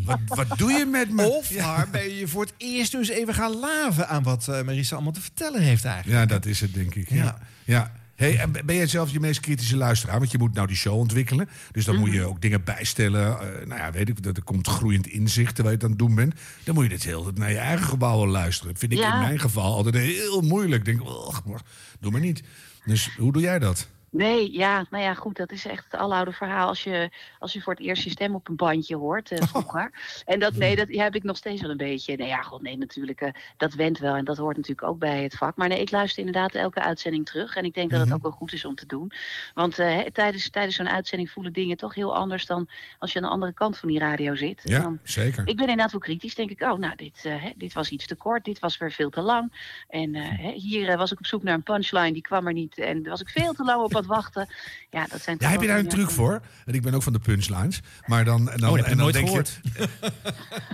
[0.04, 1.22] Wat, wat doe je met me?
[1.22, 4.94] Of maar ben je voor het eerst dus even gaan laven aan wat eh, Marisa
[4.94, 6.18] allemaal te vertellen heeft eigenlijk.
[6.18, 7.10] Ja, dat is het, denk ik.
[7.10, 7.38] Ja.
[7.64, 7.92] Ja.
[8.22, 10.18] Hey, en ben jij zelf je meest kritische luisteraar?
[10.18, 11.48] Want je moet nou die show ontwikkelen.
[11.72, 12.16] Dus dan moet Mhm.
[12.16, 13.38] je ook dingen bijstellen.
[13.40, 15.98] Eh, nou ja, weet ik, dat er komt groeiend inzicht terwijl je het aan het
[16.08, 16.34] doen bent.
[16.64, 18.76] Dan moet je dit heel naar je eigen gebouwen luisteren.
[18.76, 19.12] Vind ik Ja.
[19.14, 20.86] in mijn geval altijd heel moeilijk.
[20.88, 21.60] Ik denk, "Ugh, maar
[22.00, 22.42] doe maar niet.
[22.84, 23.88] Dus hoe doe jij dat?
[24.12, 27.60] Nee, ja, nou ja, goed, dat is echt het aloude verhaal als je, als je
[27.60, 29.90] voor het eerst je stem op een bandje hoort eh, vroeger.
[30.24, 32.16] En dat, nee, dat ja, heb ik nog steeds wel een beetje.
[32.16, 35.22] Nee, ja, god, nee, natuurlijk, eh, dat went wel en dat hoort natuurlijk ook bij
[35.22, 35.56] het vak.
[35.56, 38.30] Maar nee, ik luister inderdaad elke uitzending terug en ik denk dat het ook wel
[38.30, 39.12] goed is om te doen.
[39.54, 43.18] Want eh, hè, tijdens, tijdens zo'n uitzending voelen dingen toch heel anders dan als je
[43.18, 44.60] aan de andere kant van die radio zit.
[44.64, 45.38] Ja, Dan- zeker.
[45.38, 46.34] ik ben inderdaad wel kritisch.
[46.34, 48.44] Denk ik, oh, nou, dit, hè, dit was iets te kort.
[48.44, 49.52] Dit was weer veel te lang.
[49.88, 52.12] En hè, hier was ik op zoek naar een punchline.
[52.12, 52.78] Die kwam er niet.
[52.78, 54.48] En was ik veel te lang op wachten.
[54.90, 56.42] Ja, dat zijn Ja, toch heb je daar een truc voor?
[56.64, 57.80] En ik ben ook van de punchlines.
[58.06, 59.60] Maar dan, en dan, Oh, en dan nooit denk gehoord.
[59.62, 59.88] je...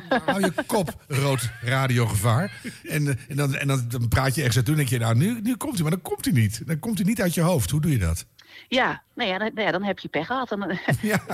[0.26, 2.60] hou je kop, rood radiogevaar.
[2.88, 4.98] En, eh, en, dan, en dan, dan praat je ergens naartoe en denk je...
[4.98, 6.62] nou, nu, nu komt hij, maar dan komt hij niet.
[6.66, 7.70] Dan komt hij niet uit je hoofd.
[7.70, 8.26] Hoe doe je dat?
[8.68, 10.48] Ja, nou ja, dan, nou ja, dan heb je pech gehad.
[10.48, 10.80] Dan, ik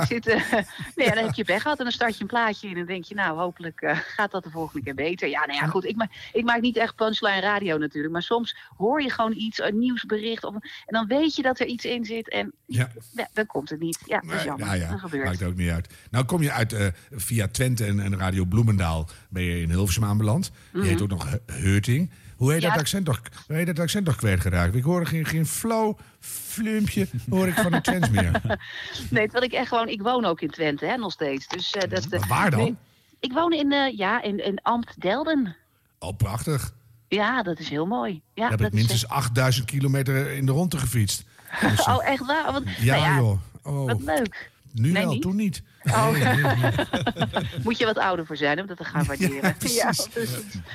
[0.08, 0.64] zit, eh, nou
[1.08, 2.72] ja, dan heb je pech gehad en dan start je een plaatje in.
[2.72, 5.28] En dan denk je, nou, hopelijk eh, gaat dat de volgende keer beter.
[5.28, 5.84] Ja, nou ja, goed.
[5.84, 8.12] Ik, ma ik maak niet echt punchline radio natuurlijk.
[8.12, 10.44] Maar soms hoor je gewoon iets, een nieuwsbericht.
[10.44, 12.28] Of, en dan weet je dat er iets in zit.
[12.30, 12.90] En Ja.
[13.12, 13.98] ja, dan komt het niet.
[14.06, 14.66] Ja, dat is jammer.
[14.66, 15.24] Ja, ja, Dat gebeurt.
[15.24, 15.94] maakt ook niet uit.
[16.10, 20.04] Nou kom je uit eh, via Twente en, en Radio Bloemendaal ben je in Hilversum
[20.04, 20.50] aanbeland.
[20.72, 22.10] Je heet ook nog He- Heuting.
[22.44, 22.70] Hoe heet, Ja.
[22.70, 24.74] dat accent toch, hoe heet dat accent toch kwijtgeraakt?
[24.74, 28.30] Ik hoorde geen, geen flow, flumpje, hoor ik van de Twents meer.
[29.10, 29.88] Nee, terwijl ik echt gewoon...
[29.88, 31.48] Ik woon ook in Twente, hè, nog steeds.
[31.48, 32.60] Dus, eh, dat, eh, waar dan?
[32.60, 32.74] nee,
[33.20, 35.56] ik woon in, eh, ja, in, in Ambt Delden.
[35.98, 36.74] Oh, prachtig.
[37.08, 38.12] Ja, dat is heel mooi.
[38.12, 41.24] Ja, Daar heb dat ik is minstens 8000 kilometer in de ronde gefietst.
[41.60, 42.52] echt- Oh, echt waar?
[42.52, 43.38] Wat, Ja, nou joh.
[43.74, 43.86] Oh.
[43.86, 44.50] Wat leuk.
[44.72, 45.22] Nu Nee, wel, niet?
[45.22, 45.62] toen niet.
[45.86, 46.12] Oh.
[47.64, 49.54] Moet je wat ouder voor zijn om dat te gaan waarderen.
[49.58, 50.08] Ja, precies.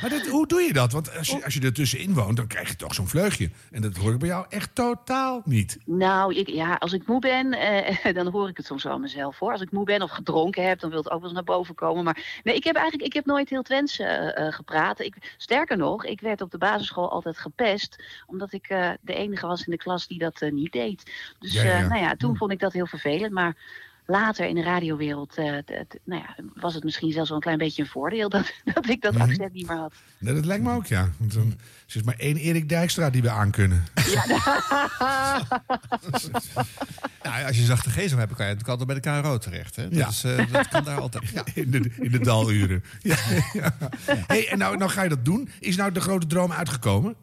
[0.01, 0.91] Maar dit, hoe doe je dat?
[0.91, 3.49] Want als je, als je er tussenin woont, dan krijg je toch zo'n vleugje.
[3.72, 5.78] En dat hoor ik bij jou echt totaal niet.
[5.86, 9.01] Nou, ik, ja, als ik moe ben, eh, dan hoor ik het soms wel aan
[9.01, 9.51] mezelf hoor.
[9.51, 11.76] Als ik moe ben of gedronken heb, dan wil het ook wel eens naar boven
[11.76, 12.03] komen.
[12.03, 14.99] Maar nee, ik heb eigenlijk ik heb nooit heel Twents eh, eh, gepraat.
[14.99, 18.03] Ik, sterker nog, ik werd op de basisschool altijd gepest.
[18.26, 21.12] Omdat ik eh, de enige was in de klas die dat niet deed.
[21.39, 21.84] Dus Ja, ja, ja.
[21.84, 23.32] eh, nou ja, toen vond ik dat heel vervelend.
[23.32, 23.55] Maar
[24.10, 25.45] later in de radiowereld eh,
[26.03, 29.01] nou ja, was het misschien zelfs wel een klein beetje een voordeel dat, dat ik
[29.01, 29.22] dat Mhm.
[29.22, 29.93] accent niet meer had.
[30.18, 31.10] Nee, dat lijkt me ook, ja.
[31.18, 31.53] Want dan
[31.88, 33.84] is er maar één Erik Dijkstra die we aankunnen.
[37.24, 39.76] Nou, als je zachte geest hebt, kan je natuurlijk altijd bij de KRO terecht.
[39.76, 39.84] Hè?
[39.89, 40.07] Dat, Ja.
[40.07, 41.30] is, eh, dat kan daar altijd.
[41.30, 41.43] Ja.
[41.53, 42.84] In de, in de daluren.
[43.01, 43.18] Ja,
[43.53, 43.76] ja.
[44.28, 45.49] Hey, en nou, nou ga je dat doen.
[45.60, 47.16] Is nou de grote droom uitgekomen?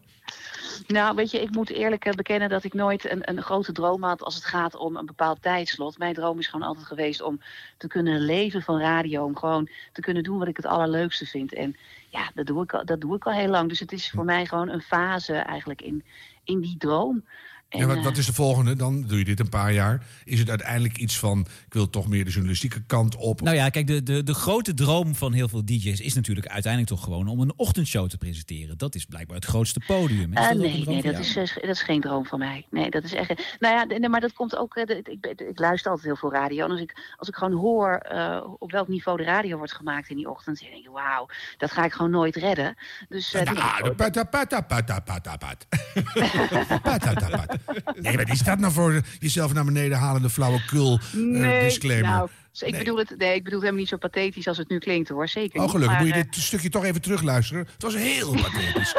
[0.87, 4.03] Nou, weet je, ik moet eerlijk eh, bekennen dat ik nooit een, een grote droom
[4.03, 5.99] had als het gaat om een bepaald tijdslot.
[5.99, 7.41] Mijn droom is gewoon altijd geweest om
[7.77, 9.25] te kunnen leven van radio.
[9.25, 11.55] Om gewoon te kunnen doen wat ik het allerleukste vind.
[11.55, 11.77] En
[12.09, 13.69] ja, dat doe ik al, dat doe ik al heel lang.
[13.69, 16.05] Dus het is voor mij gewoon een fase eigenlijk in,
[16.45, 17.25] in die droom.
[17.69, 18.77] En, En wat, eh, wat is de volgende?
[18.77, 20.03] Dan doe je dit een paar jaar.
[20.25, 23.41] Is het uiteindelijk iets van, ik wil toch meer de journalistieke kant op?
[23.41, 26.93] Nou ja, kijk, de, de, de grote droom van heel veel DJ's is natuurlijk uiteindelijk
[26.93, 28.79] toch gewoon om een ochtendshow te presenteren.
[28.79, 30.33] Dat is blijkbaar het grootste podium.
[30.33, 31.17] Is Eh, dat nee, nee dat, jou?
[31.25, 32.67] is, eh, dat is geen droom van mij.
[32.71, 33.57] Nee, dat is echt.
[33.59, 34.77] Nou ja, nee, maar dat komt ook.
[34.77, 36.65] eh, ik, ik luister altijd heel veel radio.
[36.65, 40.09] En als ik, als ik gewoon hoor eh, op welk niveau de radio wordt gemaakt
[40.11, 41.27] in die ochtend, dan denk ik, wauw,
[41.59, 42.75] dat ga ik gewoon nooit redden.
[43.09, 43.35] Dus.
[43.35, 45.67] eh, die- Ah, de pata, pata, pata, pata, pat.
[46.83, 47.56] Pata, pata, pat.
[48.01, 52.09] Nee, wat is dat nou voor jezelf naar beneden halende flauwekul eh, Nee, disclaimer?
[52.11, 52.29] nou,
[52.63, 55.09] ik, bedoel het, nee, ik bedoel het helemaal niet zo pathetisch als het nu klinkt
[55.09, 55.29] hoor.
[55.29, 55.99] Zeker oh, gelukkig.
[55.99, 57.67] Moet je eh, dit stukje toch even terugluisteren?
[57.73, 58.95] Het was heel pathetisch.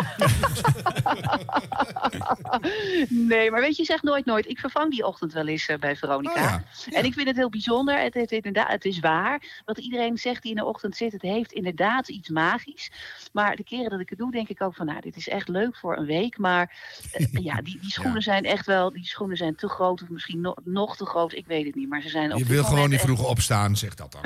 [3.10, 4.50] nee, maar weet je, zeg nooit nooit.
[4.50, 6.34] Ik vervang die ochtend wel eens eh, bij Veronica.
[6.34, 8.00] Oh ja, En ik vind het heel bijzonder.
[8.00, 9.62] Het, het, inderdaad, het is waar.
[9.66, 12.92] Wat iedereen zegt die in de ochtend zit, het heeft inderdaad iets magisch.
[13.32, 15.48] Maar de keren dat ik het doe, denk ik ook van, nou, dit is echt
[15.48, 16.38] leuk voor een week.
[16.38, 16.76] Maar
[17.12, 20.02] eh, ja, die, die schoenen zijn echt wel, die schoenen zijn te groot.
[20.02, 21.34] Of misschien nog, nog te groot.
[21.34, 21.90] Ik weet het niet.
[21.90, 24.22] Maar ze zijn op Je wil gewoon niet vroeg opstaan, zeg dat dan.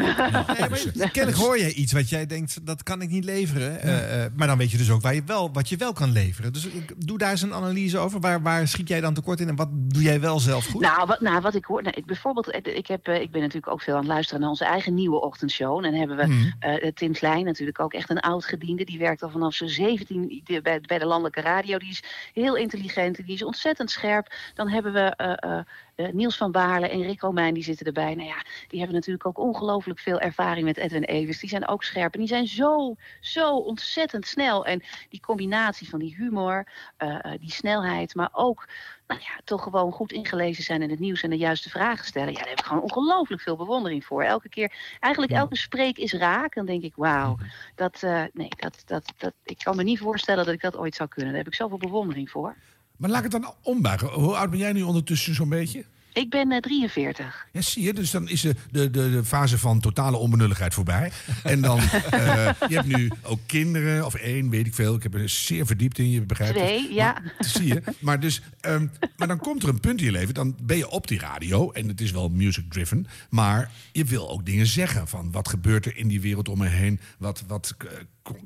[1.12, 3.82] Kennelijk hoor jij iets wat jij denkt, dat kan ik niet leveren.
[3.82, 6.12] Eh, eh, maar dan weet je dus ook waar je wel, wat je wel kan
[6.12, 6.54] leveren.
[6.54, 8.20] Dus ik doe daar eens een analyse over.
[8.20, 10.82] Waar, waar schiet jij dan tekort in en wat doe jij wel zelf goed?
[10.82, 13.42] Nou, wat, nou, wat ik hoor, nou, ik, bijvoorbeeld, eh, ik, heb, eh, ik ben
[13.42, 15.78] natuurlijk ook veel aan het luisteren naar onze eigen nieuwe ochtendshow.
[15.78, 18.84] En dan hebben we eh, Tim Klein, natuurlijk ook echt een oud gediende.
[18.84, 21.78] Die werkt al vanaf zijn 17 die- bij, bij de landelijke radio.
[21.78, 22.04] Die is
[22.34, 24.34] heel intelligent, die is ontzettend scherp.
[24.54, 25.66] Dan hebben we eh, eh, eh,
[26.14, 28.16] Niels van Baarle en Rick Romijn, die zitten erbij.
[28.16, 31.40] Nou ja, die hebben natuurlijk ook ongelooflijk veel ervaring met Edwin Evers.
[31.40, 34.66] Die zijn ook scherp en die zijn zo, zo ontzettend snel.
[34.66, 38.68] En die combinatie van die humor, eh, eh, die snelheid, maar ook
[39.08, 42.34] nou ja, toch gewoon goed ingelezen zijn in het nieuws en de juiste vragen stellen.
[42.34, 44.24] Ja, daar heb ik gewoon ongelooflijk veel bewondering voor.
[44.24, 46.56] Elke keer, eigenlijk elke spreek is raak.
[46.56, 47.38] Dan denk ik, wauw,
[47.76, 50.96] dat, eh, nee, dat, dat, dat, ik kan me niet voorstellen dat ik dat ooit
[50.96, 51.30] zou kunnen.
[51.30, 52.56] Daar heb ik zoveel bewondering voor.
[53.02, 54.08] Maar laat ik het dan ombuigen.
[54.08, 55.86] Hoe oud ben jij nu ondertussen zo'n beetje?
[56.14, 57.48] Ik ben eh, 43.
[57.52, 57.94] Ja, zie je.
[57.94, 61.12] Dus dan is de, de, de, fase van totale onbenulligheid voorbij.
[61.44, 61.80] En dan,
[62.12, 64.96] eh, je hebt nu ook kinderen, of één, weet ik veel.
[64.96, 66.68] Ik heb er zeer verdiept in, je begrijpt het.
[66.68, 67.22] Twee, ja.
[67.40, 67.82] Zie je.
[68.00, 68.88] Maar, dus, ehm,
[69.18, 71.72] maar dan komt er een punt in je leven, dan ben je op die radio.
[71.72, 73.08] En het is wel music-driven.
[73.30, 75.08] Maar je wil ook dingen zeggen.
[75.08, 77.00] Van wat gebeurt er in die wereld om me heen?
[77.18, 77.88] Wat, wat eh,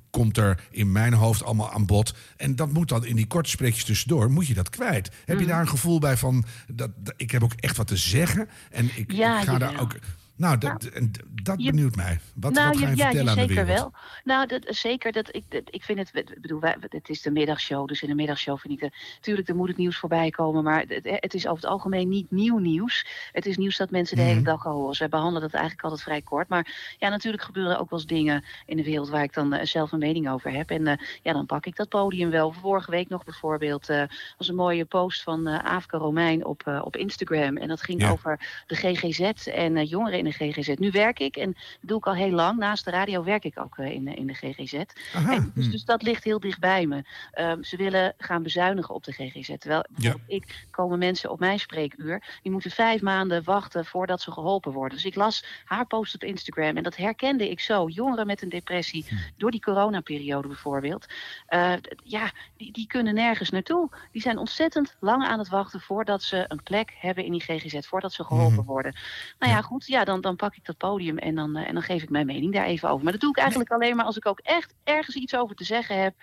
[0.09, 2.15] komt er in mijn hoofd allemaal aan bod?
[2.37, 5.11] En dat moet dan in die korte spreekjes tussendoor, moet je dat kwijt.
[5.25, 7.97] Heb je daar een gevoel bij van, dat, dat- ik heb ook echt wat te
[7.97, 8.49] zeggen.
[8.71, 9.95] En ik, Ja, ik ga daar ook...
[10.37, 12.19] Nou, dat, d- dat Je- benieuwt mij.
[12.35, 13.91] Wat, nou, wat ga je ja, vertellen aan de zeker wereld?
[13.91, 14.01] wel.
[14.23, 15.11] Nou, dat, zeker.
[15.11, 18.07] Dat, ik, dat, ik vind het, ik bedoel, wij, het is de middagshow, dus in
[18.09, 21.33] de middagshow vind ik het, natuurlijk, er moet het nieuws voorbij komen, maar het, het
[21.33, 23.05] is over het algemeen niet nieuw nieuws.
[23.31, 24.43] Het is nieuws dat mensen de hele Mhm.
[24.43, 24.95] dag al horen.
[24.95, 28.43] Zij behandelen dat eigenlijk altijd vrij kort, maar ja, natuurlijk gebeuren ook wel eens dingen
[28.65, 30.69] in de wereld waar ik dan eh, zelf een mening over heb.
[30.69, 32.51] En eh, ja, dan pak ik dat podium wel.
[32.51, 34.03] Vorige week nog bijvoorbeeld eh,
[34.37, 38.09] was een mooie post van Aafke Romein op, op Instagram en dat ging Ja.
[38.09, 40.67] over de GGZ en jongeren in de GGZ.
[40.77, 42.57] Nu werk ik en dat doe ik al heel lang.
[42.59, 44.73] Naast de radio werk ik ook eh, in, de- in de GGZ.
[45.13, 47.03] En dus, dus dat ligt heel dicht bij me.
[47.31, 49.53] Ehm, ze willen gaan bezuinigen op de GGZ.
[49.57, 49.85] Terwijl
[50.27, 52.23] ik komen mensen op mijn spreekuur.
[52.41, 54.97] Die moeten vijf maanden wachten voordat ze geholpen worden.
[54.97, 57.87] Dus ik las haar post op Instagram en dat herkende ik zo.
[57.87, 59.05] Jongeren met een depressie
[59.37, 61.05] door die coronaperiode bijvoorbeeld.
[61.47, 61.73] eh,
[62.03, 63.89] ja, die, die kunnen nergens naartoe.
[64.11, 67.87] Die zijn ontzettend lang aan het wachten voordat ze een plek hebben in die GGZ.
[67.87, 68.95] Voordat ze geholpen worden.
[69.39, 69.85] Nou ja, goed.
[69.87, 72.25] Ja, dan, dan pak ik dat podium en dan, eh, en dan geef ik mijn
[72.25, 73.03] mening daar even over.
[73.03, 75.63] Maar dat doe ik eigenlijk alleen maar als ik ook echt ergens iets over te
[75.63, 76.13] zeggen heb.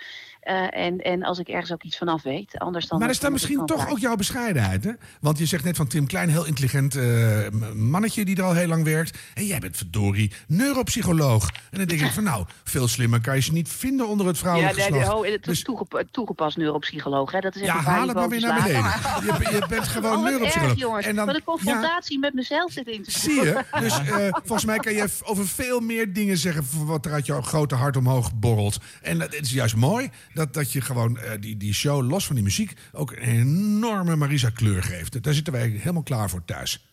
[0.42, 2.58] eh, en, en als ik ergens ook iets vanaf weet.
[2.58, 2.98] Anders dan.
[2.98, 4.92] Maar is ik misschien toch ook jouw bescheidenheid, hè?
[5.20, 8.66] Want je zegt net van Tim Klein, heel intelligent eh, mannetje die er al heel
[8.66, 9.18] lang werkt.
[9.34, 11.48] En jij bent verdorie neuropsycholoog.
[11.70, 14.36] En dan denk ik van nou, veel slimmer kan je ze niet vinden onder het
[14.36, 15.08] Ja, vrouwelijk nee, geslacht.
[15.08, 17.32] nee, oh, het is toegepa- toegepast neuropsycholoog.
[17.32, 17.40] Hè?
[17.40, 18.82] Dat is Ja, haal het maar weer naar beneden.
[18.82, 20.70] Je, je bent gewoon Oh, neuropsycholoog.
[20.70, 21.06] erg, jongens.
[21.06, 23.64] En dan- een confrontatie met mezelf zit in te Zie je?
[23.82, 26.64] Dus eh, volgens mij kan je over veel meer dingen zeggen...
[26.86, 28.78] wat er uit jouw grote hart omhoog borrelt.
[29.02, 32.34] En het is juist mooi dat, dat je gewoon eh, die, die show, los van
[32.34, 32.72] die muziek...
[32.92, 35.22] ook een enorme Marisa-kleur geeft.
[35.22, 36.91] Daar zitten wij helemaal klaar voor thuis.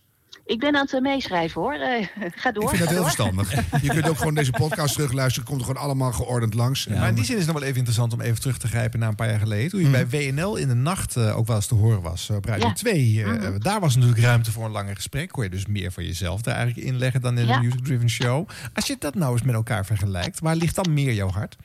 [0.50, 1.74] Ik ben aan het eh, meeschrijven hoor.
[1.74, 2.06] Eh,
[2.42, 2.64] ga door.
[2.64, 3.54] Ik vind dat heel verstandig.
[3.82, 5.48] Je kunt ook gewoon deze podcast terugluisteren.
[5.48, 6.88] Komt er gewoon allemaal geordend langs.
[6.88, 9.00] Maar in die zin is het nog wel even interessant om even terug te grijpen
[9.00, 9.70] naar een paar jaar geleden.
[9.70, 10.08] Toen je Mhm.
[10.10, 12.74] bij WNL in de nacht eh, ook wel eens te horen was op Radio Ja.
[12.74, 13.24] 2.
[13.24, 13.60] eh, Mhm.
[13.60, 15.30] Daar was natuurlijk ruimte voor een langer gesprek.
[15.32, 17.56] Kon je dus meer van jezelf daar eigenlijk inleggen dan in Ja.
[17.58, 18.48] een music-driven show.
[18.74, 21.56] Als je dat nou eens met elkaar vergelijkt, waar ligt dan meer jouw hart?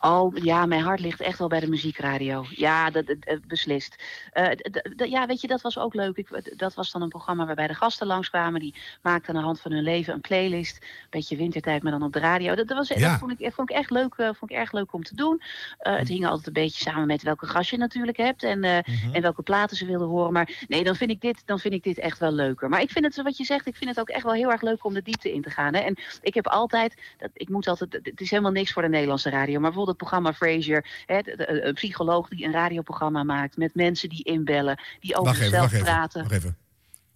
[0.00, 2.44] Oh ja, mijn hart ligt echt wel bij de muziekradio.
[2.50, 3.04] Ja, dat,
[3.46, 4.02] beslist.
[4.32, 4.50] Eh,
[4.96, 6.16] ja, weet je, dat was ook leuk.
[6.16, 8.60] Ik, dat was dan een programma waarbij de gasten langskwamen.
[8.60, 10.86] Die maakten aan de hand van hun leven een playlist.
[11.10, 12.54] Beetje wintertijd, maar dan op de radio.
[12.54, 13.10] Dat, dat, was, Ja.
[13.10, 15.42] dat vond, ik, vond ik echt leuk, eh, vond ik erg leuk om te doen.
[15.78, 18.42] Eh, het hing altijd een beetje samen met welke gast je natuurlijk hebt.
[18.42, 18.76] En, eh,
[19.12, 20.32] en welke platen ze wilden horen.
[20.32, 22.68] Maar nee, dan vind, ik dit, dan vind ik dit echt wel leuker.
[22.68, 24.62] Maar ik vind het, wat je zegt, ik vind het ook echt wel heel erg
[24.62, 25.74] leuk om de diepte in te gaan.
[25.74, 25.80] Hè.
[25.80, 29.30] En ik heb altijd, dat, ik moet altijd, het is helemaal niks voor de Nederlandse
[29.30, 29.60] radio.
[29.60, 30.86] Maar bijvoorbeeld het programma Frasier.
[31.06, 33.56] Hè, de- de- een psycholoog die een radioprogramma maakt.
[33.56, 34.80] Met mensen die inbellen.
[35.00, 35.94] Die over Wacht even, zichzelf wacht even.
[35.94, 36.22] praten.
[36.22, 36.56] Wacht even.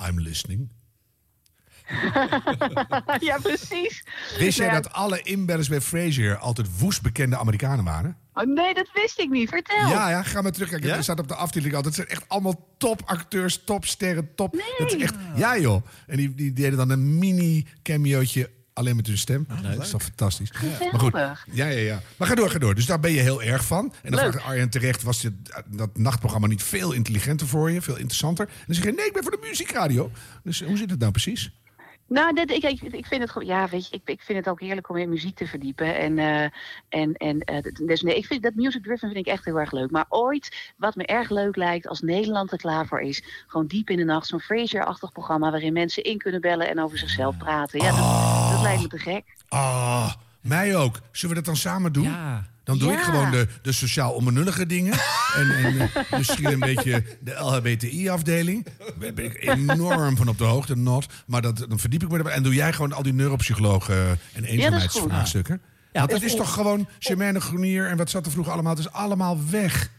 [0.09, 0.68] I'm listening.
[3.28, 4.04] ja, precies.
[4.38, 8.16] Wist jij Nou ja, dat alle inbellers bij Frasier altijd woest bekende Amerikanen waren?
[8.34, 9.48] oh, nee, dat wist ik niet.
[9.48, 9.88] Vertel.
[9.88, 10.90] Ja, ja, ga maar terugkijken.
[10.90, 11.96] Er staat op de afdeling altijd.
[11.96, 14.62] Het zijn echt allemaal topacteurs, topsterren, top.
[14.78, 15.82] Dat is echt, ja, joh.
[16.06, 19.46] En die, die deden dan een mini cameootje alleen met hun stem.
[19.62, 20.52] dat is toch fantastisch.
[20.92, 21.12] Maar goed,
[21.52, 22.02] ja, ja, ja.
[22.16, 22.74] Maar ga door, ga door.
[22.74, 23.92] Dus daar ben je heel erg van.
[24.02, 25.32] En dan vraagt Arjen terecht, was dit,
[25.66, 27.82] dat nachtprogramma niet veel intelligenter voor je?
[27.82, 28.48] Veel interessanter?
[28.48, 30.10] En dan zeg je, nee, ik ben voor de muziekradio.
[30.42, 31.52] Dus hoe zit het nou precies?
[32.09, 34.48] Nou, dit, ik, ik, ik vind het gewoon, ja, weet je, ik, ik vind het
[34.48, 35.96] ook heerlijk om in muziek te verdiepen.
[35.96, 36.42] En, eh,
[36.88, 39.72] en, en eh, dus nee, ik vind dat music driven vind ik echt heel erg
[39.72, 39.90] leuk.
[39.90, 43.90] Maar ooit, wat me erg leuk lijkt, als Nederland er klaar voor is, gewoon diep
[43.90, 47.82] in de nacht, zo'n Frasier-achtig programma waarin mensen in kunnen bellen en over zichzelf praten.
[47.82, 49.24] Ja, dat, dat lijkt me te gek.
[49.48, 51.00] Ah, mij ook.
[51.11, 52.04] Zullen we dat dan samen doen?
[52.68, 53.04] Dan doe ik Ja.
[53.04, 54.92] gewoon de, de sociaal onbenullige dingen.
[55.34, 58.66] en en eh, misschien een beetje de LHBTI-afdeling.
[59.00, 61.06] Daar ben ik enorm van op de hoogte, not.
[61.26, 62.32] Maar dat, dan verdiep ik me erbij.
[62.32, 64.44] En doe jij gewoon al die neuropsychologen en goed.
[64.46, 65.60] eenzaamheidsvraagstukken.
[65.92, 68.70] Ja, Want of- het is toch gewoon Germaine Groenier en wat zat er vroeger allemaal?
[68.74, 69.90] Het is allemaal weg.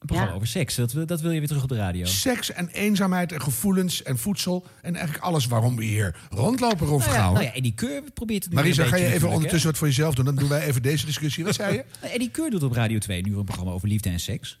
[0.00, 2.04] Een programma over seks, dat, wil- dat wil je weer terug op de radio.
[2.04, 4.66] Seks en eenzaamheid en gevoelens en voedsel.
[4.82, 8.42] En eigenlijk alles waarom we hier rondlopen, Rolf Nou ja, nou ja, Eddie Keur probeert
[8.44, 10.24] het nu Marisa, een ga je even ondertussen wat voor jezelf doen?
[10.24, 11.44] Dan doen wij even deze discussie.
[11.44, 11.84] Wat zei je?
[11.98, 12.08] hè?
[12.14, 14.56] Eddie Keur doet op Radio 2 nu een programma over liefde en seks.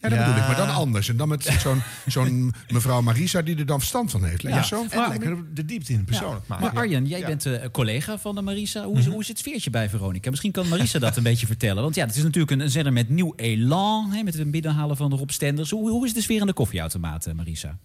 [0.00, 0.24] Ja, dat Ja.
[0.24, 1.08] bedoel ik, maar dan anders.
[1.08, 4.42] En dan met zo'n zo'n mevrouw Marisa die er dan verstand van heeft.
[4.42, 4.86] Lijkt je zo?
[4.90, 6.44] en lekker de diepte in persoonlijk Ja.
[6.48, 6.64] maken.
[6.66, 7.26] Maar Arjen, jij Ja.
[7.26, 8.84] bent eh, collega van de Marisa.
[8.84, 9.12] Hoe, is, Mhm.
[9.12, 10.30] hoe is het sfeertje bij Veronica?
[10.30, 11.82] Misschien kan Marisa dat een beetje vertellen.
[11.82, 14.10] Want ja, het is natuurlijk een, een zender met nieuw elan.
[14.12, 15.70] Hè, met het binnenhalen van de Rob Stenders.
[15.70, 17.78] Hoe, hoe is de sfeer aan de koffieautomaat, eh, Marisa?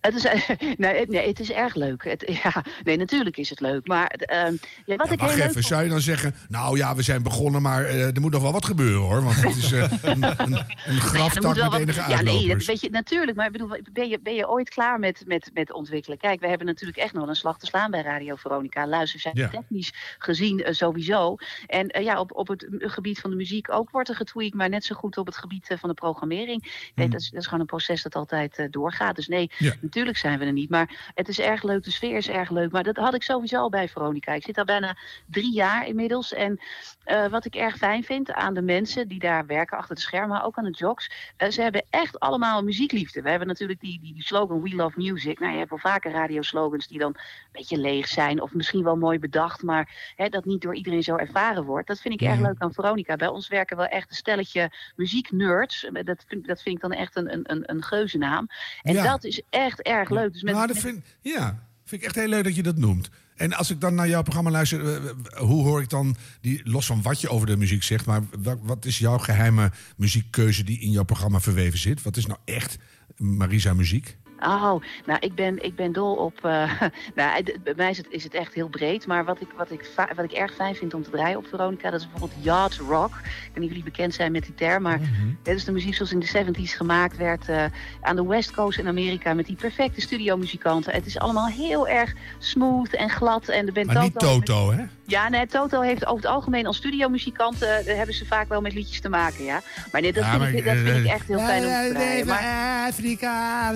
[0.00, 0.22] Het is,
[0.76, 2.04] nee, het- nee, het is erg leuk.
[2.04, 3.86] Het, ja, nee, natuurlijk is het leuk.
[3.86, 6.34] Maar ehm, ja, wat ik heel Wacht leuk even, zou je dan zeggen...
[6.48, 9.22] Nou ja, we zijn begonnen, maar eh, er moet nog wel wat gebeuren hoor.
[9.22, 10.52] Want het is eh, een, een,
[10.86, 13.36] een graftak met wat- enige Ja, nee, dat weet je natuurlijk.
[13.36, 16.18] Maar ik bedoel, ben je, ben je ooit klaar met, met, met ontwikkelen?
[16.18, 18.86] Kijk, we hebben natuurlijk echt nog wel een slag te slaan bij Radio Veronica.
[18.86, 19.48] Luister, zijn Ja.
[19.48, 21.36] technisch gezien eh, sowieso.
[21.66, 24.84] En ja, op, op het gebied van de muziek ook wordt er getweakt, maar net
[24.84, 26.90] zo goed op het gebied van de programmering.
[26.94, 29.16] Nee, dat, is, dat is gewoon een proces dat altijd doorgaat.
[29.16, 29.72] Dus nee, Ja.
[29.82, 30.70] Natuurlijk zijn we er niet.
[30.70, 32.70] Maar het is erg leuk, de sfeer is erg leuk.
[32.72, 34.32] Maar dat had ik sowieso al bij Veronica.
[34.32, 36.32] Ik zit daar bijna drie jaar inmiddels.
[36.32, 36.60] En
[37.04, 40.28] eh, wat ik erg fijn vind aan de mensen die daar werken achter de schermen,
[40.28, 41.10] maar ook aan de jocks.
[41.36, 43.22] eh, ze hebben echt allemaal muziekliefde.
[43.22, 45.38] We hebben natuurlijk die, die, die slogan We Love Music.
[45.40, 47.20] Nou, je hebt wel vaker radioslogans die dan een
[47.52, 48.40] beetje leeg zijn.
[48.42, 51.88] Of misschien wel mooi bedacht, maar hè, dat niet door iedereen zo ervaren wordt.
[51.88, 53.16] Dat vind ik erg leuk aan Veronica.
[53.16, 55.86] Bij ons werken wel echt een stelletje muzieknerds.
[56.04, 58.46] Dat vind, dat vind ik dan echt een, een, een, een geuzennaam.
[58.82, 59.02] En Ja.
[59.02, 60.32] dat is echt erg leuk.
[60.32, 62.76] Dus met, Nou, dat met- vind, ja, vind ik echt heel leuk dat je dat
[62.76, 63.10] noemt.
[63.36, 66.60] En als ik dan naar jouw programma luister, eh, eh, hoe hoor ik dan, die,
[66.64, 70.64] los van wat je over de muziek zegt, maar wat, wat is jouw geheime muziekkeuze
[70.64, 72.02] die in jouw programma verweven zit?
[72.02, 72.78] Wat is nou echt
[73.16, 74.16] Marisa muziek?
[74.44, 74.74] Oh,
[75.06, 76.44] nou, ik ben, ik ben dol op.
[76.44, 76.80] eh,
[77.14, 79.06] nou, bij mij is het, is het echt heel breed.
[79.06, 81.90] Maar wat ik, wat, ik wat ik erg fijn vind om te draaien op Veronica,
[81.90, 83.10] dat is bijvoorbeeld yacht rock.
[83.14, 85.00] Ik weet niet of jullie bekend zijn met die term, maar
[85.42, 87.64] dit is de muziek zoals in de 70s gemaakt werd eh,
[88.00, 90.92] aan de West Coast in Amerika met die perfecte studiomuzikanten.
[90.92, 93.48] Het is allemaal heel erg smooth en glad.
[93.48, 94.84] En de band Maar niet Toto, hè?
[95.06, 98.72] Ja, nee, Toto heeft over het algemeen als studiomuzikanten daar hebben ze vaak wel met
[98.72, 99.60] liedjes te maken, ja.
[99.92, 101.90] Maar nee, dat, Ja, vind, maar, ik, dat vind ik echt heel fijn om te
[101.94, 102.26] draaien.
[102.26, 103.72] Maar, Afrika.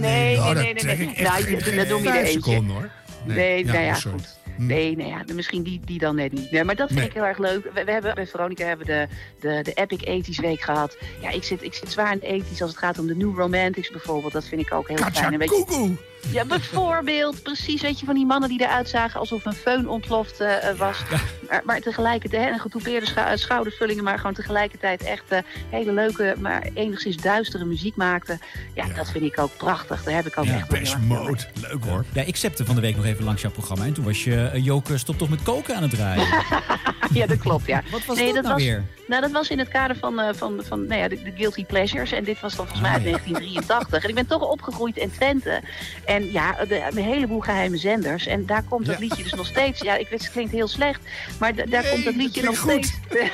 [0.00, 1.22] Nee, nee, nee, dat nee, nee.
[1.22, 2.50] Nou, je- dat noem je er vijf eentje.
[2.50, 2.90] seconden, hoor.
[3.24, 4.38] Nee, Nee, nou ja, goed.
[4.58, 6.50] Nee, nou ja, misschien die, die dan net niet.
[6.50, 7.08] Nee, maar dat vind Nee.
[7.08, 7.64] ik heel erg leuk.
[7.74, 9.08] We, we hebben bij Veronica hebben we
[9.40, 10.96] de, de, de Epic 80s week gehad.
[11.20, 13.36] Ja, ik zit, ik zit zwaar in de 80s als het gaat om de New
[13.38, 14.32] Romantics bijvoorbeeld.
[14.32, 15.46] Dat vind ik ook heel Katja fijn.
[15.48, 15.96] Koekoe!
[16.32, 17.42] Ja, bijvoorbeeld.
[17.42, 20.76] Precies, weet je, van die mannen die eruit zagen alsof een föhn ontploft eh, eh,
[20.78, 20.98] was.
[21.48, 25.38] Maar, maar tegelijkertijd, en getoupeerde schou- schoudervullingen, maar gewoon tegelijkertijd echt eh,
[25.70, 28.40] hele leuke, maar enigszins duistere muziek maakten.
[28.74, 30.02] Ja, dat vind ik ook prachtig.
[30.02, 32.04] Daar heb ik ook echt heel erg veel Mode, leuk hoor.
[32.12, 33.84] Ja, ik zepte van de week nog even langs jouw programma.
[33.84, 36.26] En toen was je uh, Joker stop toch met koken aan het draaien.
[37.18, 37.82] ja, dat klopt, ja.
[37.90, 38.84] Wat was dat nou was, weer?
[39.06, 41.64] Nou, dat was in het kader van, eh, van, van nou ja, de, de Guilty
[41.64, 42.12] Pleasures.
[42.12, 43.18] En dit was dan volgens mij uit Ah, ja.
[43.18, 44.02] 1983.
[44.02, 45.60] En ik ben toch opgegroeid in Twente.
[46.04, 48.26] En En ja, de, een heleboel geheime zenders.
[48.26, 49.00] En daar komt dat Ja.
[49.00, 49.80] liedje dus nog steeds.
[49.80, 51.00] Ja, ik weet, het klinkt heel slecht.
[51.38, 52.92] Maar da- daar Nee, komt dat dat liedje nog steeds.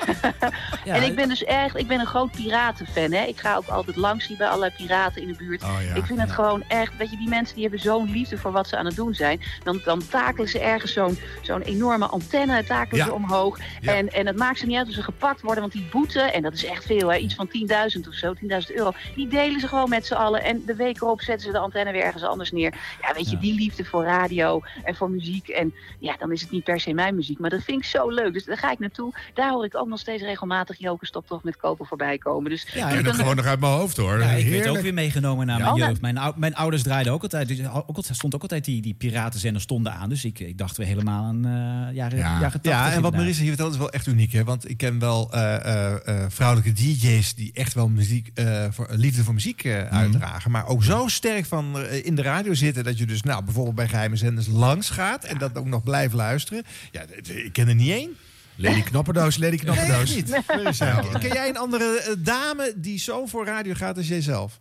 [0.84, 3.12] Ja, en ik ben dus echt, ik ben een groot piratenfan.
[3.12, 3.24] Hè.
[3.24, 5.62] Ik ga ook altijd langs hier bij allerlei piraten in de buurt.
[5.62, 8.38] Oh, ja, ik vind het gewoon echt, weet je, die mensen die hebben zo'n liefde
[8.38, 9.40] voor wat ze aan het doen zijn.
[9.62, 13.04] Dan, dan takelen ze ergens zo'n zo'n enorme antenne, takelen Ja.
[13.06, 13.58] ze omhoog.
[13.80, 13.94] Ja.
[13.94, 16.42] En, en het maakt ze niet uit of ze gepakt worden, want die boete, en
[16.42, 18.92] dat is echt veel, hè, iets van 10.000 of zo, 10.000 euro.
[19.14, 20.42] Die delen ze gewoon met z'n allen.
[20.44, 22.61] En de week erop zetten ze de antenne weer ergens anders neer.
[23.00, 25.48] Ja, weet je, die liefde voor radio en voor muziek.
[25.48, 28.10] En ja, dan is het niet per se mijn muziek, maar dat vind ik zo
[28.10, 28.32] leuk.
[28.32, 29.12] Dus daar ga ik naartoe.
[29.34, 32.50] Daar hoor ik ook nog steeds regelmatig Joke Stoptocht met kopen voorbij komen.
[32.50, 34.18] Dus Ik ken het gewoon nog uit mijn hoofd hoor.
[34.18, 34.76] Ja, ik werd Heerlijk.
[34.76, 35.62] ook weer meegenomen naar Ja.
[35.70, 36.00] mijn Oh, jeugd.
[36.00, 38.94] Mijn, ou- mijn ouders draaiden ook altijd, dus ook altijd stond ook altijd die, die
[38.94, 40.08] piratenzender stonden aan.
[40.08, 43.12] Dus ik, ik dacht weer helemaal aan eh jaren, Ja, jaren 80 ja en wat.
[43.16, 44.32] Marissa hier vertelt is wel echt uniek.
[44.32, 44.44] Hè?
[44.44, 45.92] Want ik ken wel eh, eh,
[46.24, 50.50] eh, vrouwelijke DJ's die echt wel muziek, eh, voor, liefde voor muziek eh, uitdragen.
[50.50, 53.88] Maar ook zo sterk van in de radio zitten dat je dus nou, bijvoorbeeld bij
[53.88, 55.24] geheime zenders langs gaat.
[55.24, 56.64] En dat ook nog blijft luisteren.
[56.90, 58.16] Ja, ik ken er niet één.
[58.56, 60.14] Lady Knopperdoos, Lady Knopperdoos.
[60.14, 61.18] Nee, niet.
[61.18, 64.60] Ken jij een andere eh, dame die zo voor radio gaat als jijzelf?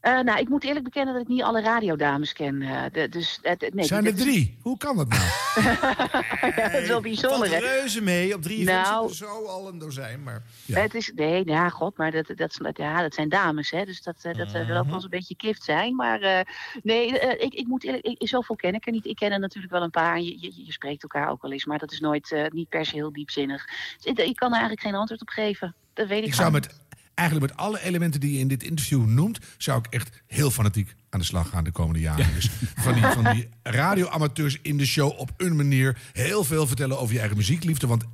[0.00, 2.58] Eh, nou, ik moet eerlijk bekennen dat ik niet alle radiodames ken.
[2.92, 4.58] de- dus, eh, nee, Zijn er drie?
[4.62, 5.22] Hoe kan dat nou?
[6.56, 7.58] ja, dat is wel bijzonder, hè?
[7.58, 8.34] reuze mee.
[8.34, 9.08] Op drie Nou.
[9.08, 10.22] er zo al een dozijn.
[10.22, 10.42] Maar
[10.72, 13.84] Het is, nee, ja, god, maar dat, dat, ja, dat zijn dames, hè.
[13.84, 15.94] Dus dat, dat ook wel eens een beetje kift zijn.
[15.96, 16.46] Maar
[16.82, 17.06] nee,
[17.38, 19.06] ik, ik moet eerlijk, ik, zoveel ken ik er niet.
[19.06, 20.20] Ik ken er natuurlijk wel een paar.
[20.20, 22.94] Je, je, je spreekt elkaar ook wel eens, maar dat is nooit, niet per se
[22.94, 23.64] heel diepzinnig.
[23.96, 25.74] Dus ik, ik kan er eigenlijk geen antwoord op geven.
[25.92, 26.80] Dat weet ik, Ik zou met,
[27.18, 30.94] eigenlijk met alle elementen die je in dit interview noemt, zou ik echt heel fanatiek
[31.10, 32.34] aan de slag gaan de komende jaren.
[32.34, 36.98] Dus van die, van die radioamateurs in de show op een manier heel veel vertellen
[36.98, 37.86] over je eigen muziekliefde.
[37.86, 38.04] Want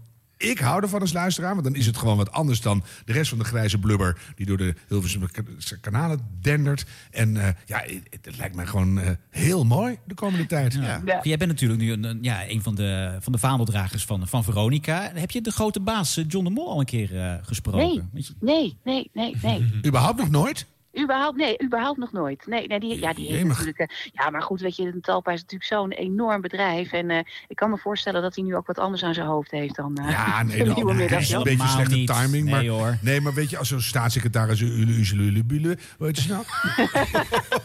[0.45, 3.29] ik hou ervan als luisteraar, want dan is het gewoon wat anders dan de rest
[3.29, 5.43] van de grijze blubber die door de Hilversum ka-
[5.81, 6.85] kanalen dendert.
[7.11, 7.79] En eh, ja,
[8.11, 10.73] het, het lijkt mij gewoon eh, heel mooi de komende tijd.
[10.75, 11.03] Ja.
[11.23, 14.45] Jij bent natuurlijk nu een, een- ja, een van de, van de vaandeldragers van, van
[14.45, 15.11] Veronica.
[15.15, 18.09] Heb je de grote baas eh, John de Mol al een keer eh, gesproken?
[18.13, 19.71] Nee, nee, nee, nee, nee.
[19.87, 20.67] Überhaupt nog nooit?
[21.03, 22.47] Überhaupt, nee, überhaupt nog nooit.
[22.47, 23.79] Nee, nee die, ja, die heeft natuurlijk.
[23.79, 26.93] eh, ja, maar goed, weet je, Talpa is natuurlijk zo'n enorm bedrijf.
[26.93, 27.19] En eh,
[27.49, 29.97] ik kan me voorstellen dat hij nu ook wat anders aan zijn hoofd heeft dan.
[29.97, 32.07] eh, Ja, nee, nou, nieuwe nee, middag, het is een beetje slechte niet.
[32.07, 32.45] timing.
[32.45, 32.99] Nee, maar, hoor.
[33.01, 34.61] Nee, maar weet je, als zo'n staatssecretaris...
[34.61, 36.45] Ule, ule, ule, bule, weet je nou?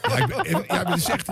[0.10, 1.30] ja, ik ben- ja, maar het is echt-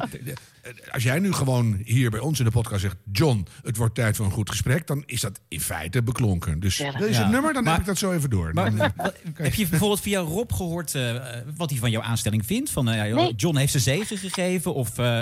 [0.92, 2.96] als jij nu gewoon hier bij ons in de podcast zegt...
[3.12, 4.88] John, het wordt tijd voor een goed gesprek...
[4.88, 6.60] dan is dat in feite beklonken.
[6.60, 7.14] Dus je Ja.
[7.14, 8.54] zijn nummer, dan Maar- heb ik dat zo even door.
[8.54, 8.92] Maar Dan,
[9.34, 11.16] heb je bijvoorbeeld via Rob gehoord eh,
[11.58, 12.70] wat hij van jouw aanstelling vindt?
[12.70, 13.34] Van, eh, Nee.
[13.36, 15.22] John heeft zijn zegen gegeven of eh,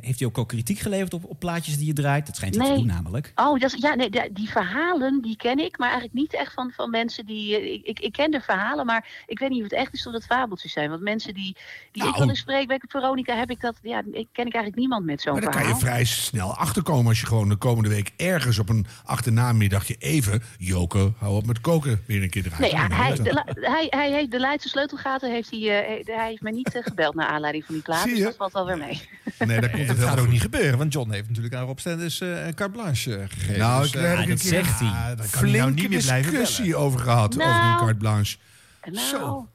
[0.00, 2.26] heeft hij ook, ook kritiek geleverd op, op plaatjes die je draait?
[2.26, 2.78] Dat schijnt hij te Nee.
[2.80, 3.32] doen namelijk.
[3.34, 6.70] Oh, dat is, ja, nee, die, verhalen die ken ik, maar eigenlijk niet echt van,
[6.74, 7.56] van mensen die.
[7.56, 10.06] eh, Ik, ik, ik ken de verhalen, maar ik weet niet of het echt is
[10.06, 10.90] of dat fabeltjes zijn.
[10.90, 11.56] Want mensen die,
[11.92, 12.12] die Nou.
[12.14, 13.74] ik wel eens spreek bij Veronica, heb ik dat.
[13.82, 15.78] Ja, ik ken ik eigenlijk niemand met zo'n maar dan kan verhaal.
[15.80, 17.06] je vrij snel achterkomen...
[17.06, 20.42] als je gewoon de komende week ergens op een achternaamiddagje even...
[20.58, 22.60] Joke, hou op met koken, weer een keer draait.
[22.60, 26.42] Nee, ja, hij, de, hij, hij heeft de Leidse sleutelgaten heeft hij, eh, hij heeft
[26.42, 28.02] mij niet eh, gebeld naar aanleiding van die plaat.
[28.02, 29.08] Zie Dus dat valt wel weer mee.
[29.38, 31.64] Nee, daar komt het dat heel gaat ook niet gebeuren, want John heeft natuurlijk aan
[31.66, 33.58] Rob Stenders eh, een carte blanche eh, gegeven.
[33.58, 35.14] Nou, Dus, ik eh, heb dat een keer zegt hij.
[35.30, 37.78] kan nou niet meer discussie over gehad, over een Nou.
[37.78, 38.36] carte blanche.
[38.84, 39.48] Nou, Zo.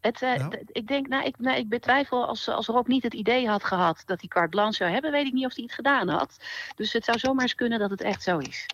[0.00, 0.64] Het, eh, Nou?
[0.66, 4.02] ik denk, nou, ik, nou, ik betwijfel als, als Rob niet het idee had gehad
[4.06, 6.36] dat hij carte blanche zou hebben, weet ik niet of hij het gedaan had.
[6.76, 8.66] Dus het zou zomaar eens kunnen dat het echt zo is.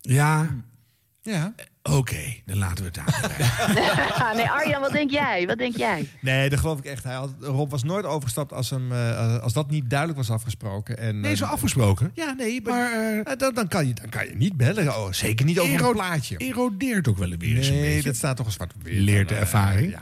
[0.00, 0.48] Ja,
[1.22, 1.54] Ja.
[1.82, 4.34] Oké, dan laten we het daar.
[4.36, 5.46] nee, Arjan, wat denk jij?
[5.46, 6.08] Wat denk jij?
[6.20, 7.04] Nee, dat geloof ik echt.
[7.04, 10.98] Hij had, Rob was nooit overgestapt als, hem, eh, als dat niet duidelijk was afgesproken.
[10.98, 12.10] En, Nee, eh, zo afgesproken.
[12.14, 12.92] Ja, nee, maar,
[13.24, 14.88] eh, dan, dan, kan je, dan kan je niet bellen.
[14.88, 16.36] Oh, zeker niet over een plaatje.
[16.36, 18.02] Erodeert ook wel weer eens een Nee, beetje.
[18.08, 18.94] dat staat toch een zwart wit.
[18.94, 19.90] Leert de Eh, ervaring.
[19.90, 20.00] Ja,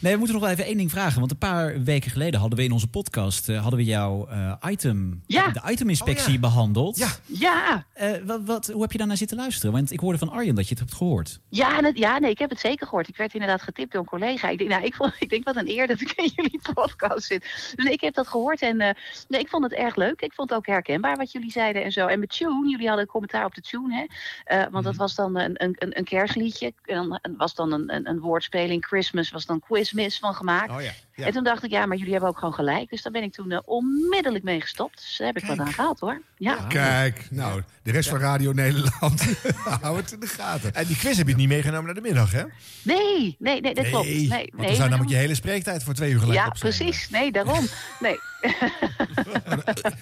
[0.00, 1.18] Nee, we moeten nog wel even één ding vragen.
[1.18, 4.52] Want een paar weken geleden hadden we in onze podcast eh, hadden we jouw eh,
[4.70, 5.48] item, Ja.
[5.50, 6.38] de iteminspectie Oh, ja.
[6.40, 6.96] behandeld.
[6.98, 7.08] Ja.
[7.26, 9.72] Ja, Eh, wat, wat, hoe heb je daarnaar zitten luisteren?
[9.72, 11.40] Want ik hoorde van Arjen dat je het hebt gehoord.
[11.48, 13.08] ja, net- ja, nee, ik heb het zeker gehoord.
[13.08, 14.48] Ik werd inderdaad getipt door een collega.
[14.48, 17.26] Ik denk, nou, ik, vond, ik denk wat een eer dat ik in jullie podcast
[17.26, 17.72] zit.
[17.76, 18.94] Dus ik heb dat gehoord en eh,
[19.28, 20.20] nee, ik vond het erg leuk.
[20.20, 22.06] Ik vond het ook herkenbaar wat jullie zeiden en zo.
[22.06, 24.04] En met Tune, jullie hadden een commentaar op de Tune, hè?
[24.44, 24.82] Eh, want Mhm.
[24.82, 26.72] dat was dan een, een, een, een kerstliedje.
[26.84, 28.84] En dan en was dan een, een, een woordspeling.
[28.86, 30.70] Christmas was dan Quizmiss van gemaakt.
[30.70, 30.90] Oh ja.
[31.18, 31.26] Ja.
[31.26, 32.90] En toen dacht ik, ja, maar jullie hebben ook gewoon gelijk.
[32.90, 34.96] Dus daar ben ik toen eh, onmiddellijk mee gestopt.
[34.96, 36.22] Dus daar heb ik wat aan gehad, hoor.
[36.36, 36.54] Ja.
[36.68, 39.22] Kijk, nou, de rest van Radio Nederland,
[39.82, 40.74] hou het in de gaten.
[40.74, 42.42] En die quiz heb je niet meegenomen naar de middag, hè?
[42.82, 44.06] Nee, nee, nee, dat klopt.
[44.06, 47.10] Nee, want nee, dan zou namelijk je hele spreektijd voor twee uur gelijk Ja, precies.
[47.10, 47.66] Nee, daarom.
[48.00, 48.18] Nee,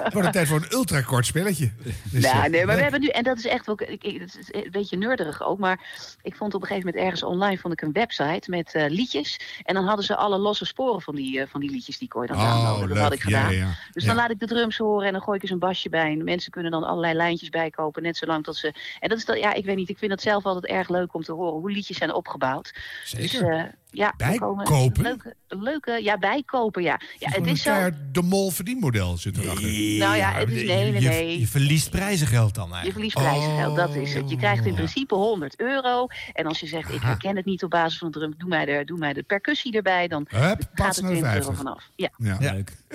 [0.03, 1.71] Het wordt een tijd voor een ultrakort spelletje.
[2.11, 4.21] Dus, nou, eh, nee, maar we hebben nu, en dat is echt wel, ik, ik,
[4.21, 5.81] het is een beetje nerderig ook, maar
[6.23, 9.41] ik vond op een gegeven moment ergens online vond ik een website met eh, liedjes.
[9.65, 12.23] En dan hadden ze alle losse sporen van die, eh, van die liedjes, die kon
[12.23, 12.89] je dan Oh.
[12.89, 13.53] Dat had ik gedaan.
[13.53, 13.75] ja, ja.
[13.93, 14.09] Dus Ja.
[14.09, 16.11] dan laat ik de drums horen en dan gooi ik eens een basje bij.
[16.13, 18.75] En mensen kunnen dan allerlei lijntjes bijkopen, net zolang tot ze...
[19.01, 21.15] En dat is dat, ja, ik weet niet, ik vind het zelf altijd erg leuk
[21.15, 22.75] om te horen hoe liedjes zijn opgebouwd.
[23.05, 23.41] Zeker.
[23.41, 23.63] Dus, eh,
[23.97, 25.03] ja, Bijkopen?
[25.03, 27.01] Leuke, leuke, ja, bijkopen, ja.
[27.19, 27.91] Ja, het is zo...
[28.13, 29.69] de mol verdienmodel zit erachter.
[29.99, 31.41] Nou ja, het is, nee, nee, Je, nee.
[31.41, 33.13] je verliest prijzengeld dan Je eigenlijk.
[33.13, 34.31] verliest prijzengeld, dat is het.
[34.31, 36.07] Je krijgt in principe 100 euro.
[36.33, 38.65] En als je zegt, ik herken het niet op basis van de drum, doe mij
[38.65, 41.57] de, doe mij de percussie erbij, dan Hup, gaat er naar de 20 euro 50.
[41.57, 41.85] vanaf.
[41.97, 42.11] Ja.
[42.17, 42.53] Ja.
[42.53, 42.73] Leuk.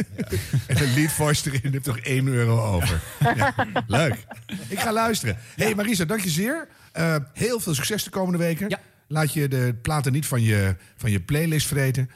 [0.68, 3.02] En een lead voice erin heeft toch 1 euro over.
[3.36, 3.54] Ja,
[3.88, 4.26] leuk.
[4.68, 5.38] Ik ga luisteren.
[5.56, 6.68] hey, Marisa, dank je zeer.
[6.92, 8.80] Eh, heel veel succes de komende weken.
[9.12, 12.10] Laat je de platen niet van je, van je playlist vreten.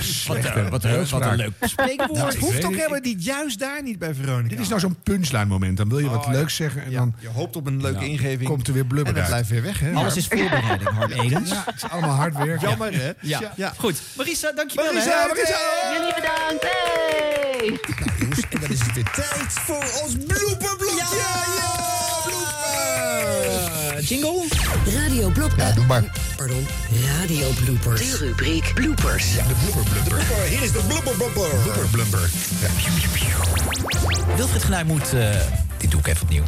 [0.00, 1.22] Slechte wat een- uitspraak.
[1.22, 2.12] wat een leuk spreekwoord.
[2.12, 4.48] Nou, het hoeft ook helemaal niet juist daar niet bij Veronica.
[4.48, 5.76] Dit is nou zo'n punchline moment.
[5.76, 6.30] Dan wil je wat Oh, ja.
[6.38, 8.06] leuks zeggen en Ja, dan je hoopt op een leuke Ja.
[8.06, 8.48] ingeving.
[8.48, 9.46] komt er weer blubber En dat uit.
[9.46, 9.92] blijft weer weg, hè?
[9.92, 11.50] Alles is voorbereiding, Harm Edens.
[11.50, 12.60] Ja, het is allemaal hard werk.
[12.60, 13.12] Jammer, hè?
[13.20, 13.52] Ja.
[13.56, 13.72] Ja.
[13.78, 14.02] Goed.
[14.16, 14.92] Marisa, dankjewel.
[14.92, 15.26] Marisa, hè.
[15.28, 15.58] Marisa!
[15.96, 16.62] Jullie bedankt.
[16.62, 17.80] Hey!
[18.06, 21.00] Nou, jongens, en dan is het weer tijd voor ons blooperblokje.
[21.00, 21.83] Eh,
[24.04, 24.44] jingle?
[25.04, 25.52] Radio Blop.
[25.56, 26.04] Ja, doe maar.
[26.36, 26.66] Pardon,
[27.20, 28.00] Radio Bloopers.
[28.10, 29.24] De rubriek bloopers.
[29.32, 30.42] De blubber blubber.
[30.48, 31.48] Hier is de blooperblopper.
[31.62, 32.30] Blubber blubber.
[34.36, 35.12] Wilfried Genuij moet...
[35.12, 35.36] eh,
[35.94, 36.42] doe ik even opnieuw.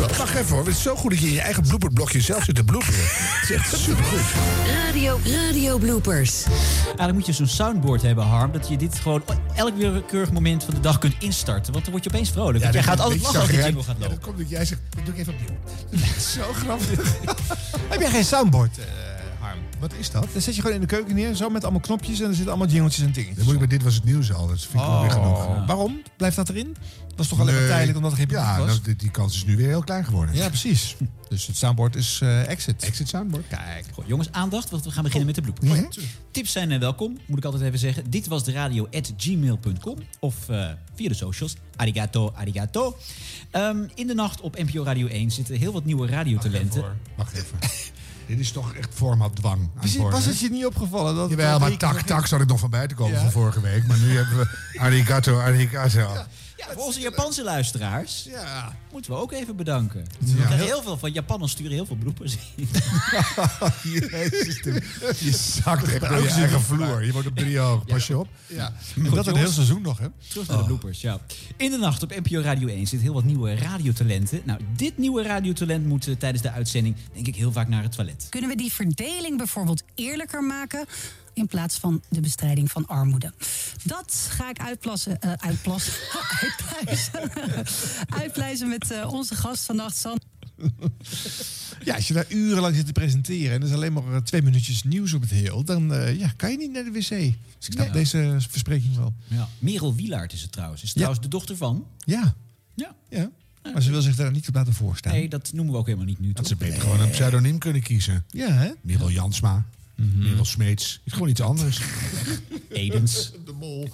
[0.18, 0.64] Wacht even hoor.
[0.66, 3.00] Het is zo goed dat je in je eigen blooperblokje zelf zit te bloeperen.
[3.04, 4.20] Het is echt supergoed.
[4.86, 6.44] Radio, Radio Bloopers.
[6.84, 8.52] Eigenlijk moet je zo'n soundboard hebben, Harm.
[8.52, 9.22] Dat je dit gewoon
[9.54, 11.72] elk willekeurig moment van de dag kunt instarten.
[11.72, 12.62] Want dan word je opeens vrolijk.
[12.62, 14.16] want jij gaat altijd lachen als de jingle gaat Ja, lopen.
[14.16, 15.56] dat komt dat jij zegt, dat doe ik even opnieuw.
[15.90, 17.14] Dat is zo grappig.
[17.92, 18.84] Heb jij geen soundboard, eh,
[19.78, 20.26] Wat is dat?
[20.32, 22.52] Dan zet je gewoon in de keuken neer, zo met allemaal knopjes en er zitten
[22.52, 23.36] allemaal jingeltjes en dingetjes.
[23.36, 24.46] Dan moet ik bij Dit Was Het Nieuws al.
[24.46, 25.46] Dat vind ik wel weer genoeg.
[25.46, 26.02] Oh, Waarom?
[26.16, 26.76] Blijft dat erin?
[27.08, 27.70] Dat is toch alleen maar Nee.
[27.72, 28.66] tijdelijk omdat er geen publiek Ja, was?
[28.66, 30.34] nou, die, die kans is nu weer heel klein geworden.
[30.34, 30.96] Ja, precies.
[31.28, 32.82] Dus het soundboard is eh, exit.
[32.84, 33.46] Exit soundboard.
[33.48, 33.84] Kijk.
[33.92, 35.58] Goed, jongens, aandacht, want we gaan beginnen met de bloep.
[35.62, 35.88] Ja.
[36.30, 38.10] Tips zijn eh, welkom, moet ik altijd even zeggen.
[38.10, 41.56] Dit was de radio at gmail.com of eh, via de socials.
[41.76, 42.96] Arigato, arigato.
[43.50, 46.84] Ehm, in de nacht op NPO Radio 1 zitten heel wat nieuwe radiotalenten.
[47.16, 47.58] Wacht even.
[48.30, 49.68] Dit is toch echt formatdwang.
[49.78, 51.14] Precies, was het je niet opgevallen?
[51.14, 53.20] Dat Jawel, maar tak, tak zat ik nog van bij te komen Ja.
[53.20, 53.86] van vorige week.
[53.86, 54.48] Maar nu hebben we
[54.80, 55.98] arigato, arigato.
[55.98, 56.26] Ja,
[56.72, 58.76] voor onze Japanse luisteraars Ja.
[58.92, 60.04] moeten we ook even bedanken.
[60.18, 60.34] Ja.
[60.34, 62.68] We krijgen heel veel van Japanners sturen heel veel bloepers in.
[63.92, 64.60] Jezus,
[65.18, 65.32] je
[65.62, 67.04] zakt echt door je eigen vloer.
[67.04, 67.84] Je wordt op drie hoog.
[67.84, 68.28] Pas je op.
[68.46, 68.72] Ja.
[68.94, 70.06] Goed, dat een heel seizoen nog, hè?
[70.28, 71.18] Terug naar de bloepers, ja.
[71.56, 74.40] In de nacht op NPO Radio 1 zitten heel wat nieuwe radiotalenten.
[74.44, 77.92] Nou, dit nieuwe radiotalent moet eh, tijdens de uitzending denk ik heel vaak naar het
[77.92, 78.26] toilet.
[78.28, 80.86] Kunnen we die verdeling bijvoorbeeld eerlijker maken?
[81.34, 83.32] In plaats van de bestrijding van armoede.
[83.84, 85.92] Dat ga ik uitplassen, eh, uitplassen,
[86.40, 87.30] uitpluizen,
[88.22, 90.20] uitpluizen met eh, onze gast vannacht, San.
[91.84, 94.42] Ja, als je daar urenlang zit te presenteren en er is alleen maar eh, twee
[94.42, 97.08] minuutjes nieuws op het heel, dan eh, ja, kan je niet naar de wc.
[97.08, 97.92] Dus ik snap Ja.
[97.92, 99.14] deze verspreking wel.
[99.26, 99.48] Ja.
[99.58, 100.82] Merel Wielaert is het trouwens.
[100.82, 100.94] Is Ja.
[100.94, 101.86] trouwens de dochter van.
[102.04, 102.34] Ja.
[102.74, 102.94] Ja.
[103.08, 103.30] ja.
[103.72, 105.12] Maar ze wil zich daar niet op laten voorstaan.
[105.12, 106.32] Nee, dat noemen we ook helemaal niet nu.
[106.32, 108.24] Dat ze beter gewoon een pseudoniem kunnen kiezen.
[108.30, 108.70] Ja, hè?
[108.80, 109.66] Merel Jansma.
[110.00, 110.92] Merel Smeets.
[110.92, 111.80] Het is gewoon iets anders.
[112.68, 113.30] Edens.
[113.44, 113.88] De mol.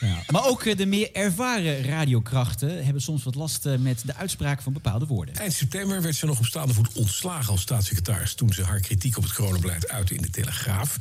[0.00, 0.22] Ja.
[0.30, 4.62] Maar ook eh, de meer ervaren radiokrachten hebben soms wat last eh, met de uitspraak
[4.62, 5.34] van bepaalde woorden.
[5.34, 8.34] Eind september werd ze nog op staande voet ontslagen als staatssecretaris...
[8.34, 10.96] toen ze haar kritiek op het coronabeleid uitte in de Telegraaf.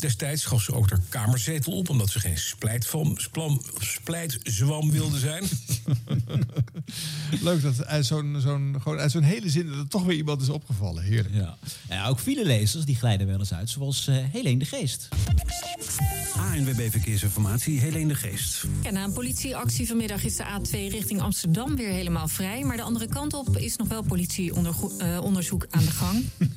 [0.00, 1.88] Destijds gaf ze ook haar kamerzetel op...
[1.88, 3.16] omdat ze geen splijtzwam
[4.90, 5.44] wilde zijn.
[7.42, 10.42] Leuk dat uit zo'n zo'n gewoon uit zo'n hele zin dat er toch weer iemand
[10.42, 11.02] is opgevallen.
[11.02, 11.34] Heerlijk.
[11.34, 11.56] Ja.
[11.88, 15.08] Ja, ook viele lezers die glijden wel eens uit, zoals eh Helene de Geest.
[16.36, 18.64] ANWB Verkeersinformatie, Helene de Geest.
[18.82, 22.64] Ja, na een politieactie vanmiddag is de A2 richting Amsterdam weer helemaal vrij.
[22.64, 26.24] Maar de andere kant op is nog wel politieonderzoek aan de gang.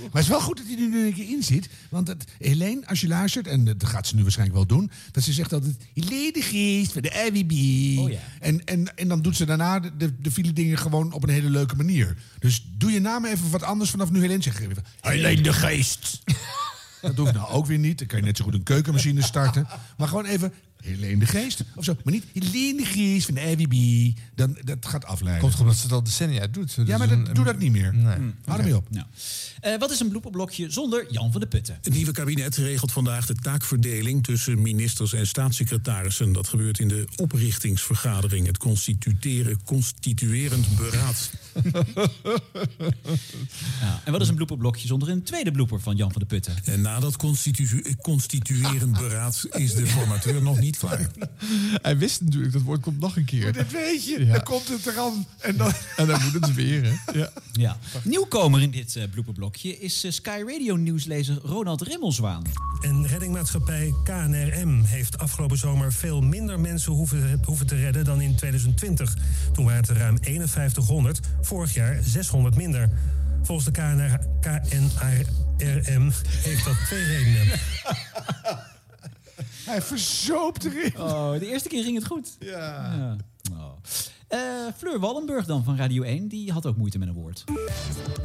[0.00, 1.68] Maar het is wel goed dat hij er nu een keer in zit.
[2.04, 4.90] Want het, Helene, als je luistert, en dat gaat ze nu waarschijnlijk wel doen...
[5.12, 7.52] dat ze zegt altijd, Helene de Geest van de RWB.
[7.98, 8.18] Oh ja.
[8.40, 11.28] en, en, en dan doet ze daarna de, de, de file dingen gewoon op een
[11.28, 12.16] hele leuke manier.
[12.38, 14.42] Dus doe je naam even wat anders vanaf nu Helene.
[14.42, 16.18] Zeg even, Helene de Geest.
[17.00, 17.98] Dat hoeft nou ook weer niet.
[17.98, 19.66] Dan kan je net zo goed een keukenmachine starten.
[19.96, 21.96] Maar gewoon even Helene de Geest of zo.
[22.04, 24.16] Maar niet Helene de Geest van de IWB.
[24.34, 25.48] Dan, dat gaat afleiden.
[25.48, 26.76] Komt omdat ze dat al decennia doet.
[26.84, 27.94] Ja, maar dat, doe dat niet meer.
[27.94, 28.16] Nee.
[28.44, 28.90] Hou ermee op.
[28.90, 29.06] Nou.
[29.60, 31.78] Eh, wat is een blooperblokje zonder Jan van de Putten?
[31.82, 36.32] Het nieuwe kabinet regelt vandaag de taakverdeling tussen ministers en staatssecretarissen.
[36.32, 41.30] Dat gebeurt in de oprichtingsvergadering, het constitueren, constituerend beraad.
[43.80, 44.00] Ja.
[44.04, 46.56] En wat is een blooperblokje zonder een tweede blooper van Jan van de Putten?
[46.64, 51.10] En na dat constitu constituerend beraad is de formateur nog niet klaar.
[51.82, 53.42] Hij wist natuurlijk, dat woord komt nog een keer.
[53.42, 54.24] Maar dat weet je.
[54.26, 54.32] Ja.
[54.32, 55.26] Dan komt het eraan.
[55.38, 55.72] En dan...
[55.96, 57.18] En dan moet het weer, hè?
[57.18, 57.30] Ja.
[57.52, 57.78] Ja.
[58.02, 62.42] Nieuwkomer in dit eh blooperblokje is eh, Sky Radio nieuwslezer Ronald Rimmelswaan.
[62.80, 68.36] En reddingmaatschappij KNRM heeft afgelopen zomer veel minder mensen hoeven, hoeven te redden dan in
[68.36, 69.16] 2020.
[69.52, 72.90] Toen waren het er ruim 5100, vorig jaar 600 minder.
[73.42, 76.12] Volgens de KNR, KNRM
[76.42, 77.58] heeft dat twee redenen.
[79.70, 80.98] Hij verzoopt erin.
[80.98, 82.36] Oh, de eerste keer ging het goed.
[82.38, 82.94] Ja.
[82.94, 83.16] Ja.
[83.52, 83.72] Oh.
[84.28, 84.38] Eh,
[84.76, 87.44] Fleur Wallenburg dan van Radio 1, die had ook moeite met een woord.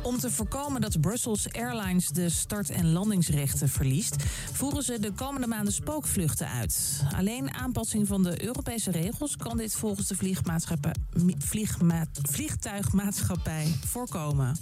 [0.03, 4.15] Om te voorkomen dat Brussels Airlines de start- en landingsrechten verliest,
[4.51, 7.03] voeren ze de komende maanden spookvluchten uit.
[7.15, 14.55] Alleen aanpassing van de Europese regels kan dit volgens de vliegma- vliegtuigmaatschappij voorkomen.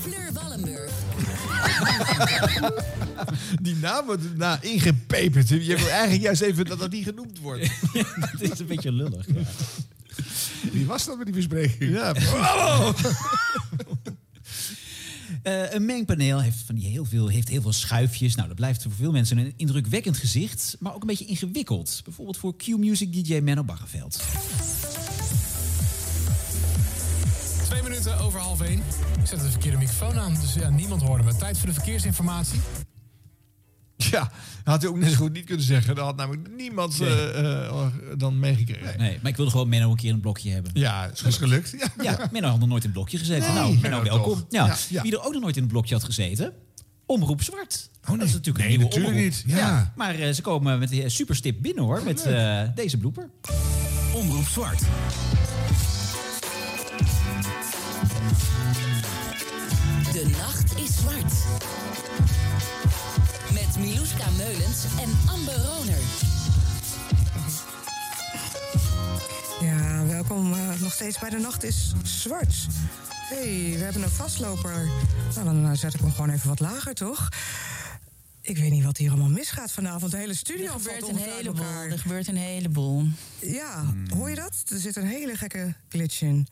[0.00, 0.92] Fleur Wallenburg.
[3.62, 5.48] Die naam wordt na ingepeperd.
[5.48, 7.70] Je wil eigenlijk juist even dat dat niet genoemd wordt.
[8.30, 9.26] Het is een beetje lullig.
[9.26, 9.42] Ja.
[10.72, 11.90] Wie was dat met die bespreking?
[11.90, 12.14] Ja.
[15.42, 18.34] Eh, een mengpaneel heeft, van die heel veel, heeft heel veel schuifjes.
[18.34, 22.00] Nou, dat blijft voor veel mensen een indrukwekkend gezicht, maar ook een beetje ingewikkeld.
[22.04, 24.22] Bijvoorbeeld voor Q-Music DJ Menno Baggerveld.
[27.72, 28.78] Twee minuten over half één.
[29.20, 31.36] Ik zette de verkeerde microfoon aan, dus ja, niemand hoorde me.
[31.36, 32.60] Tijd voor de verkeersinformatie.
[33.96, 34.30] Ja,
[34.64, 35.94] had hij ook net zo goed niet kunnen zeggen.
[35.94, 38.98] Dat had namelijk niemand eh, eh, dan meegekregen.
[38.98, 40.70] Nee, maar ik wilde gewoon Menno een keer in een blokje hebben.
[40.74, 41.74] Ja, is gelukt.
[41.78, 42.02] Ja.
[42.02, 43.48] Ja, Menno had nog nooit in een blokje gezeten.
[43.54, 44.44] Nee, nou, Menno, Menno welkom.
[44.48, 44.66] Ja.
[44.66, 45.02] Ja, ja.
[45.02, 46.52] Wie er ook nog nooit in een blokje had gezeten,
[47.06, 47.90] Omroep Zwart.
[48.08, 49.44] Oh, Dat is natuurlijk Nee, een nieuwe natuurlijk omroep.
[49.46, 49.56] niet.
[49.56, 49.92] Ja.
[49.96, 53.30] Maar eh, ze komen met een superstip binnen hoor, met eh, deze blooper.
[54.14, 54.82] Omroep Zwart.
[60.12, 61.32] De nacht is zwart.
[63.52, 65.98] Met Miluska Meulens en Amber Roner.
[69.60, 72.54] Ja, welkom eh, nog steeds bij de Nacht is Zwart.
[73.08, 74.88] hey, we hebben een vastloper.
[75.34, 77.28] Nou, dan eh, zet ik hem gewoon even wat lager, toch?
[78.42, 80.10] Ik weet niet wat hier allemaal misgaat vanavond.
[80.10, 81.64] De hele studio Er valt gebeurt een heleboel.
[81.64, 83.06] Er gebeurt een heleboel.
[83.38, 84.62] Ja, hoor je dat?
[84.68, 86.46] Er zit een hele gekke glitch in.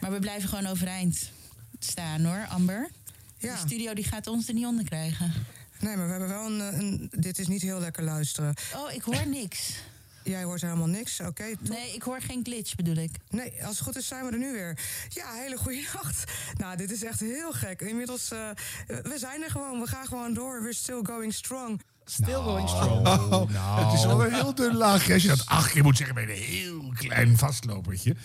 [0.00, 1.30] Maar we blijven gewoon overeind
[1.78, 2.90] staan hoor, Amber.
[3.38, 3.52] Ja.
[3.54, 5.32] De studio die gaat ons er niet onder krijgen.
[5.80, 7.10] Nee, maar we hebben wel een, een...
[7.16, 8.54] Dit is niet heel lekker luisteren.
[8.76, 9.72] Oh, ik hoor niks.
[10.22, 11.54] Jij hoort helemaal niks, oké.
[11.60, 13.10] Nee, ik hoor geen glitch bedoel ik.
[13.30, 14.78] Nee, als het goed is zijn we er nu weer.
[15.08, 16.32] Ja, hele goede nacht.
[16.56, 17.80] Nou, dit is echt heel gek.
[17.80, 18.50] Inmiddels, eh,
[18.86, 19.80] we zijn er gewoon.
[19.80, 20.62] We gaan gewoon door.
[20.62, 21.80] We're still going strong.
[22.12, 23.08] Still going strong.
[23.84, 25.12] Het is wel een heel dun laagje.
[25.12, 28.16] Als je dat acht keer moet zeggen bij een heel klein vastlopertje.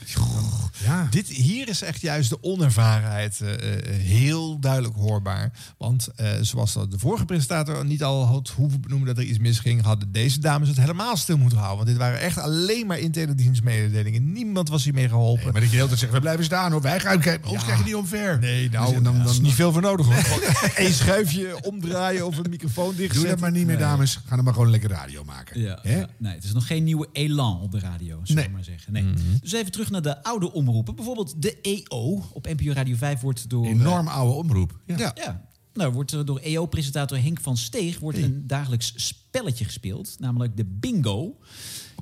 [0.83, 1.07] Ja.
[1.09, 5.51] Dit, hier is echt juist de onervarenheid eh, eh, heel duidelijk hoorbaar.
[5.77, 9.39] Want eh, zoals dat de vorige presentator niet al had hoeven benoemen dat er iets
[9.39, 11.77] misging, hadden deze dames het helemaal stil moeten houden.
[11.77, 14.31] Want dit waren echt alleen maar interne dienstmededelingen.
[14.31, 15.51] Niemand was hiermee geholpen.
[15.51, 16.81] Maar dat je de hele tijd zegt, we blijven staan hoor.
[16.81, 17.49] Wij gaan kijken.
[17.49, 18.39] Ons krijg je niet omver.
[18.39, 20.43] Nee, nou, Dus dan, daar dan, is niet veel voor nodig hoor.
[20.85, 23.21] Eén schuifje omdraaien of een microfoon dichtzetten.
[23.21, 23.87] Doe dat maar niet meer, Nee.
[23.87, 24.19] dames.
[24.25, 25.61] Ga dan maar gewoon lekker radio maken.
[25.61, 25.99] Ja, Hè?
[25.99, 26.09] ja.
[26.17, 28.51] Nee, het is nog geen nieuwe elan op de radio, zullen Nee.
[28.51, 28.93] maar zeggen.
[28.93, 29.05] Nee.
[29.41, 30.95] Dus even terug naar de oude omroepen.
[30.95, 33.65] Bijvoorbeeld de EO op NPO Radio 5 wordt door...
[33.65, 34.79] Enorm oude omroep.
[34.85, 35.11] Ja.
[35.15, 35.43] ja.
[35.73, 40.15] Nou, wordt er door EO-presentator Henk van Steeg wordt een dagelijks spelletje gespeeld.
[40.19, 41.37] Namelijk de bingo.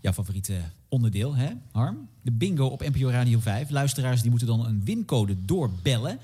[0.01, 0.59] Jouw favoriete
[0.89, 2.07] onderdeel, hè, Harm?
[2.21, 3.69] De bingo op NPO Radio 5.
[3.69, 6.19] Luisteraars die moeten dan een wincode doorbellen.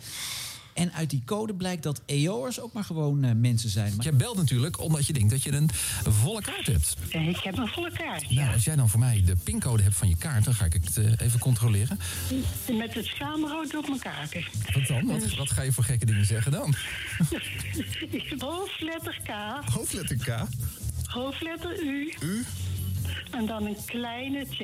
[0.79, 3.95] En uit die code blijkt dat EO'ers ook maar gewoon eh, mensen zijn.
[3.95, 4.05] Maar...
[4.05, 5.69] Je belt natuurlijk omdat je denkt dat je een
[6.03, 6.95] volle kaart hebt.
[7.09, 8.31] Ik heb een volle kaart.
[8.31, 10.73] Nou, als jij dan voor mij de pincode hebt van je kaart, dan ga ik
[10.73, 11.99] het eh, even controleren.
[12.77, 14.45] Met het schaamrood op mijn kaarten.
[14.73, 15.05] Wat dan?
[15.05, 16.73] Wat, wat ga je voor gekke dingen zeggen dan?
[18.39, 19.29] Hoofdletter K.
[19.73, 20.47] Hoofdletter K.
[21.05, 22.13] Hoofdletter U.
[22.19, 22.45] U.
[23.31, 24.57] En dan een kleine T.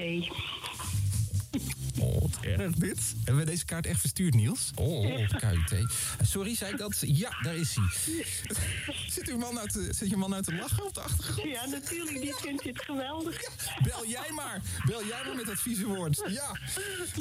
[2.59, 3.13] Oh, dit.
[3.23, 4.71] Hebben we deze kaart echt verstuurd, Niels?
[4.75, 5.73] Oh, KUT.
[6.19, 7.03] Eh, Sorry, zei ik dat?
[7.05, 8.25] Ja, daar is hij.
[9.15, 11.49] Zit uw man nou te, zit je man nou te lachen op de achtergrond?
[11.49, 12.21] Ja, natuurlijk.
[12.21, 13.41] Die vindt dit geweldig.
[13.83, 14.61] Bel jij maar.
[14.85, 16.21] Bel jij maar met dat vieze woord.
[16.27, 16.57] Ja.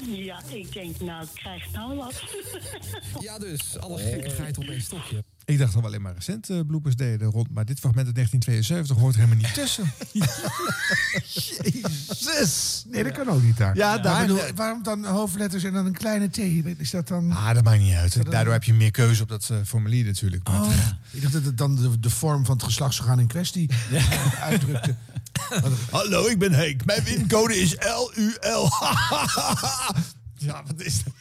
[0.07, 2.23] Ja, ik denk, nou, ik krijg nou wat.
[3.21, 3.79] Ja, dus.
[3.79, 5.25] Alle gekkigheid op één stokje.
[5.47, 8.15] Ik dacht dat we alleen maar recent eh, bloopers deden rond, maar dit fragment uit
[8.15, 9.93] 1972 hoort er helemaal niet tussen.
[12.19, 12.85] Jezus!
[12.89, 13.77] Nee, dat kan ook niet daar.
[13.77, 16.39] Ja, Maar daar- bedoel, waarom dan hoofdletters en dan een kleine T?
[16.79, 17.33] Is dat dan...
[17.33, 18.31] Ah, dat maakt niet uit.
[18.31, 20.49] Daardoor heb je meer keuze op dat eh, formulier natuurlijk.
[20.49, 20.73] Maar- Oh,
[21.11, 23.71] ik dacht dat het dan de, de vorm van het geslachtsorgaan in kwestie
[24.41, 24.95] uitdrukte.
[25.91, 26.85] Hallo, ik ben Henk.
[26.85, 28.71] Mijn wincode is LUL.
[30.49, 31.13] ja, wat is dat?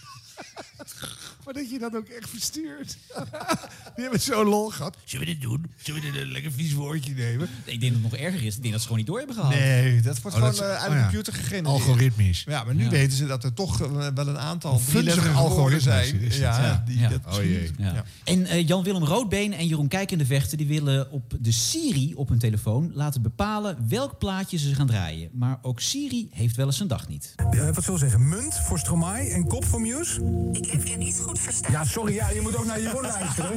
[1.45, 2.97] Maar dat je dat ook echt verstuurt.
[3.95, 4.97] Die hebben zo lol gehad.
[5.03, 5.65] Zullen we dit doen?
[5.83, 7.49] Zullen we dit een lekker vies woordje nemen?
[7.63, 8.55] Ik denk dat het nog erger is.
[8.55, 9.49] Ik denk dat ze gewoon niet door hebben gehad.
[9.53, 11.01] Nee, dat wordt Oh, gewoon dat is- eh, uit oh de ja.
[11.03, 11.65] computer gegenereerd.
[11.67, 12.43] Algoritmisch.
[12.47, 12.89] Ja, maar nu Ja.
[12.89, 16.19] weten ze dat er toch eh, wel een aantal drieletterige woorden algoritmes zijn.
[16.21, 16.83] is ja, ja.
[16.87, 17.09] die Ja.
[17.09, 17.71] dat Oh jee.
[17.77, 17.93] Ja.
[17.93, 18.03] Ja.
[18.23, 20.57] En eh, Jan-Willem Roodbeen en Jeroen Kijkende Vechten...
[20.57, 25.29] die willen op de Siri op hun telefoon laten bepalen welk plaatje ze gaan draaien.
[25.33, 27.33] Maar ook Siri heeft wel eens een dag niet.
[27.35, 28.29] Eh, wat zullen we zeggen?
[28.29, 30.21] Munt voor Stromae en kop voor Muse?
[30.51, 31.71] Ik heb je niet goed verstaan.
[31.71, 33.53] Ja, sorry, ja, je moet ook naar Jeroen luisteren.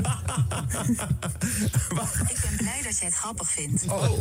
[2.29, 3.85] Ik ben blij dat je het grappig vindt.
[3.89, 4.21] Oh.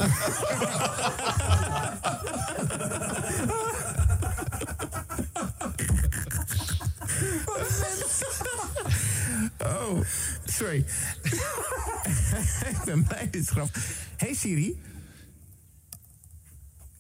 [9.60, 10.02] Oh,
[10.46, 10.86] sorry.
[12.72, 13.70] ik ben blij dit grap.
[14.18, 14.82] Hey Siri.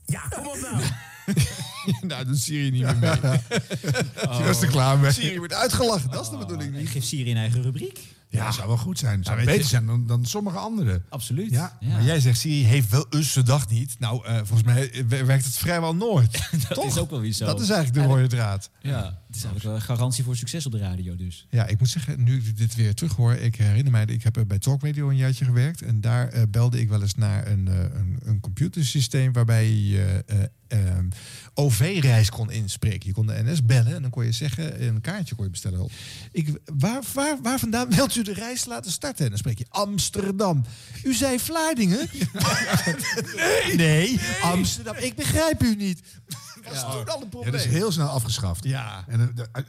[0.06, 0.84] Ja, kom op nou.
[2.01, 3.11] nou, doet Siri niet meer mee.
[4.38, 5.11] Ze was er klaar mee.
[5.11, 6.89] Siri wordt uitgelachen, dat is de bedoeling Ik niet.
[6.89, 7.99] geef Siri een eigen rubriek.
[8.30, 9.23] Ja, zou wel goed zijn.
[9.23, 11.05] Zou weet beter je- zijn dan, dan sommige anderen.
[11.09, 11.51] Absoluut.
[11.51, 11.78] Ja.
[11.80, 11.88] Ja.
[11.88, 13.95] Maar jij zegt Siri heeft wel eens de dag niet.
[13.99, 16.32] Nou, eh, volgens mij eh, werkt het vrijwel nooit.
[16.67, 16.86] Dat Toch?
[16.86, 17.45] is ook wel weer zo.
[17.45, 18.69] Dat is eigenlijk de rode draad.
[18.82, 21.48] Ja, het is eigenlijk wel een garantie voor succes op de radio dus.
[21.50, 24.38] Ja, ik moet zeggen, nu ik dit weer terug hoor, ik herinner mij, ik heb
[24.38, 25.82] eh, bij Talk Radio een jaartje gewerkt.
[25.82, 30.24] En daar eh, belde ik wel eens naar een, eh, een, een computersysteem waarbij je
[31.54, 33.08] OV-reis kon inspreken.
[33.08, 35.90] Je kon de NS bellen en dan kon je zeggen, een kaartje kon je bestellen.
[36.32, 39.24] Ik, waar, waar, waar vandaan wilt u de reis laten starten?
[39.24, 40.66] En dan spreek je Amsterdam.
[41.04, 42.10] U zei Vlaardingen?
[43.36, 43.76] nee.
[43.76, 44.96] nee, Amsterdam.
[44.96, 46.02] Ik begrijp u niet.
[46.66, 48.63] Dat was toen al een Ja, dat is heel snel afgeschaft.
[48.63, 49.03] Ja.
[49.07, 49.63] En, dan- dan-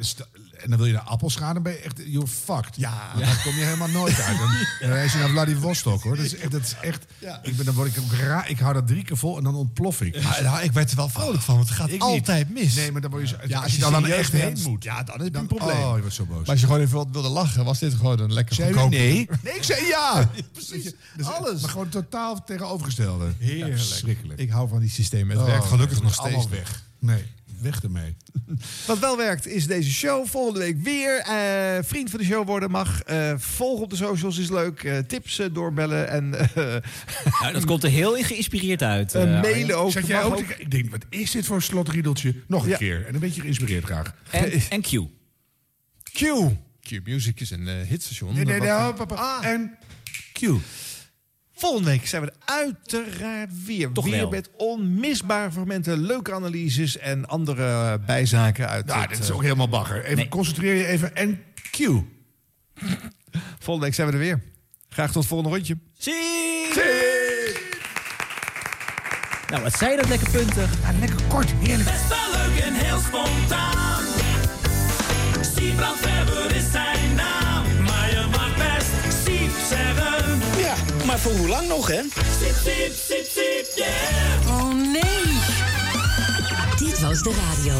[0.57, 2.77] en dan wil je naar appels gaan, dan ben je echt, you're fucked.
[2.77, 3.11] Ja.
[3.15, 4.39] Want Dan kom je helemaal nooit uit.
[4.39, 4.49] Dan,
[4.81, 6.17] dan reis je naar Vladivostok, hoor.
[6.17, 7.41] Dat is echt, dat is echt Ja.
[7.43, 8.51] ik ben, dan word ik ook raar.
[8.51, 10.15] Ik hou dat drie keer vol en dan ontplof ik.
[10.15, 12.03] Ja, nou, ik werd er wel vrolijk van, want het gaat Ik niet.
[12.03, 12.75] altijd mis.
[12.75, 14.85] Nee, maar dan word je zo, Ja, als je dan, dan echt bent, heen moet.
[14.85, 15.77] Ja, dan heb je Dan, een probleem.
[15.77, 16.39] Oh, je wordt zo boos.
[16.41, 18.91] Maar als je gewoon even wat wilde lachen, was dit gewoon een lekker goedkoop.
[18.91, 19.29] nee?
[19.43, 20.31] Nee, ik zei ja.
[20.53, 20.93] precies.
[21.17, 21.61] Dus- Alles.
[21.61, 23.33] Maar gewoon totaal tegenovergestelde.
[23.39, 23.75] Heerlijk.
[24.37, 25.37] Ik hou van die systemen.
[25.37, 26.49] Het Oh, werkt gelukkig nee, nog steeds.
[26.49, 26.85] weg.
[26.99, 27.23] Nee,
[27.61, 28.17] weg ermee.
[28.87, 30.27] Wat wel werkt is deze show.
[30.27, 31.19] Volgende week weer.
[31.19, 33.03] Eh, vriend van de show worden mag.
[33.03, 34.85] Eh volg op de socials is leuk.
[34.85, 36.09] Eh, tips doorbellen.
[36.09, 36.77] En eh,
[37.41, 39.15] Nou, dat komt er heel geïnspireerd uit.
[39.15, 39.93] Mailen ook.
[39.93, 42.35] Jij ook, Ik denk, wat is dit voor een slotriedeltje?
[42.47, 42.77] Nog een Ja.
[42.77, 43.07] keer.
[43.07, 44.15] En een beetje geïnspireerd graag.
[44.31, 44.89] En, en Q.
[46.13, 46.23] Q.
[46.81, 48.35] Q Music is een hitstation.
[48.35, 48.69] Nee, nee, nee.
[48.69, 49.15] Wat- oh, papa.
[49.15, 49.45] Ah.
[49.47, 49.77] En
[50.33, 50.41] Q.
[51.59, 53.93] Volgende week zijn we er uiteraard weer.
[53.93, 54.31] Toch weer wel.
[54.31, 59.43] met onmisbare fragmenten, leuke analyses en andere bijzaken uit Nou, het, dit is eh, ook
[59.43, 60.05] helemaal bagger.
[60.05, 60.29] Even Nee.
[60.29, 61.17] concentreer je even.
[61.17, 61.77] En Q.
[63.59, 64.43] Volgende week zijn we er weer.
[64.89, 65.79] Graag tot het volgende rondje.
[65.99, 66.15] Zie!
[69.51, 70.71] Nou, wat zei je dat lekker puntig?
[70.83, 71.89] Ja, lekker kort, heerlijk.
[71.91, 74.05] Best wel leuk en heel spontaan.
[75.57, 75.99] Siebrand
[81.17, 82.01] maar voor hoe lang nog, hè?
[87.07, 87.75] Was de radio.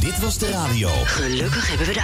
[0.00, 0.88] Dit was de radio.
[1.04, 2.02] Gelukkig hebben we de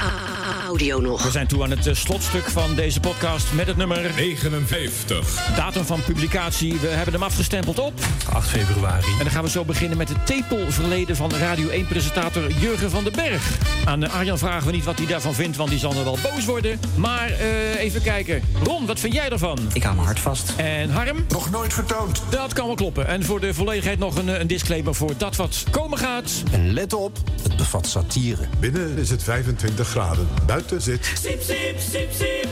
[0.67, 1.23] audio nog.
[1.23, 5.53] We zijn toe aan het eh, slotstuk van deze podcast met het nummer 59.
[5.57, 6.75] datum van publicatie.
[6.81, 7.93] We hebben hem afgestempeld op.
[8.33, 9.07] 8 februari.
[9.07, 13.13] En dan gaan we zo beginnen met het tepelverleden van Radio 1-presentator Jurgen van den
[13.13, 13.59] Berg.
[13.85, 16.19] Aan eh, Arjan vragen we niet wat hij daarvan vindt, want die zal er wel
[16.23, 16.81] boos worden.
[16.95, 18.43] Maar eh, even kijken.
[18.63, 19.59] Ron, wat vind jij ervan?
[19.73, 20.53] Ik hou mijn hart vast.
[20.57, 21.25] En Harm?
[21.29, 22.23] Nog nooit vertoond.
[22.31, 23.07] Dat kan wel kloppen.
[23.07, 26.43] En voor de volledigheid nog een, een disclaimer voor dat wat komen gaat.
[26.53, 28.47] En let op, het bevat satire.
[28.61, 30.29] Binnen is het 25 graden.
[30.47, 31.13] Buiten zit...
[31.21, 32.49] Siep, siep, siep, siep,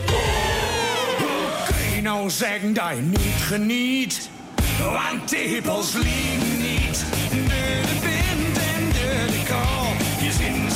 [1.18, 4.30] Hoe kun je nou zeggen dat je niet geniet?
[4.78, 7.04] Want tepels liegen niet.
[7.30, 7.44] De,
[7.82, 9.86] de wind en de, de kou.
[10.24, 10.70] Je zin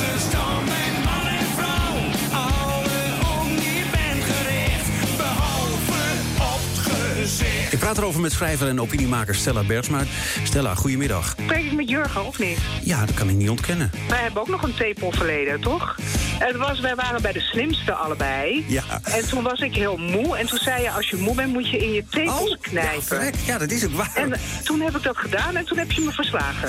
[7.70, 10.02] Ik praat erover met schrijver en opiniemaker Stella Bergsma.
[10.44, 11.34] Stella, goedemiddag.
[11.42, 12.58] Spreek ik met Jurgen, of niet?
[12.82, 13.90] Ja, dat kan ik niet ontkennen.
[14.08, 15.96] Wij hebben ook nog een tepelverleden, toch?
[16.38, 18.64] Het was, wij waren bij de slimste allebei.
[18.68, 18.82] Ja.
[19.02, 20.36] En toen was ik heel moe.
[20.36, 23.32] En toen zei je, als je moe bent, moet je in je tepels Oh, knijpen.
[23.46, 24.10] ja, dat is ook waar.
[24.14, 24.32] En
[24.64, 26.68] toen heb ik dat gedaan en toen heb je me verslagen.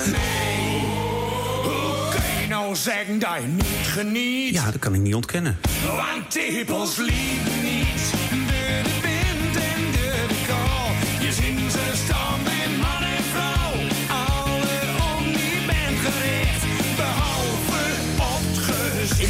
[1.62, 4.54] Hoe kun je nou zeggen dat je niet geniet?
[4.54, 5.58] Ja, dat kan ik niet ontkennen.
[5.86, 8.10] Want tepels liegen niet.
[8.30, 9.97] De de wind en de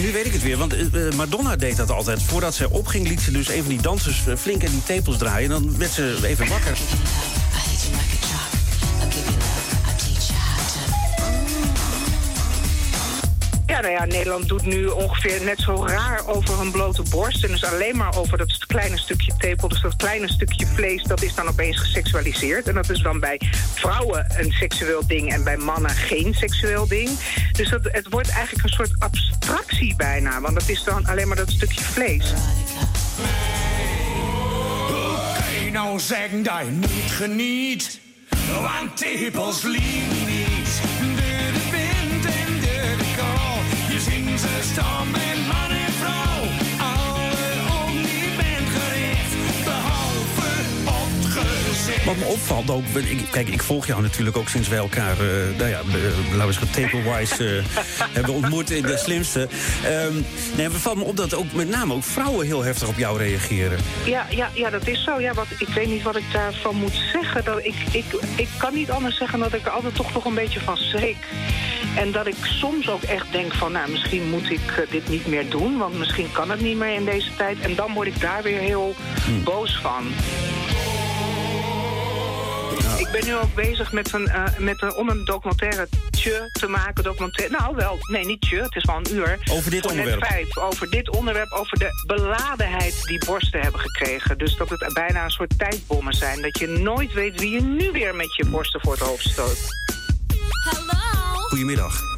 [0.08, 2.22] Nu weet ik het weer, want eh, eh, Madonna deed dat altijd.
[2.22, 5.16] Voordat zij opging, liet ze dus een van die dansers eh, flink in die tepels
[5.16, 5.52] draaien.
[5.52, 6.78] En dan werd ze even wakker.
[13.78, 17.44] Ja, nou ja, Nederland doet nu ongeveer net zo raar over een blote borst.
[17.44, 19.68] En dus alleen maar over dat kleine stukje tepel.
[19.68, 22.68] Dus dat kleine stukje vlees, dat is dan opeens geseksualiseerd.
[22.68, 23.40] En dat is dan bij
[23.74, 27.10] vrouwen een seksueel ding en bij mannen geen seksueel ding.
[27.52, 30.40] Dus dat, het wordt eigenlijk een soort abstractie bijna.
[30.40, 32.32] Want dat is dan alleen maar dat stukje vlees.
[35.72, 38.00] Nou zeggen dat je niet geniet?
[38.62, 40.57] Want tepels liegen.
[44.38, 45.77] Je ziet ze
[52.08, 55.56] Wat me opvalt ook, ik, kijk, ik volg jou natuurlijk ook sinds wij elkaar, eh,
[55.58, 55.80] nou ja,
[56.32, 57.64] laten we zeggen, table-wise eh,
[58.16, 59.48] hebben ontmoet in de slimste.
[59.84, 60.12] Ehm
[60.56, 63.18] nee, het valt me op dat ook met name ook vrouwen heel heftig op jou
[63.18, 63.78] reageren.
[64.04, 65.20] Ja, ja, ja, dat is zo.
[65.20, 67.44] Ja, wat, ik weet niet wat ik daarvan moet zeggen.
[67.44, 68.04] Dat ik, ik,
[68.36, 71.26] ik kan niet anders zeggen dat ik er altijd toch nog een beetje van schrik.
[71.96, 75.26] En dat ik soms ook echt denk van, nou, misschien moet ik eh, dit niet
[75.26, 75.78] meer doen.
[75.78, 77.60] Want misschien kan het niet meer in deze tijd.
[77.60, 78.94] En dan word ik daar weer heel
[79.44, 80.06] boos van.
[83.08, 86.66] Ik ben nu ook bezig met een, eh, met een, om een documentaire tje te
[86.66, 87.04] maken.
[87.04, 89.38] Documentaire, nou wel, nee niet tje, het is wel een uur.
[89.52, 90.24] Over dit onderwerp.
[90.24, 94.38] vijf, over dit onderwerp, over de beladenheid die borsten hebben gekregen.
[94.38, 96.42] Dus dat het bijna een soort tijdbommen zijn.
[96.42, 99.58] Dat je nooit weet wie je nu weer met je borsten voor het hoofd stoot.
[101.48, 102.17] Goedemiddag.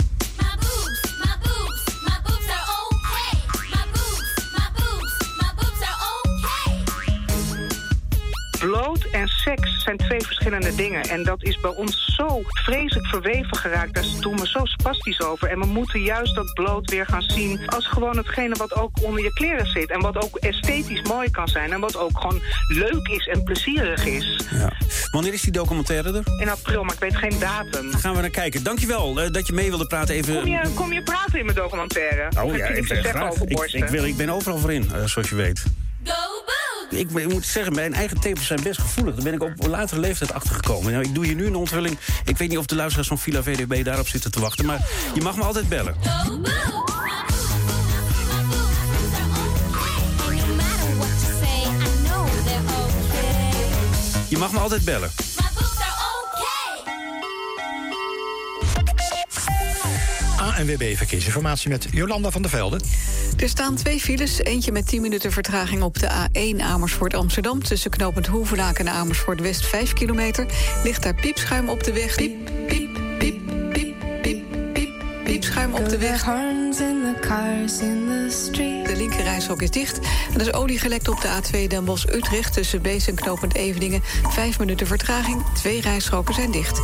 [8.61, 11.03] Bloot en seks zijn twee verschillende dingen.
[11.03, 13.95] En dat is bij ons zo vreselijk verweven geraakt.
[13.95, 15.49] Daar doen we zo spastisch over.
[15.49, 19.23] En we moeten juist dat bloot weer gaan zien als gewoon hetgene wat ook onder
[19.23, 19.91] je kleren zit.
[19.91, 21.73] En wat ook esthetisch mooi kan zijn.
[21.73, 24.41] En wat ook gewoon leuk is en plezierig is.
[24.51, 24.73] Ja.
[25.11, 26.41] Wanneer is die documentaire er?
[26.41, 27.93] In april, maar ik weet geen datum.
[27.93, 28.63] Gaan we naar kijken.
[28.63, 30.15] Dankjewel eh, dat je mee wilde praten.
[30.15, 30.35] Even...
[30.35, 32.43] Kom je, kom je praten in mijn documentaire?
[32.43, 33.35] Oh ja, ik graag.
[33.73, 35.63] ik, wil, ik ben overal voor in, eh, zoals je weet.
[36.91, 39.15] Ik, ik moet zeggen, mijn eigen tepels zijn best gevoelig.
[39.15, 40.93] Daar ben ik op latere leeftijd achtergekomen.
[40.93, 41.99] Nou, ik doe je nu een onthulling.
[42.25, 44.67] Ik weet niet of de luisteraars van Villa VDB daarop zitten te wachten.
[44.67, 45.95] Maar je mag me altijd bellen.
[54.29, 55.11] Je mag me altijd bellen.
[60.55, 62.81] ANWB Verkeersinformatie met Jolanda van der Velde.
[63.37, 64.39] Er staan twee files.
[64.39, 67.63] Eentje met 10 minuten vertraging op de A1 Amersfoort Amsterdam.
[67.63, 70.47] Tussen knooppunt Hoevelaak en Amersfoort West 5 kilometer.
[70.85, 72.15] Ligt daar piepschuim op de weg.
[72.15, 73.39] Piep, piep, piep,
[73.73, 74.91] piep, piep, piep.
[75.25, 76.25] Piepschuim op de weg.
[78.85, 79.99] De linkerrijstrook is dicht.
[80.33, 82.53] En er is olie gelekt op de A2 Den Bosch-Utrecht...
[82.53, 84.03] tussen Bees en knooppunt Eveningen.
[84.29, 85.43] Vijf minuten vertraging.
[85.55, 86.81] Twee rijstroken zijn dicht.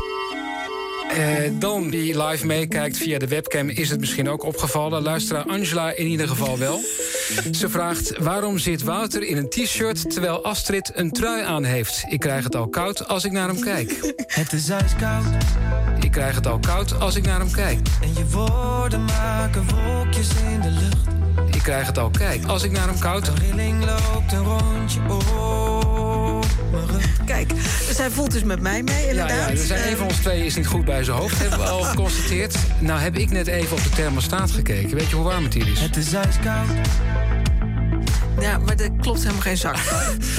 [1.08, 5.02] Eh, dan die live meekijkt via de webcam is het misschien ook opgevallen.
[5.02, 6.80] Luisteraar Angela in ieder geval wel.
[7.52, 10.10] Ze vraagt waarom zit Wouter in een t-shirt...
[10.10, 12.04] terwijl Astrid een trui aan heeft.
[12.08, 14.14] Ik krijg het al koud als ik naar hem kijk.
[14.26, 15.24] Het is ijskoud
[16.00, 17.78] Ik krijg het al koud als ik naar hem kijk.
[18.02, 21.54] en je woorden maken wolkjes in de lucht.
[21.54, 23.30] Ik krijg het al kijk als ik naar hem koud...
[23.38, 25.85] Rilling loopt een rondje op.
[27.26, 27.48] Kijk,
[27.88, 29.30] dus hij voelt dus met mij mee, Ja, inderdaad.
[29.30, 31.64] ja, er zijn een van ons twee is niet goed bij zijn hoofd, hebben we
[31.64, 32.56] al geconstateerd.
[32.78, 34.96] Nou heb ik net even op de thermostaat gekeken.
[34.96, 35.80] Weet je hoe warm het hier is?
[35.80, 36.68] Het is ijskoud.
[38.40, 39.76] Ja, maar er klopt helemaal geen zak.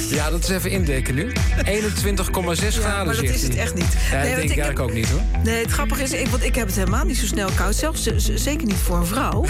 [0.09, 1.31] Ja, dat is even indekken nu.
[1.31, 1.33] 21,6
[1.63, 3.85] graden maar dat is het echt niet.
[4.11, 5.21] Ja, Nee, dat denk ik ook niet hoor.
[5.43, 7.75] Nee, het grappige is, ik, want ik heb het helemaal niet zo snel koud.
[7.75, 9.45] Zelfs z- zeker niet voor een vrouw.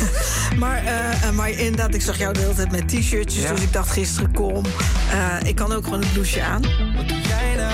[0.62, 3.42] maar, eh, eh, maar inderdaad, ik zag jou de hele tijd met t-shirtjes.
[3.42, 3.50] Ja.
[3.52, 4.64] Dus ik dacht gisteren, kom.
[5.10, 6.64] eh, ik kan ook gewoon een blouseje aan.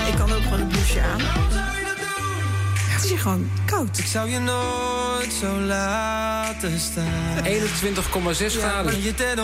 [0.07, 1.21] Ik kan ook gewoon een blouseje aan.
[3.11, 3.97] Het is hier gewoon koud.
[3.97, 7.45] Ik zou je nooit zo laten staan.
[7.45, 8.91] 21,6 graden.
[8.91, 9.39] En je ten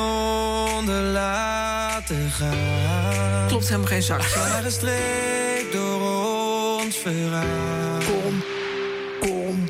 [0.77, 3.47] onder laten gaan.
[3.47, 4.21] Klopt helemaal geen zak.
[4.63, 6.01] Een streek door
[6.81, 7.43] ons verhaal.
[8.05, 8.43] Kom,
[9.19, 9.69] kom,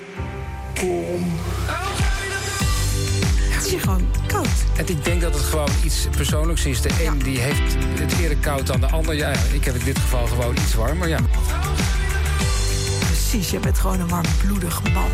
[0.80, 1.32] kom.
[3.50, 4.48] Het is hier gewoon koud.
[4.78, 6.82] En ik denk dat het gewoon iets persoonlijks is.
[6.82, 9.16] De een die heeft het eerder koud dan de ander.
[9.16, 11.08] Ja, ik heb in dit geval gewoon iets warmer.
[11.08, 11.20] Ja.
[13.30, 15.10] Precies, je bent gewoon een warmbloedig man.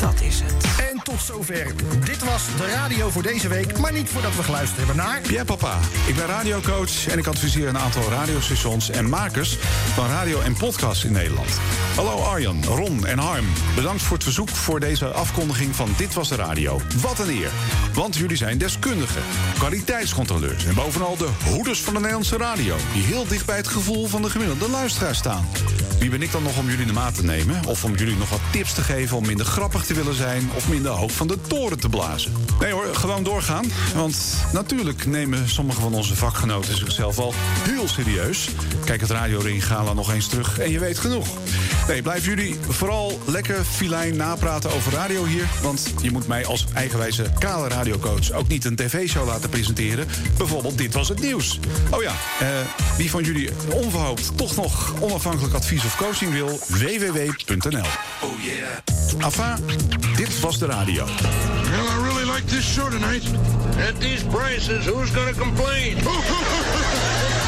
[0.00, 0.91] Dat is het.
[1.02, 1.72] Tot zover.
[2.04, 5.20] Dit was de radio voor deze week, maar niet voordat we geluisterd hebben naar...
[5.30, 5.78] Ja, papa.
[6.06, 9.58] Ik ben radiocoach en ik adviseer een aantal radiostations en makers
[9.94, 11.48] van radio en podcast in Nederland.
[11.96, 13.46] Hallo Arjan, Ron en Harm.
[13.74, 16.80] Bedankt voor het verzoek voor deze afkondiging van Dit Was De Radio.
[17.00, 17.50] Wat een eer.
[17.94, 19.22] Want jullie zijn deskundigen,
[19.58, 20.64] kwaliteitscontroleurs...
[20.64, 22.76] en bovenal de hoeders van de Nederlandse radio...
[22.92, 25.48] die heel dicht bij het gevoel van de gemiddelde luisteraar staan.
[25.98, 27.64] Wie ben ik dan nog om jullie de maat te nemen?
[27.66, 30.50] Of om jullie nog wat tips te geven om minder grappig te willen zijn...
[30.54, 32.32] of minder hoog van de toren te blazen?
[32.60, 33.64] Nee hoor, gewoon doorgaan.
[33.94, 34.16] Want
[34.52, 38.48] natuurlijk nemen sommige van onze vakgenoten zichzelf al heel serieus.
[38.84, 41.26] Kijk het Radio Ring Gala nog eens terug en je weet genoeg.
[41.88, 45.46] Nee, blijven jullie vooral lekker filijn napraten over radio hier.
[45.62, 50.06] Want je moet mij als eigenwijze kale radiocoach ook niet een tv-show laten presenteren.
[50.36, 51.58] Bijvoorbeeld Dit Was Het Nieuws.
[51.90, 52.48] Oh ja, eh,
[52.96, 56.58] wie van jullie onverhoopt toch nog onafhankelijk advies of coaching wil...
[56.68, 57.86] www.nl.
[58.20, 59.24] Oh yeah.
[59.24, 59.64] Enfin,
[60.16, 60.81] dit was de radio.
[60.84, 63.24] Well, I really like this show tonight.
[63.78, 65.96] At these prices, who's going to complain?